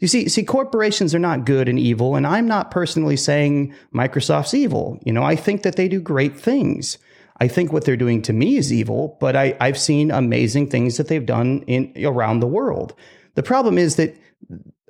You 0.00 0.08
see, 0.08 0.28
see, 0.28 0.42
corporations 0.42 1.14
are 1.14 1.20
not 1.20 1.44
good 1.44 1.68
and 1.68 1.78
evil, 1.78 2.16
and 2.16 2.26
I'm 2.26 2.48
not 2.48 2.72
personally 2.72 3.16
saying 3.16 3.72
Microsoft's 3.94 4.54
evil. 4.54 4.98
You 5.04 5.12
know, 5.12 5.22
I 5.22 5.36
think 5.36 5.62
that 5.62 5.76
they 5.76 5.86
do 5.86 6.00
great 6.00 6.36
things. 6.36 6.98
I 7.38 7.46
think 7.46 7.72
what 7.72 7.84
they're 7.84 7.96
doing 7.96 8.22
to 8.22 8.32
me 8.32 8.56
is 8.56 8.72
evil, 8.72 9.16
but 9.20 9.36
I, 9.36 9.56
I've 9.60 9.78
seen 9.78 10.10
amazing 10.10 10.70
things 10.70 10.96
that 10.96 11.06
they've 11.06 11.24
done 11.24 11.62
in 11.68 11.92
around 12.04 12.40
the 12.40 12.48
world. 12.48 12.94
The 13.36 13.42
problem 13.44 13.78
is 13.78 13.94
that 13.96 14.16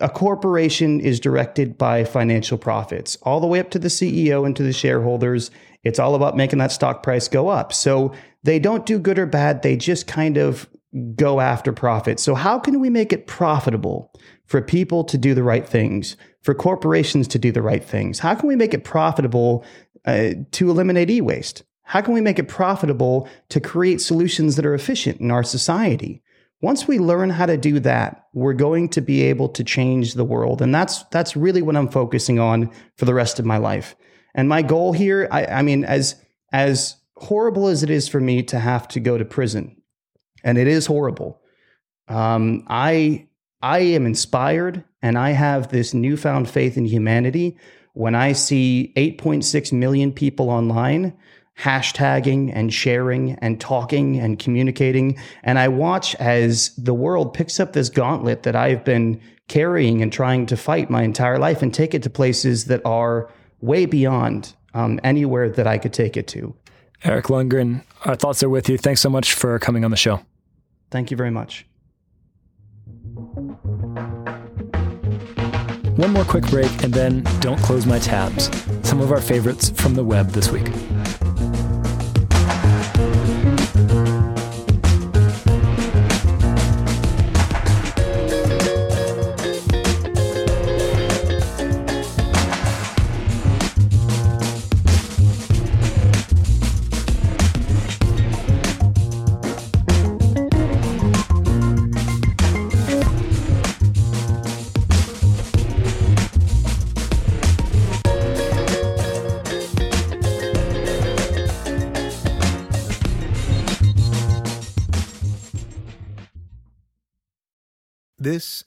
a 0.00 0.08
corporation 0.08 1.00
is 1.00 1.20
directed 1.20 1.78
by 1.78 2.04
financial 2.04 2.58
profits, 2.58 3.16
all 3.22 3.40
the 3.40 3.46
way 3.46 3.60
up 3.60 3.70
to 3.70 3.78
the 3.78 3.88
CEO 3.88 4.44
and 4.44 4.56
to 4.56 4.62
the 4.62 4.72
shareholders. 4.72 5.50
It's 5.84 5.98
all 5.98 6.14
about 6.14 6.36
making 6.36 6.58
that 6.58 6.72
stock 6.72 7.02
price 7.02 7.28
go 7.28 7.48
up. 7.48 7.72
So 7.72 8.12
they 8.42 8.58
don't 8.58 8.86
do 8.86 8.98
good 8.98 9.18
or 9.18 9.26
bad. 9.26 9.62
They 9.62 9.76
just 9.76 10.06
kind 10.06 10.36
of 10.36 10.68
go 11.14 11.40
after 11.40 11.72
profit. 11.72 12.20
So 12.20 12.34
how 12.34 12.58
can 12.58 12.80
we 12.80 12.90
make 12.90 13.12
it 13.12 13.26
profitable 13.26 14.12
for 14.46 14.60
people 14.60 15.04
to 15.04 15.16
do 15.16 15.34
the 15.34 15.42
right 15.42 15.66
things, 15.66 16.16
for 16.42 16.54
corporations 16.54 17.28
to 17.28 17.38
do 17.38 17.52
the 17.52 17.62
right 17.62 17.82
things? 17.82 18.18
How 18.18 18.34
can 18.34 18.48
we 18.48 18.56
make 18.56 18.74
it 18.74 18.84
profitable 18.84 19.64
uh, 20.04 20.30
to 20.52 20.70
eliminate 20.70 21.10
e-waste? 21.10 21.64
How 21.84 22.00
can 22.00 22.14
we 22.14 22.20
make 22.20 22.38
it 22.38 22.48
profitable 22.48 23.28
to 23.50 23.60
create 23.60 24.00
solutions 24.00 24.56
that 24.56 24.66
are 24.66 24.74
efficient 24.74 25.20
in 25.20 25.30
our 25.30 25.42
society? 25.42 26.22
Once 26.62 26.86
we 26.86 26.98
learn 26.98 27.28
how 27.28 27.44
to 27.44 27.56
do 27.56 27.80
that, 27.80 28.28
we're 28.32 28.52
going 28.52 28.88
to 28.88 29.00
be 29.00 29.22
able 29.22 29.48
to 29.48 29.64
change 29.64 30.14
the 30.14 30.24
world. 30.24 30.62
And 30.62 30.74
that's 30.74 31.02
that's 31.10 31.36
really 31.36 31.60
what 31.60 31.76
I'm 31.76 31.88
focusing 31.88 32.38
on 32.38 32.70
for 32.96 33.04
the 33.04 33.14
rest 33.14 33.38
of 33.38 33.44
my 33.44 33.58
life. 33.58 33.96
And 34.34 34.48
my 34.48 34.62
goal 34.62 34.92
here, 34.92 35.28
I, 35.30 35.44
I 35.46 35.62
mean, 35.62 35.84
as 35.84 36.14
as 36.52 36.96
horrible 37.16 37.66
as 37.66 37.82
it 37.82 37.90
is 37.90 38.08
for 38.08 38.20
me 38.20 38.42
to 38.44 38.58
have 38.58 38.88
to 38.88 39.00
go 39.00 39.18
to 39.18 39.24
prison, 39.24 39.76
and 40.44 40.56
it 40.56 40.68
is 40.68 40.86
horrible. 40.86 41.40
Um, 42.08 42.64
I 42.68 43.26
I 43.60 43.80
am 43.80 44.06
inspired, 44.06 44.84
and 45.02 45.18
I 45.18 45.30
have 45.30 45.68
this 45.68 45.92
newfound 45.92 46.48
faith 46.48 46.76
in 46.76 46.84
humanity, 46.84 47.58
when 47.94 48.14
I 48.14 48.32
see 48.32 48.92
8.6 48.96 49.72
million 49.72 50.12
people 50.12 50.48
online 50.48 51.16
hashtagging 51.58 52.50
and 52.54 52.72
sharing 52.72 53.32
and 53.36 53.60
talking 53.60 54.18
and 54.18 54.38
communicating, 54.38 55.18
and 55.42 55.58
I 55.58 55.68
watch 55.68 56.14
as 56.16 56.74
the 56.76 56.94
world 56.94 57.34
picks 57.34 57.60
up 57.60 57.72
this 57.72 57.88
gauntlet 57.88 58.42
that 58.42 58.56
I've 58.56 58.84
been 58.84 59.20
carrying 59.48 60.02
and 60.02 60.12
trying 60.12 60.46
to 60.46 60.56
fight 60.56 60.90
my 60.90 61.02
entire 61.02 61.38
life 61.38 61.62
and 61.62 61.72
take 61.72 61.94
it 61.94 62.02
to 62.04 62.10
places 62.10 62.66
that 62.66 62.80
are 62.84 63.30
way 63.60 63.86
beyond 63.86 64.54
um, 64.74 64.98
anywhere 65.04 65.50
that 65.50 65.66
I 65.66 65.78
could 65.78 65.92
take 65.92 66.16
it 66.16 66.26
to. 66.28 66.54
Eric 67.04 67.26
Lundgren, 67.26 67.84
our 68.04 68.14
thoughts 68.16 68.42
are 68.42 68.48
with 68.48 68.68
you. 68.68 68.78
Thanks 68.78 69.00
so 69.00 69.10
much 69.10 69.34
for 69.34 69.58
coming 69.58 69.84
on 69.84 69.90
the 69.90 69.96
show. 69.96 70.20
Thank 70.90 71.10
you 71.10 71.16
very 71.16 71.30
much. 71.30 71.66
One 75.96 76.12
more 76.12 76.24
quick 76.24 76.46
break, 76.46 76.82
and 76.82 76.94
then 76.94 77.22
don't 77.40 77.60
close 77.60 77.84
my 77.86 77.98
tabs. 77.98 78.50
Some 78.82 79.00
of 79.00 79.12
our 79.12 79.20
favorites 79.20 79.70
from 79.70 79.94
the 79.94 80.04
web 80.04 80.28
this 80.30 80.50
week. 80.50 80.66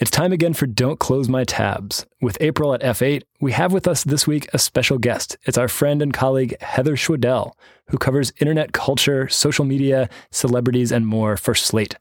It's 0.00 0.12
time 0.12 0.32
again 0.32 0.54
for 0.54 0.68
Don't 0.68 1.00
Close 1.00 1.28
My 1.28 1.42
Tabs. 1.42 2.06
With 2.20 2.38
April 2.40 2.72
at 2.72 2.82
F8, 2.82 3.24
we 3.40 3.50
have 3.50 3.72
with 3.72 3.88
us 3.88 4.04
this 4.04 4.28
week 4.28 4.48
a 4.52 4.58
special 4.58 4.96
guest. 4.96 5.36
It's 5.42 5.58
our 5.58 5.66
friend 5.66 6.00
and 6.00 6.14
colleague 6.14 6.54
Heather 6.60 6.96
Schwedel, 6.96 7.58
who 7.88 7.98
covers 7.98 8.32
internet 8.38 8.70
culture, 8.72 9.28
social 9.28 9.64
media, 9.64 10.08
celebrities, 10.30 10.92
and 10.92 11.04
more 11.04 11.36
for 11.36 11.52
Slate. 11.52 11.96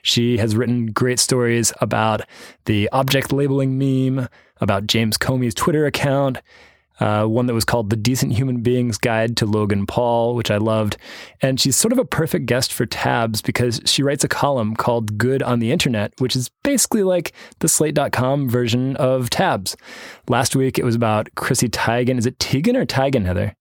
She 0.00 0.38
has 0.38 0.56
written 0.56 0.92
great 0.92 1.20
stories 1.20 1.74
about 1.82 2.22
the 2.64 2.88
object 2.90 3.34
labeling 3.34 3.76
meme, 3.76 4.30
about 4.62 4.86
James 4.86 5.18
Comey's 5.18 5.52
Twitter 5.52 5.84
account, 5.84 6.38
uh, 7.00 7.24
one 7.24 7.46
that 7.46 7.54
was 7.54 7.64
called 7.64 7.90
The 7.90 7.96
Decent 7.96 8.32
Human 8.32 8.60
Being's 8.62 8.98
Guide 8.98 9.36
to 9.38 9.46
Logan 9.46 9.86
Paul, 9.86 10.34
which 10.34 10.50
I 10.50 10.56
loved. 10.56 10.96
And 11.40 11.60
she's 11.60 11.76
sort 11.76 11.92
of 11.92 11.98
a 11.98 12.04
perfect 12.04 12.46
guest 12.46 12.72
for 12.72 12.86
Tabs 12.86 13.42
because 13.42 13.80
she 13.84 14.02
writes 14.02 14.24
a 14.24 14.28
column 14.28 14.76
called 14.76 15.18
Good 15.18 15.42
on 15.42 15.58
the 15.58 15.72
Internet, 15.72 16.14
which 16.18 16.36
is 16.36 16.50
basically 16.62 17.02
like 17.02 17.32
the 17.58 17.68
Slate.com 17.68 18.48
version 18.48 18.96
of 18.96 19.30
Tabs. 19.30 19.76
Last 20.28 20.54
week 20.54 20.78
it 20.78 20.84
was 20.84 20.94
about 20.94 21.34
Chrissy 21.34 21.68
Teigen. 21.68 22.18
Is 22.18 22.26
it 22.26 22.38
Teigen 22.38 22.76
or 22.76 22.86
Teigen, 22.86 23.26
Heather? 23.26 23.54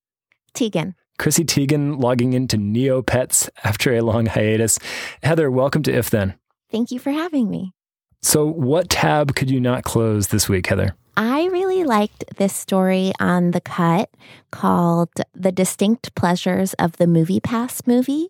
Teigen. 0.54 0.96
Chrissy 1.18 1.46
Teigen 1.46 2.02
logging 2.02 2.34
into 2.34 2.58
Neopets 2.58 3.50
after 3.64 3.94
a 3.94 4.02
long 4.02 4.26
hiatus. 4.26 4.80
Heather, 5.24 5.52
welcome 5.52 5.84
to 5.84 5.94
If 5.94 6.10
Then. 6.10 6.36
Thank 6.72 6.92
you 6.92 7.00
for 7.00 7.12
having 7.12 7.50
me. 7.50 7.74
So, 8.22 8.46
what 8.46 8.90
tab 8.90 9.36
could 9.36 9.50
you 9.50 9.60
not 9.60 9.84
close 9.84 10.28
this 10.28 10.48
week, 10.48 10.68
Heather? 10.68 10.96
I 11.18 11.46
really 11.48 11.84
liked 11.84 12.24
this 12.38 12.56
story 12.56 13.12
on 13.20 13.52
The 13.52 13.62
Cut 13.62 14.10
called 14.52 15.10
The 15.34 15.52
Distinct 15.52 16.14
Pleasures 16.16 16.74
of 16.76 16.98
the 16.98 17.08
Movie 17.08 17.40
Pass 17.40 17.86
movie. 17.86 18.30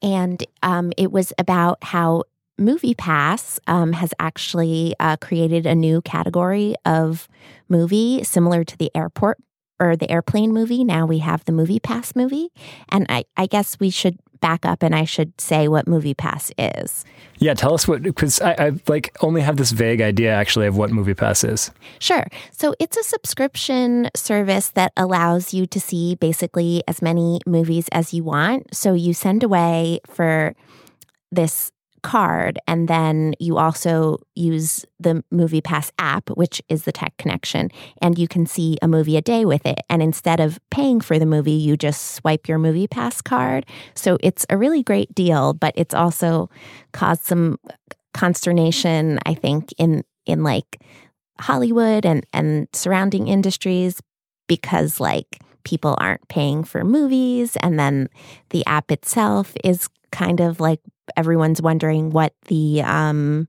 And 0.00 0.42
um, 0.62 0.92
it 0.96 1.12
was 1.12 1.32
about 1.38 1.82
how 1.82 2.24
Movie 2.56 2.94
Pass 2.94 3.58
um, 3.66 3.92
has 3.92 4.14
actually 4.18 4.94
uh, 5.00 5.16
created 5.16 5.66
a 5.66 5.74
new 5.74 6.00
category 6.02 6.74
of 6.84 7.28
movie 7.68 8.22
similar 8.22 8.64
to 8.64 8.76
the 8.78 8.90
airport 8.94 9.38
or 9.80 9.96
the 9.96 10.10
airplane 10.10 10.52
movie. 10.52 10.84
Now 10.84 11.06
we 11.06 11.18
have 11.18 11.44
the 11.46 11.52
Movie 11.52 11.80
Pass 11.80 12.14
movie. 12.14 12.50
And 12.90 13.06
I, 13.08 13.24
I 13.36 13.46
guess 13.46 13.80
we 13.80 13.90
should 13.90 14.18
back 14.40 14.64
up 14.64 14.82
and 14.82 14.94
I 14.94 15.04
should 15.04 15.38
say 15.40 15.68
what 15.68 15.86
Movie 15.86 16.14
Pass 16.14 16.50
is. 16.58 17.04
Yeah, 17.38 17.54
tell 17.54 17.74
us 17.74 17.86
what 17.86 18.02
because 18.02 18.40
I, 18.40 18.52
I 18.52 18.72
like 18.88 19.16
only 19.22 19.40
have 19.40 19.56
this 19.56 19.70
vague 19.70 20.00
idea 20.00 20.32
actually 20.32 20.66
of 20.66 20.76
what 20.76 20.90
Movie 20.90 21.14
Pass 21.14 21.44
is. 21.44 21.70
Sure. 21.98 22.26
So 22.50 22.74
it's 22.78 22.96
a 22.96 23.02
subscription 23.02 24.10
service 24.14 24.68
that 24.70 24.92
allows 24.96 25.54
you 25.54 25.66
to 25.66 25.80
see 25.80 26.16
basically 26.16 26.82
as 26.88 27.00
many 27.02 27.40
movies 27.46 27.88
as 27.92 28.12
you 28.12 28.24
want. 28.24 28.74
So 28.74 28.94
you 28.94 29.14
send 29.14 29.42
away 29.42 30.00
for 30.06 30.54
this 31.30 31.70
card 32.02 32.58
and 32.66 32.88
then 32.88 33.34
you 33.38 33.58
also 33.58 34.18
use 34.34 34.84
the 34.98 35.22
movie 35.30 35.60
pass 35.60 35.92
app 35.98 36.28
which 36.30 36.62
is 36.68 36.84
the 36.84 36.92
tech 36.92 37.14
connection 37.18 37.70
and 38.02 38.18
you 38.18 38.28
can 38.28 38.46
see 38.46 38.76
a 38.82 38.88
movie 38.88 39.16
a 39.16 39.22
day 39.22 39.44
with 39.44 39.64
it. 39.66 39.80
And 39.88 40.02
instead 40.02 40.40
of 40.40 40.58
paying 40.70 41.00
for 41.00 41.18
the 41.18 41.26
movie 41.26 41.52
you 41.52 41.76
just 41.76 42.12
swipe 42.12 42.48
your 42.48 42.58
movie 42.58 42.86
pass 42.86 43.20
card. 43.20 43.66
So 43.94 44.18
it's 44.22 44.46
a 44.50 44.56
really 44.56 44.82
great 44.82 45.14
deal 45.14 45.54
but 45.54 45.74
it's 45.76 45.94
also 45.94 46.50
caused 46.92 47.22
some 47.22 47.58
consternation 48.12 49.18
i 49.24 49.34
think 49.34 49.72
in 49.78 50.02
in 50.26 50.42
like 50.42 50.82
hollywood 51.40 52.04
and 52.04 52.26
and 52.32 52.66
surrounding 52.72 53.28
industries 53.28 54.00
because 54.48 54.98
like 54.98 55.38
people 55.64 55.94
aren't 55.98 56.26
paying 56.28 56.64
for 56.64 56.84
movies 56.84 57.56
and 57.56 57.78
then 57.78 58.08
the 58.50 58.64
app 58.66 58.90
itself 58.90 59.54
is 59.62 59.88
kind 60.10 60.40
of 60.40 60.58
like 60.58 60.80
everyone's 61.16 61.62
wondering 61.62 62.10
what 62.10 62.34
the 62.46 62.82
um, 62.82 63.48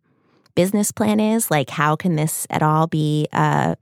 business 0.56 0.92
plan 0.92 1.20
is. 1.20 1.52
Like, 1.52 1.70
how 1.70 1.96
can 1.96 2.16
this 2.16 2.48
at 2.50 2.62
all 2.62 2.88
be 2.88 3.28
a, 3.34 3.76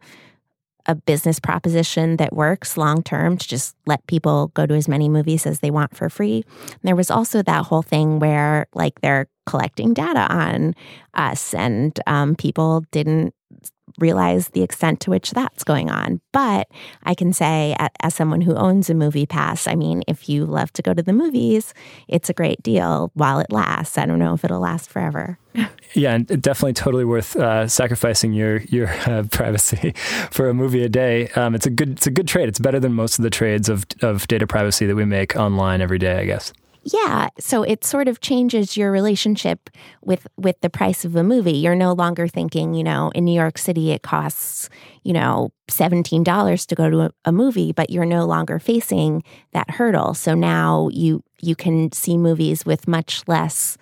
a 0.85 0.95
business 0.95 1.39
proposition 1.39 2.17
that 2.17 2.33
works 2.33 2.77
long 2.77 3.03
term 3.03 3.37
to 3.37 3.47
just 3.47 3.75
let 3.85 4.05
people 4.07 4.47
go 4.53 4.65
to 4.65 4.73
as 4.73 4.87
many 4.87 5.09
movies 5.09 5.45
as 5.45 5.59
they 5.59 5.71
want 5.71 5.95
for 5.95 6.09
free? 6.09 6.43
And 6.59 6.81
there 6.83 6.95
was 6.95 7.11
also 7.11 7.41
that 7.43 7.65
whole 7.65 7.81
thing 7.81 8.19
where, 8.19 8.67
like, 8.73 9.01
they're 9.01 9.27
collecting 9.45 9.93
data 9.93 10.31
on 10.31 10.75
us, 11.13 11.53
and 11.53 11.99
um, 12.05 12.35
people 12.35 12.85
didn't 12.91 13.33
realize 13.99 14.49
the 14.49 14.61
extent 14.61 14.99
to 15.01 15.09
which 15.09 15.31
that's 15.31 15.63
going 15.63 15.89
on. 15.89 16.21
But 16.31 16.67
I 17.03 17.13
can 17.13 17.33
say, 17.33 17.75
as 18.01 18.15
someone 18.15 18.41
who 18.41 18.55
owns 18.55 18.89
a 18.89 18.93
movie 18.93 19.25
pass, 19.25 19.67
I 19.67 19.75
mean, 19.75 20.03
if 20.07 20.29
you 20.29 20.45
love 20.45 20.71
to 20.73 20.81
go 20.81 20.93
to 20.93 21.01
the 21.01 21.13
movies, 21.13 21.73
it's 22.07 22.29
a 22.29 22.33
great 22.33 22.61
deal 22.63 23.11
while 23.13 23.39
it 23.39 23.51
lasts. 23.51 23.97
I 23.97 24.05
don't 24.05 24.19
know 24.19 24.33
if 24.33 24.43
it'll 24.43 24.59
last 24.59 24.89
forever. 24.89 25.37
yeah, 25.93 26.13
and 26.13 26.27
definitely 26.41 26.73
totally 26.73 27.05
worth 27.05 27.35
uh, 27.35 27.67
sacrificing 27.67 28.33
your 28.33 28.57
your 28.63 28.89
uh, 29.07 29.23
privacy 29.31 29.93
for 30.31 30.49
a 30.49 30.53
movie 30.53 30.83
a 30.83 30.89
day. 30.89 31.29
Um, 31.29 31.55
it's 31.55 31.65
a 31.65 31.71
good 31.71 31.91
it's 31.91 32.07
a 32.07 32.11
good 32.11 32.27
trade. 32.27 32.49
It's 32.49 32.59
better 32.59 32.79
than 32.79 32.93
most 32.93 33.19
of 33.19 33.23
the 33.23 33.29
trades 33.29 33.69
of 33.69 33.85
of 34.01 34.27
data 34.27 34.47
privacy 34.47 34.85
that 34.85 34.95
we 34.95 35.05
make 35.05 35.35
online 35.35 35.81
every 35.81 35.99
day, 35.99 36.19
I 36.19 36.25
guess. 36.25 36.53
Yeah, 36.83 37.27
so 37.37 37.63
it 37.63 37.83
sort 37.83 38.07
of 38.07 38.21
changes 38.21 38.77
your 38.77 38.91
relationship 38.91 39.69
with 40.01 40.25
with 40.37 40.59
the 40.61 40.69
price 40.69 41.03
of 41.03 41.15
a 41.15 41.23
movie. 41.23 41.51
You're 41.57 41.75
no 41.75 41.91
longer 41.93 42.27
thinking, 42.27 42.73
you 42.73 42.83
know, 42.83 43.11
in 43.13 43.25
New 43.25 43.33
York 43.33 43.57
City 43.57 43.91
it 43.91 44.01
costs, 44.01 44.69
you 45.03 45.11
know, 45.11 45.51
$17 45.69 46.65
to 46.67 46.75
go 46.75 46.89
to 46.89 47.01
a, 47.01 47.11
a 47.25 47.31
movie, 47.31 47.73
but 47.73 47.89
you're 47.89 48.05
no 48.05 48.25
longer 48.25 48.59
facing 48.59 49.23
that 49.51 49.69
hurdle. 49.71 50.13
So 50.13 50.33
now 50.33 50.89
you 50.91 51.21
you 51.41 51.55
can 51.55 51.91
see 51.91 52.17
movies 52.17 52.65
with 52.65 52.87
much 52.87 53.23
less 53.27 53.77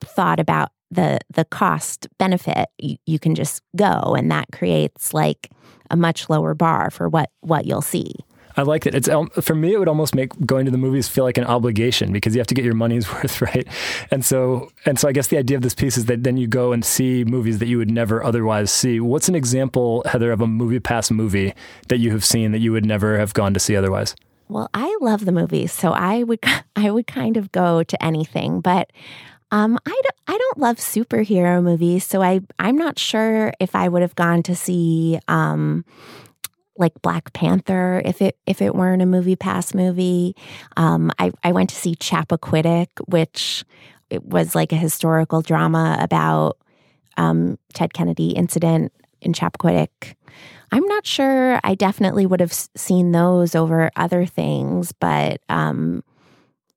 thought 0.00 0.40
about 0.40 0.70
the 0.90 1.18
the 1.32 1.44
cost 1.44 2.08
benefit. 2.18 2.68
You, 2.78 2.96
you 3.06 3.18
can 3.18 3.34
just 3.34 3.62
go 3.76 4.14
and 4.16 4.30
that 4.30 4.46
creates 4.52 5.12
like 5.12 5.50
a 5.90 5.96
much 5.96 6.30
lower 6.30 6.54
bar 6.54 6.90
for 6.90 7.08
what 7.08 7.30
what 7.40 7.66
you'll 7.66 7.82
see. 7.82 8.14
I 8.56 8.62
like 8.62 8.86
it. 8.86 8.94
It's 8.94 9.08
um, 9.08 9.28
for 9.30 9.54
me. 9.54 9.74
It 9.74 9.78
would 9.78 9.88
almost 9.88 10.14
make 10.14 10.32
going 10.46 10.64
to 10.64 10.70
the 10.70 10.78
movies 10.78 11.08
feel 11.08 11.24
like 11.24 11.38
an 11.38 11.44
obligation 11.44 12.12
because 12.12 12.34
you 12.34 12.40
have 12.40 12.46
to 12.48 12.54
get 12.54 12.64
your 12.64 12.74
money's 12.74 13.12
worth, 13.12 13.40
right? 13.42 13.66
And 14.10 14.24
so, 14.24 14.70
and 14.86 14.98
so, 14.98 15.08
I 15.08 15.12
guess 15.12 15.28
the 15.28 15.38
idea 15.38 15.56
of 15.56 15.62
this 15.62 15.74
piece 15.74 15.96
is 15.96 16.06
that 16.06 16.22
then 16.24 16.36
you 16.36 16.46
go 16.46 16.72
and 16.72 16.84
see 16.84 17.24
movies 17.24 17.58
that 17.58 17.66
you 17.66 17.78
would 17.78 17.90
never 17.90 18.22
otherwise 18.22 18.70
see. 18.70 19.00
What's 19.00 19.28
an 19.28 19.34
example, 19.34 20.02
Heather, 20.06 20.32
of 20.32 20.40
a 20.40 20.46
movie 20.46 20.80
pass 20.80 21.10
movie 21.10 21.54
that 21.88 21.98
you 21.98 22.10
have 22.12 22.24
seen 22.24 22.52
that 22.52 22.60
you 22.60 22.72
would 22.72 22.86
never 22.86 23.18
have 23.18 23.34
gone 23.34 23.54
to 23.54 23.60
see 23.60 23.76
otherwise? 23.76 24.14
Well, 24.48 24.68
I 24.74 24.96
love 25.00 25.24
the 25.24 25.32
movies, 25.32 25.72
so 25.72 25.90
I 25.92 26.22
would 26.22 26.40
I 26.76 26.90
would 26.90 27.06
kind 27.06 27.36
of 27.36 27.52
go 27.52 27.82
to 27.82 28.04
anything, 28.04 28.60
but 28.60 28.90
um, 29.50 29.78
I 29.86 29.90
don't 29.90 30.16
I 30.26 30.38
don't 30.38 30.58
love 30.58 30.76
superhero 30.76 31.62
movies, 31.62 32.04
so 32.04 32.22
I 32.22 32.40
I'm 32.58 32.76
not 32.76 32.98
sure 32.98 33.52
if 33.60 33.74
I 33.74 33.88
would 33.88 34.02
have 34.02 34.14
gone 34.14 34.42
to 34.44 34.56
see 34.56 35.18
um, 35.28 35.84
like 36.76 37.00
Black 37.02 37.32
Panther 37.32 38.02
if 38.04 38.20
it 38.20 38.36
if 38.46 38.60
it 38.60 38.74
weren't 38.74 39.02
a 39.02 39.06
movie 39.06 39.36
pass 39.36 39.74
movie. 39.74 40.34
Um, 40.76 41.10
I 41.18 41.32
I 41.42 41.52
went 41.52 41.70
to 41.70 41.76
see 41.76 41.94
Chappaquiddick, 41.94 42.88
which 43.06 43.64
it 44.10 44.24
was 44.24 44.54
like 44.54 44.72
a 44.72 44.76
historical 44.76 45.42
drama 45.42 45.96
about 46.00 46.58
um, 47.16 47.58
Ted 47.72 47.94
Kennedy 47.94 48.30
incident 48.30 48.92
in 49.20 49.32
Chappaquiddick. 49.32 50.14
I'm 50.72 50.86
not 50.86 51.06
sure. 51.06 51.60
I 51.62 51.74
definitely 51.74 52.26
would 52.26 52.40
have 52.40 52.52
seen 52.52 53.12
those 53.12 53.54
over 53.54 53.90
other 53.96 54.26
things, 54.26 54.92
but 54.92 55.40
um, 55.48 56.02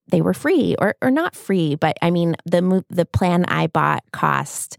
they 0.07 0.21
were 0.21 0.33
free 0.33 0.75
or 0.79 0.95
or 1.01 1.11
not 1.11 1.35
free. 1.35 1.75
But 1.75 1.97
I 2.01 2.11
mean, 2.11 2.35
the 2.45 2.85
the 2.89 3.05
plan 3.05 3.45
I 3.45 3.67
bought 3.67 4.03
cost 4.11 4.77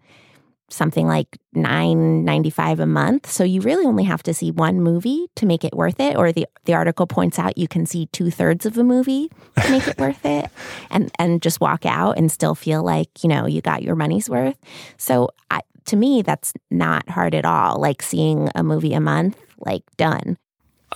something 0.70 1.06
like 1.06 1.38
nine 1.52 2.24
ninety 2.24 2.50
five 2.50 2.80
a 2.80 2.86
month. 2.86 3.30
So 3.30 3.44
you 3.44 3.60
really 3.60 3.86
only 3.86 4.04
have 4.04 4.22
to 4.24 4.34
see 4.34 4.50
one 4.50 4.80
movie 4.80 5.28
to 5.36 5.46
make 5.46 5.64
it 5.64 5.74
worth 5.74 6.00
it. 6.00 6.16
Or 6.16 6.32
the 6.32 6.46
the 6.64 6.74
article 6.74 7.06
points 7.06 7.38
out 7.38 7.58
you 7.58 7.68
can 7.68 7.86
see 7.86 8.06
two 8.06 8.30
thirds 8.30 8.66
of 8.66 8.76
a 8.78 8.84
movie 8.84 9.30
to 9.62 9.70
make 9.70 9.86
it 9.86 9.98
worth 9.98 10.24
it, 10.24 10.50
and 10.90 11.10
and 11.18 11.42
just 11.42 11.60
walk 11.60 11.86
out 11.86 12.18
and 12.18 12.30
still 12.30 12.54
feel 12.54 12.82
like 12.82 13.22
you 13.22 13.28
know 13.28 13.46
you 13.46 13.60
got 13.60 13.82
your 13.82 13.96
money's 13.96 14.28
worth. 14.28 14.58
So 14.96 15.30
I, 15.50 15.60
to 15.86 15.96
me, 15.96 16.22
that's 16.22 16.52
not 16.70 17.08
hard 17.08 17.34
at 17.34 17.44
all. 17.44 17.80
Like 17.80 18.02
seeing 18.02 18.50
a 18.54 18.62
movie 18.62 18.94
a 18.94 19.00
month, 19.00 19.38
like 19.58 19.82
done. 19.96 20.36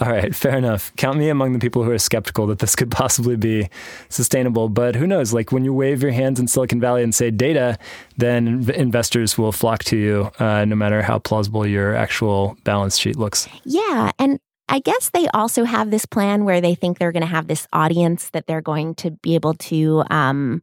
All 0.00 0.08
right, 0.08 0.34
fair 0.34 0.56
enough. 0.56 0.90
Count 0.96 1.18
me 1.18 1.28
among 1.28 1.52
the 1.52 1.58
people 1.58 1.84
who 1.84 1.90
are 1.90 1.98
skeptical 1.98 2.46
that 2.46 2.60
this 2.60 2.74
could 2.74 2.90
possibly 2.90 3.36
be 3.36 3.68
sustainable. 4.08 4.70
But 4.70 4.94
who 4.94 5.06
knows? 5.06 5.34
Like 5.34 5.52
when 5.52 5.64
you 5.64 5.74
wave 5.74 6.02
your 6.02 6.12
hands 6.12 6.40
in 6.40 6.48
Silicon 6.48 6.80
Valley 6.80 7.02
and 7.02 7.14
say 7.14 7.30
data, 7.30 7.78
then 8.16 8.70
investors 8.70 9.36
will 9.36 9.52
flock 9.52 9.84
to 9.84 9.96
you, 9.98 10.30
uh, 10.38 10.64
no 10.64 10.76
matter 10.76 11.02
how 11.02 11.18
plausible 11.18 11.66
your 11.66 11.94
actual 11.94 12.56
balance 12.64 12.96
sheet 12.96 13.16
looks. 13.16 13.48
Yeah. 13.64 14.12
And 14.18 14.40
I 14.68 14.78
guess 14.78 15.10
they 15.10 15.28
also 15.28 15.64
have 15.64 15.90
this 15.90 16.06
plan 16.06 16.46
where 16.46 16.62
they 16.62 16.74
think 16.74 16.98
they're 16.98 17.12
going 17.12 17.20
to 17.20 17.26
have 17.26 17.46
this 17.46 17.68
audience 17.74 18.30
that 18.30 18.46
they're 18.46 18.62
going 18.62 18.94
to 18.96 19.10
be 19.10 19.34
able 19.34 19.54
to. 19.54 20.04
Um, 20.08 20.62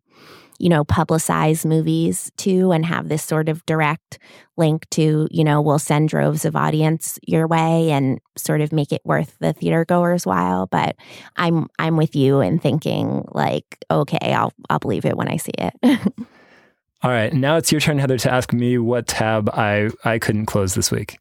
you 0.60 0.70
know, 0.70 0.84
publicize 0.86 1.66
movies 1.66 2.32
to 2.38 2.72
and 2.72 2.86
have 2.86 3.10
this 3.10 3.24
sort 3.24 3.50
of 3.50 3.66
direct 3.66 4.20
link 4.58 4.90
to, 4.92 5.28
you 5.32 5.44
know, 5.44 5.62
we'll 5.62 5.80
send 5.80 6.10
droves 6.10 6.46
of 6.46 6.56
audience 6.56 7.18
your 7.26 7.48
way 7.48 7.92
and 7.92 8.20
sort 8.38 8.62
of 8.62 8.72
make 8.72 8.92
it 8.92 9.02
worth 9.06 9.36
the 9.40 9.54
theater 9.54 9.86
goers 9.86 10.26
while. 10.26 10.68
But 10.68 10.96
I'm 11.38 11.68
I'm 11.80 11.98
with 11.98 12.16
you 12.16 12.42
in 12.42 12.60
thinking 12.60 13.26
like, 13.32 13.84
okay, 13.90 14.34
I'll 14.34 14.54
I'll 14.70 14.80
believe 14.80 15.06
it 15.06 15.18
when 15.18 15.28
I 15.28 15.38
see 15.38 15.54
it. 15.58 15.74
All 17.02 17.12
right. 17.12 17.32
Now 17.32 17.56
it's 17.56 17.72
your 17.72 17.80
turn, 17.80 17.98
Heather, 17.98 18.18
to 18.18 18.32
ask 18.32 18.52
me 18.52 18.78
what 18.78 19.08
tab 19.08 19.50
I, 19.52 19.90
I 20.04 20.20
couldn't 20.20 20.48
close 20.48 20.74
this 20.74 20.92
week. 20.92 21.18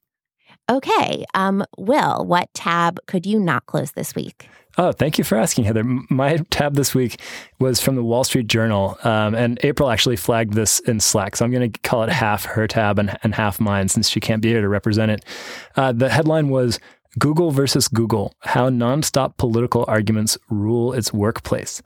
Okay. 0.69 1.25
Um, 1.35 1.65
Will, 1.79 2.25
what 2.25 2.53
tab 2.53 2.99
could 3.07 3.25
you 3.25 3.39
not 3.39 3.67
close 3.67 3.93
this 3.93 4.15
week? 4.15 4.49
Oh, 4.81 4.93
thank 4.93 5.19
you 5.19 5.25
for 5.25 5.37
asking, 5.37 5.65
Heather. 5.65 5.83
My 5.83 6.37
tab 6.51 6.77
this 6.77 6.95
week 6.95 7.21
was 7.59 7.81
from 7.81 7.97
the 7.97 8.05
Wall 8.05 8.23
Street 8.23 8.47
Journal, 8.47 8.97
um, 9.03 9.35
and 9.35 9.59
April 9.65 9.91
actually 9.91 10.15
flagged 10.15 10.55
this 10.55 10.79
in 10.79 11.01
Slack, 11.01 11.35
so 11.35 11.45
I'm 11.45 11.51
going 11.51 11.73
to 11.73 11.81
call 11.81 12.05
it 12.05 12.11
half 12.11 12.45
her 12.45 12.69
tab 12.69 13.01
and, 13.01 13.19
and, 13.25 13.35
half 13.35 13.59
mine 13.59 13.89
since 13.89 14.09
she 14.09 14.21
can't 14.21 14.41
be 14.41 14.51
here 14.51 14.61
to 14.61 14.69
represent 14.69 15.11
it. 15.11 15.25
Uh, 15.75 15.91
the 15.91 16.09
headline 16.09 16.49
was 16.49 16.79
Google 17.19 17.51
versus 17.51 17.89
Google 17.89 18.33
How 18.43 18.71
Nonstop 18.71 19.37
Political 19.37 19.85
Arguments 19.89 20.39
Rule 20.49 20.93
Its 20.93 21.13
Workplace. 21.13 21.83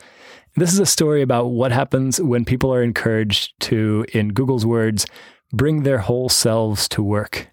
This 0.57 0.75
is 0.75 0.79
a 0.79 0.85
story 0.85 1.23
about 1.23 1.47
what 1.47 1.73
happens 1.73 2.21
when 2.21 2.45
people 2.45 2.75
are 2.75 2.83
encouraged 2.83 3.59
to, 3.61 4.05
in 4.13 4.35
Google's 4.35 4.67
words, 4.67 5.07
bring 5.51 5.85
their 5.85 5.99
whole 5.99 6.29
selves 6.29 6.91
to 6.91 7.03
work. 7.03 7.49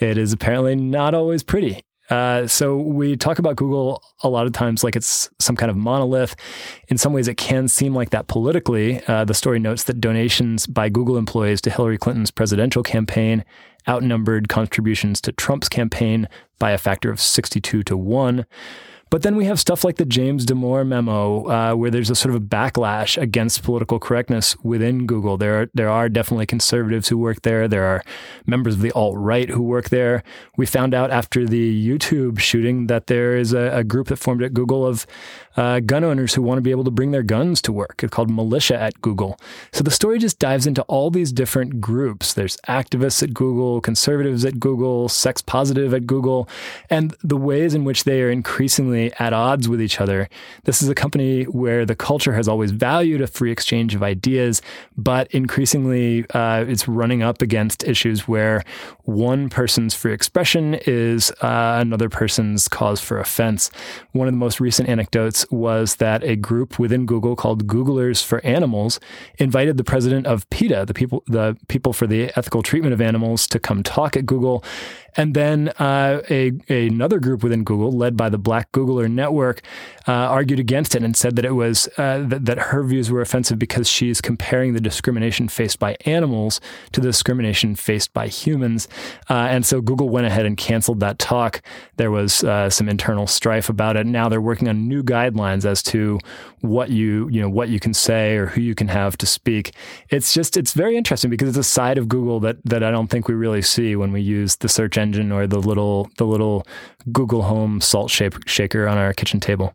It 0.00 0.18
is 0.18 0.32
apparently 0.32 0.74
not 0.74 1.14
always 1.14 1.44
pretty. 1.44 1.84
Uh, 2.10 2.46
so 2.46 2.76
we 2.76 3.16
talk 3.16 3.38
about 3.38 3.56
Google 3.56 4.02
a 4.22 4.28
lot 4.28 4.46
of 4.46 4.52
times 4.52 4.82
like 4.82 4.96
it's 4.96 5.30
some 5.38 5.56
kind 5.56 5.70
of 5.70 5.76
monolith. 5.76 6.34
In 6.88 6.98
some 6.98 7.12
ways, 7.12 7.28
it 7.28 7.36
can 7.36 7.68
seem 7.68 7.94
like 7.94 8.10
that 8.10 8.26
politically. 8.26 9.02
Uh, 9.06 9.24
the 9.24 9.34
story 9.34 9.60
notes 9.60 9.84
that 9.84 10.00
donations 10.00 10.66
by 10.66 10.88
Google 10.88 11.16
employees 11.16 11.60
to 11.62 11.70
Hillary 11.70 11.98
Clinton's 11.98 12.30
presidential 12.30 12.82
campaign 12.82 13.44
outnumbered 13.88 14.48
contributions 14.48 15.20
to 15.22 15.32
Trump's 15.32 15.68
campaign 15.68 16.28
by 16.58 16.72
a 16.72 16.78
factor 16.78 17.10
of 17.10 17.20
62 17.20 17.82
to 17.84 17.96
1. 17.96 18.44
But 19.10 19.22
then 19.22 19.34
we 19.34 19.44
have 19.46 19.58
stuff 19.58 19.84
like 19.84 19.96
the 19.96 20.04
James 20.04 20.46
Damore 20.46 20.86
memo, 20.86 21.44
uh, 21.48 21.74
where 21.74 21.90
there's 21.90 22.10
a 22.10 22.14
sort 22.14 22.34
of 22.34 22.40
a 22.40 22.44
backlash 22.44 23.20
against 23.20 23.64
political 23.64 23.98
correctness 23.98 24.56
within 24.62 25.06
Google. 25.06 25.36
There 25.36 25.62
are, 25.62 25.70
there 25.74 25.88
are 25.88 26.08
definitely 26.08 26.46
conservatives 26.46 27.08
who 27.08 27.18
work 27.18 27.42
there. 27.42 27.66
There 27.66 27.84
are 27.84 28.02
members 28.46 28.74
of 28.74 28.82
the 28.82 28.92
alt 28.92 29.16
right 29.18 29.48
who 29.48 29.62
work 29.62 29.88
there. 29.88 30.22
We 30.56 30.64
found 30.64 30.94
out 30.94 31.10
after 31.10 31.44
the 31.44 31.88
YouTube 31.88 32.38
shooting 32.38 32.86
that 32.86 33.08
there 33.08 33.36
is 33.36 33.52
a, 33.52 33.78
a 33.78 33.84
group 33.84 34.08
that 34.08 34.16
formed 34.16 34.42
at 34.44 34.54
Google 34.54 34.86
of 34.86 35.06
uh, 35.56 35.80
gun 35.80 36.04
owners 36.04 36.34
who 36.34 36.42
want 36.42 36.58
to 36.58 36.62
be 36.62 36.70
able 36.70 36.84
to 36.84 36.90
bring 36.90 37.10
their 37.10 37.24
guns 37.24 37.60
to 37.62 37.72
work. 37.72 38.02
It's 38.04 38.12
called 38.12 38.30
Militia 38.30 38.80
at 38.80 39.00
Google. 39.00 39.38
So 39.72 39.82
the 39.82 39.90
story 39.90 40.18
just 40.18 40.38
dives 40.38 40.66
into 40.66 40.82
all 40.82 41.10
these 41.10 41.32
different 41.32 41.80
groups. 41.80 42.32
There's 42.32 42.56
activists 42.68 43.22
at 43.22 43.34
Google, 43.34 43.80
conservatives 43.80 44.44
at 44.44 44.60
Google, 44.60 45.08
sex 45.08 45.42
positive 45.42 45.92
at 45.92 46.06
Google, 46.06 46.48
and 46.88 47.14
the 47.24 47.36
ways 47.36 47.74
in 47.74 47.84
which 47.84 48.04
they 48.04 48.22
are 48.22 48.30
increasingly 48.30 48.99
at 49.18 49.32
odds 49.32 49.68
with 49.68 49.80
each 49.80 50.00
other. 50.00 50.28
This 50.64 50.82
is 50.82 50.88
a 50.88 50.94
company 50.94 51.44
where 51.44 51.84
the 51.84 51.96
culture 51.96 52.34
has 52.34 52.48
always 52.48 52.70
valued 52.70 53.20
a 53.20 53.26
free 53.26 53.52
exchange 53.52 53.94
of 53.94 54.02
ideas, 54.02 54.62
but 54.96 55.30
increasingly 55.32 56.24
uh, 56.30 56.64
it's 56.66 56.86
running 56.86 57.22
up 57.22 57.42
against 57.42 57.84
issues 57.84 58.28
where 58.28 58.62
one 59.04 59.48
person's 59.48 59.94
free 59.94 60.12
expression 60.12 60.74
is 60.86 61.30
uh, 61.42 61.78
another 61.80 62.08
person's 62.08 62.68
cause 62.68 63.00
for 63.00 63.18
offense. 63.18 63.70
One 64.12 64.28
of 64.28 64.34
the 64.34 64.38
most 64.38 64.60
recent 64.60 64.88
anecdotes 64.88 65.44
was 65.50 65.96
that 65.96 66.22
a 66.22 66.36
group 66.36 66.78
within 66.78 67.06
Google 67.06 67.34
called 67.36 67.66
Googlers 67.66 68.24
for 68.24 68.44
Animals 68.44 69.00
invited 69.38 69.76
the 69.76 69.84
president 69.84 70.26
of 70.26 70.48
PETA, 70.50 70.84
the 70.86 70.94
people, 70.94 71.22
the 71.26 71.56
people 71.68 71.92
for 71.92 72.06
the 72.06 72.30
ethical 72.36 72.62
treatment 72.62 72.94
of 72.94 73.00
animals, 73.00 73.46
to 73.48 73.58
come 73.58 73.82
talk 73.82 74.16
at 74.16 74.26
Google. 74.26 74.62
And 75.16 75.34
then 75.34 75.70
uh, 75.78 76.22
a, 76.30 76.52
another 76.68 77.18
group 77.18 77.42
within 77.42 77.64
Google, 77.64 77.90
led 77.90 78.16
by 78.16 78.28
the 78.28 78.38
Black 78.38 78.70
Googler 78.90 79.10
Network, 79.10 79.62
uh, 80.08 80.12
argued 80.12 80.58
against 80.58 80.94
it 80.94 81.02
and 81.02 81.16
said 81.16 81.36
that 81.36 81.44
it 81.44 81.52
was 81.52 81.88
uh, 81.98 82.18
that, 82.26 82.44
that 82.46 82.58
her 82.58 82.82
views 82.82 83.10
were 83.10 83.20
offensive 83.20 83.58
because 83.58 83.88
she's 83.88 84.20
comparing 84.20 84.72
the 84.72 84.80
discrimination 84.80 85.48
faced 85.48 85.78
by 85.78 85.96
animals 86.06 86.60
to 86.92 87.00
the 87.00 87.08
discrimination 87.08 87.74
faced 87.76 88.12
by 88.12 88.26
humans. 88.26 88.88
Uh, 89.28 89.48
and 89.50 89.64
so 89.64 89.80
Google 89.80 90.08
went 90.08 90.26
ahead 90.26 90.46
and 90.46 90.56
canceled 90.56 91.00
that 91.00 91.18
talk. 91.18 91.62
There 91.96 92.10
was 92.10 92.42
uh, 92.44 92.70
some 92.70 92.88
internal 92.88 93.26
strife 93.26 93.68
about 93.68 93.96
it. 93.96 94.06
Now 94.06 94.28
they're 94.28 94.40
working 94.40 94.68
on 94.68 94.88
new 94.88 95.02
guidelines 95.02 95.64
as 95.64 95.82
to 95.84 96.18
what 96.62 96.90
you 96.90 97.26
you 97.30 97.40
know 97.40 97.48
what 97.48 97.70
you 97.70 97.80
can 97.80 97.94
say 97.94 98.36
or 98.36 98.46
who 98.46 98.60
you 98.60 98.74
can 98.74 98.88
have 98.88 99.16
to 99.18 99.26
speak. 99.26 99.74
It's 100.08 100.34
just 100.34 100.56
it's 100.56 100.72
very 100.72 100.96
interesting 100.96 101.30
because 101.30 101.48
it's 101.48 101.58
a 101.58 101.64
side 101.64 101.98
of 101.98 102.08
Google 102.08 102.40
that 102.40 102.56
that 102.64 102.82
I 102.82 102.90
don't 102.90 103.08
think 103.08 103.28
we 103.28 103.34
really 103.34 103.62
see 103.62 103.96
when 103.96 104.12
we 104.12 104.20
use 104.20 104.56
the 104.56 104.68
search 104.68 104.98
engine 104.98 105.32
or 105.32 105.46
the 105.46 105.58
little 105.58 106.10
the 106.16 106.26
little 106.26 106.66
Google 107.12 107.42
Home 107.42 107.80
salt 107.80 108.10
shaker 108.10 108.79
on 108.88 108.98
our 108.98 109.12
kitchen 109.12 109.40
table. 109.40 109.74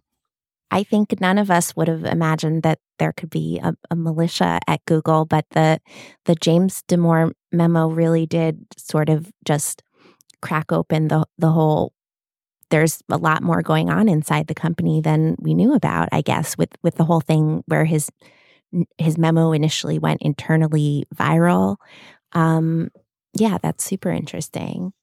I 0.71 0.83
think 0.83 1.19
none 1.21 1.37
of 1.37 1.51
us 1.51 1.75
would 1.75 1.87
have 1.87 2.03
imagined 2.03 2.63
that 2.63 2.79
there 2.99 3.13
could 3.13 3.29
be 3.29 3.59
a, 3.63 3.75
a, 3.91 3.95
militia 3.95 4.59
at 4.67 4.83
Google, 4.85 5.25
but 5.25 5.45
the 5.51 5.79
the 6.25 6.35
James 6.35 6.83
Damore 6.87 7.31
memo 7.51 7.87
really 7.87 8.25
did 8.25 8.65
sort 8.77 9.09
of 9.09 9.31
just 9.45 9.83
crack 10.41 10.71
open 10.71 11.07
the 11.07 11.25
the 11.37 11.51
whole. 11.51 11.93
There's 12.71 13.01
a 13.09 13.17
lot 13.17 13.43
more 13.43 13.61
going 13.61 13.89
on 13.89 14.09
inside 14.09 14.47
the 14.47 14.55
company 14.55 15.01
than 15.01 15.35
we 15.39 15.53
knew 15.53 15.75
about. 15.75 16.09
I 16.11 16.21
guess 16.21 16.57
with 16.57 16.75
with 16.83 16.95
the 16.95 17.05
whole 17.05 17.21
thing 17.21 17.63
where 17.67 17.85
his 17.85 18.09
his 18.97 19.17
memo 19.17 19.51
initially 19.51 19.99
went 19.99 20.21
internally 20.21 21.05
viral. 21.15 21.77
Um, 22.33 22.89
yeah, 23.33 23.59
that's 23.61 23.83
super 23.83 24.09
interesting. 24.09 24.93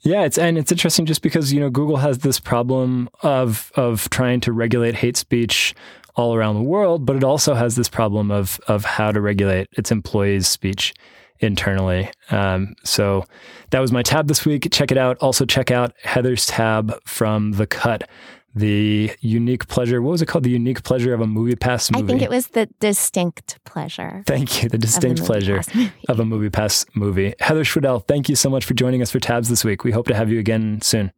Yeah, 0.00 0.24
it's 0.24 0.38
and 0.38 0.56
it's 0.58 0.70
interesting 0.70 1.06
just 1.06 1.22
because 1.22 1.52
you 1.52 1.60
know 1.60 1.70
Google 1.70 1.96
has 1.96 2.18
this 2.18 2.38
problem 2.38 3.08
of 3.22 3.72
of 3.74 4.08
trying 4.10 4.40
to 4.40 4.52
regulate 4.52 4.94
hate 4.94 5.16
speech 5.16 5.74
all 6.14 6.34
around 6.34 6.54
the 6.54 6.62
world, 6.62 7.04
but 7.04 7.16
it 7.16 7.24
also 7.24 7.54
has 7.54 7.76
this 7.76 7.88
problem 7.88 8.30
of 8.30 8.60
of 8.68 8.84
how 8.84 9.12
to 9.12 9.20
regulate 9.20 9.68
its 9.72 9.90
employees' 9.90 10.48
speech 10.48 10.94
internally. 11.40 12.10
Um, 12.30 12.74
so 12.84 13.24
that 13.70 13.80
was 13.80 13.92
my 13.92 14.02
tab 14.02 14.28
this 14.28 14.44
week. 14.46 14.68
Check 14.72 14.90
it 14.90 14.98
out. 14.98 15.18
Also 15.18 15.44
check 15.44 15.70
out 15.70 15.92
Heather's 16.02 16.46
tab 16.46 16.98
from 17.04 17.52
The 17.52 17.66
Cut 17.66 18.08
the 18.56 19.12
unique 19.20 19.68
pleasure. 19.68 20.00
What 20.00 20.12
was 20.12 20.22
it 20.22 20.26
called? 20.26 20.44
The 20.44 20.50
unique 20.50 20.82
pleasure 20.82 21.12
of 21.12 21.20
a 21.20 21.26
movie 21.26 21.54
pass 21.54 21.90
movie. 21.90 22.04
I 22.04 22.06
think 22.06 22.22
it 22.22 22.30
was 22.30 22.48
the 22.48 22.66
distinct 22.80 23.62
pleasure. 23.64 24.24
Thank 24.26 24.62
you. 24.62 24.68
The 24.70 24.78
distinct 24.78 25.20
movie 25.20 25.26
pleasure 25.26 25.62
of 26.08 26.18
a 26.18 26.24
movie 26.24 26.50
pass 26.50 26.86
movie. 26.94 27.34
Heather 27.38 27.64
Schwedel, 27.64 28.00
thank 28.00 28.28
you 28.28 28.34
so 28.34 28.48
much 28.48 28.64
for 28.64 28.74
joining 28.74 29.02
us 29.02 29.10
for 29.10 29.20
Tabs 29.20 29.50
this 29.50 29.62
week. 29.62 29.84
We 29.84 29.92
hope 29.92 30.06
to 30.08 30.14
have 30.14 30.30
you 30.30 30.38
again 30.38 30.80
soon. 30.80 31.12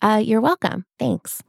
Uh, 0.00 0.20
you're 0.24 0.40
welcome. 0.40 0.86
Thanks. 0.98 1.42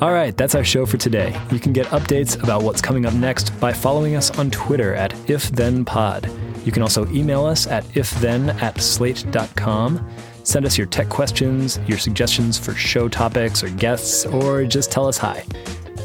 All 0.00 0.12
right, 0.12 0.36
that's 0.36 0.54
our 0.54 0.64
show 0.64 0.86
for 0.86 0.96
today. 0.96 1.38
You 1.52 1.60
can 1.60 1.72
get 1.72 1.86
updates 1.88 2.42
about 2.42 2.62
what's 2.62 2.80
coming 2.80 3.04
up 3.04 3.14
next 3.14 3.50
by 3.60 3.72
following 3.72 4.16
us 4.16 4.36
on 4.38 4.50
Twitter 4.50 4.94
at 4.94 5.12
IfThenPod. 5.26 6.64
You 6.64 6.72
can 6.72 6.82
also 6.82 7.06
email 7.08 7.44
us 7.44 7.66
at 7.66 7.84
ifthen 7.84 8.60
at 8.62 8.80
slate.com. 8.80 10.08
Send 10.48 10.64
us 10.64 10.78
your 10.78 10.86
tech 10.86 11.10
questions, 11.10 11.78
your 11.86 11.98
suggestions 11.98 12.58
for 12.58 12.72
show 12.72 13.06
topics 13.06 13.62
or 13.62 13.68
guests, 13.68 14.24
or 14.24 14.64
just 14.64 14.90
tell 14.90 15.06
us 15.06 15.18
hi. 15.18 15.44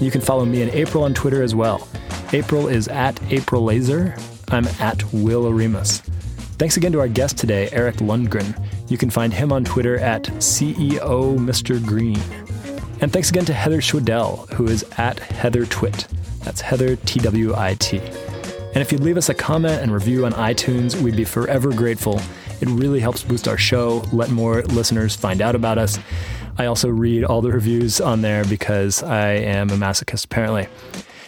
You 0.02 0.12
can 0.12 0.20
follow 0.20 0.44
me 0.44 0.62
and 0.62 0.72
April 0.74 1.06
on 1.06 1.14
Twitter 1.14 1.42
as 1.42 1.56
well. 1.56 1.88
April 2.34 2.68
is 2.68 2.90
at 2.90 3.18
April 3.32 3.64
Laser. 3.64 4.14
I'm 4.50 4.68
at 4.82 5.02
Will 5.14 5.46
Oremus. 5.46 6.02
Thanks 6.60 6.76
again 6.76 6.92
to 6.92 7.00
our 7.00 7.08
guest 7.08 7.38
today, 7.38 7.70
Eric 7.72 7.96
Lundgren. 8.02 8.62
You 8.90 8.98
can 8.98 9.10
find 9.10 9.34
him 9.34 9.54
on 9.54 9.64
Twitter 9.64 9.98
at 9.98 10.24
CEO 10.24 11.38
Mr. 11.38 11.82
Green. 11.82 12.20
And 13.00 13.14
thanks 13.14 13.30
again 13.30 13.46
to 13.46 13.54
Heather 13.54 13.80
Schwedel, 13.80 14.54
who 14.56 14.68
is 14.68 14.84
at 14.98 15.20
Heather 15.20 15.66
Twit. 15.66 16.06
That's 16.44 16.60
Heather 16.60 16.98
T 16.98 17.22
W 17.22 17.56
I 17.56 17.76
T. 17.76 18.00
And 18.00 18.82
if 18.82 18.92
you'd 18.92 19.04
leave 19.04 19.16
us 19.16 19.30
a 19.30 19.34
comment 19.34 19.82
and 19.82 19.94
review 19.94 20.26
on 20.26 20.34
iTunes, 20.34 21.02
we'd 21.02 21.16
be 21.16 21.24
forever 21.24 21.72
grateful. 21.72 22.20
It 22.64 22.70
really 22.70 23.02
helps 23.02 23.24
boost 23.24 23.50
our 23.50 23.58
show, 23.58 24.06
let 24.14 24.30
more 24.30 24.62
listeners 24.62 25.18
find 25.18 25.42
out 25.42 25.54
about 25.54 25.78
us. 25.78 26.00
I 26.58 26.68
also 26.68 26.88
read 26.88 27.26
all 27.26 27.42
the 27.42 27.52
reviews 27.52 28.00
on 28.00 28.22
there 28.22 28.46
because 28.46 29.04
I 29.04 29.32
am 29.32 29.70
a 29.70 29.74
masochist, 29.74 30.24
apparently. 30.24 30.70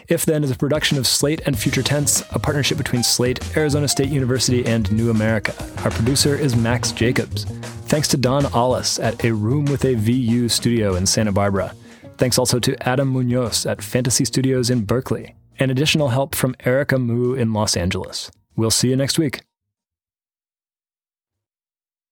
If 0.07 0.25
Then 0.25 0.45
is 0.45 0.51
a 0.51 0.55
production 0.55 0.97
of 0.97 1.05
Slate 1.05 1.41
and 1.45 1.59
Future 1.59 1.83
Tense, 1.83 2.23
a 2.31 2.39
partnership 2.39 2.77
between 2.77 3.03
Slate, 3.03 3.57
Arizona 3.57 3.89
State 3.89 4.07
University, 4.07 4.65
and 4.65 4.89
New 4.93 5.09
America. 5.09 5.53
Our 5.83 5.91
producer 5.91 6.35
is 6.35 6.55
Max 6.55 6.93
Jacobs. 6.93 7.43
Thanks 7.89 8.07
to 8.09 8.17
Don 8.17 8.45
Allis 8.53 8.97
at 8.97 9.25
A 9.25 9.33
Room 9.33 9.65
with 9.65 9.83
a 9.83 9.95
VU 9.95 10.47
studio 10.47 10.95
in 10.95 11.05
Santa 11.05 11.33
Barbara. 11.33 11.75
Thanks 12.17 12.39
also 12.39 12.59
to 12.59 12.87
Adam 12.87 13.09
Munoz 13.09 13.65
at 13.65 13.83
Fantasy 13.83 14.23
Studios 14.23 14.69
in 14.69 14.85
Berkeley. 14.85 15.35
And 15.59 15.69
additional 15.69 16.07
help 16.07 16.33
from 16.33 16.55
Erica 16.61 16.97
Moo 16.97 17.33
in 17.33 17.51
Los 17.51 17.75
Angeles. 17.75 18.31
We'll 18.55 18.71
see 18.71 18.89
you 18.89 18.95
next 18.95 19.19
week. 19.19 19.41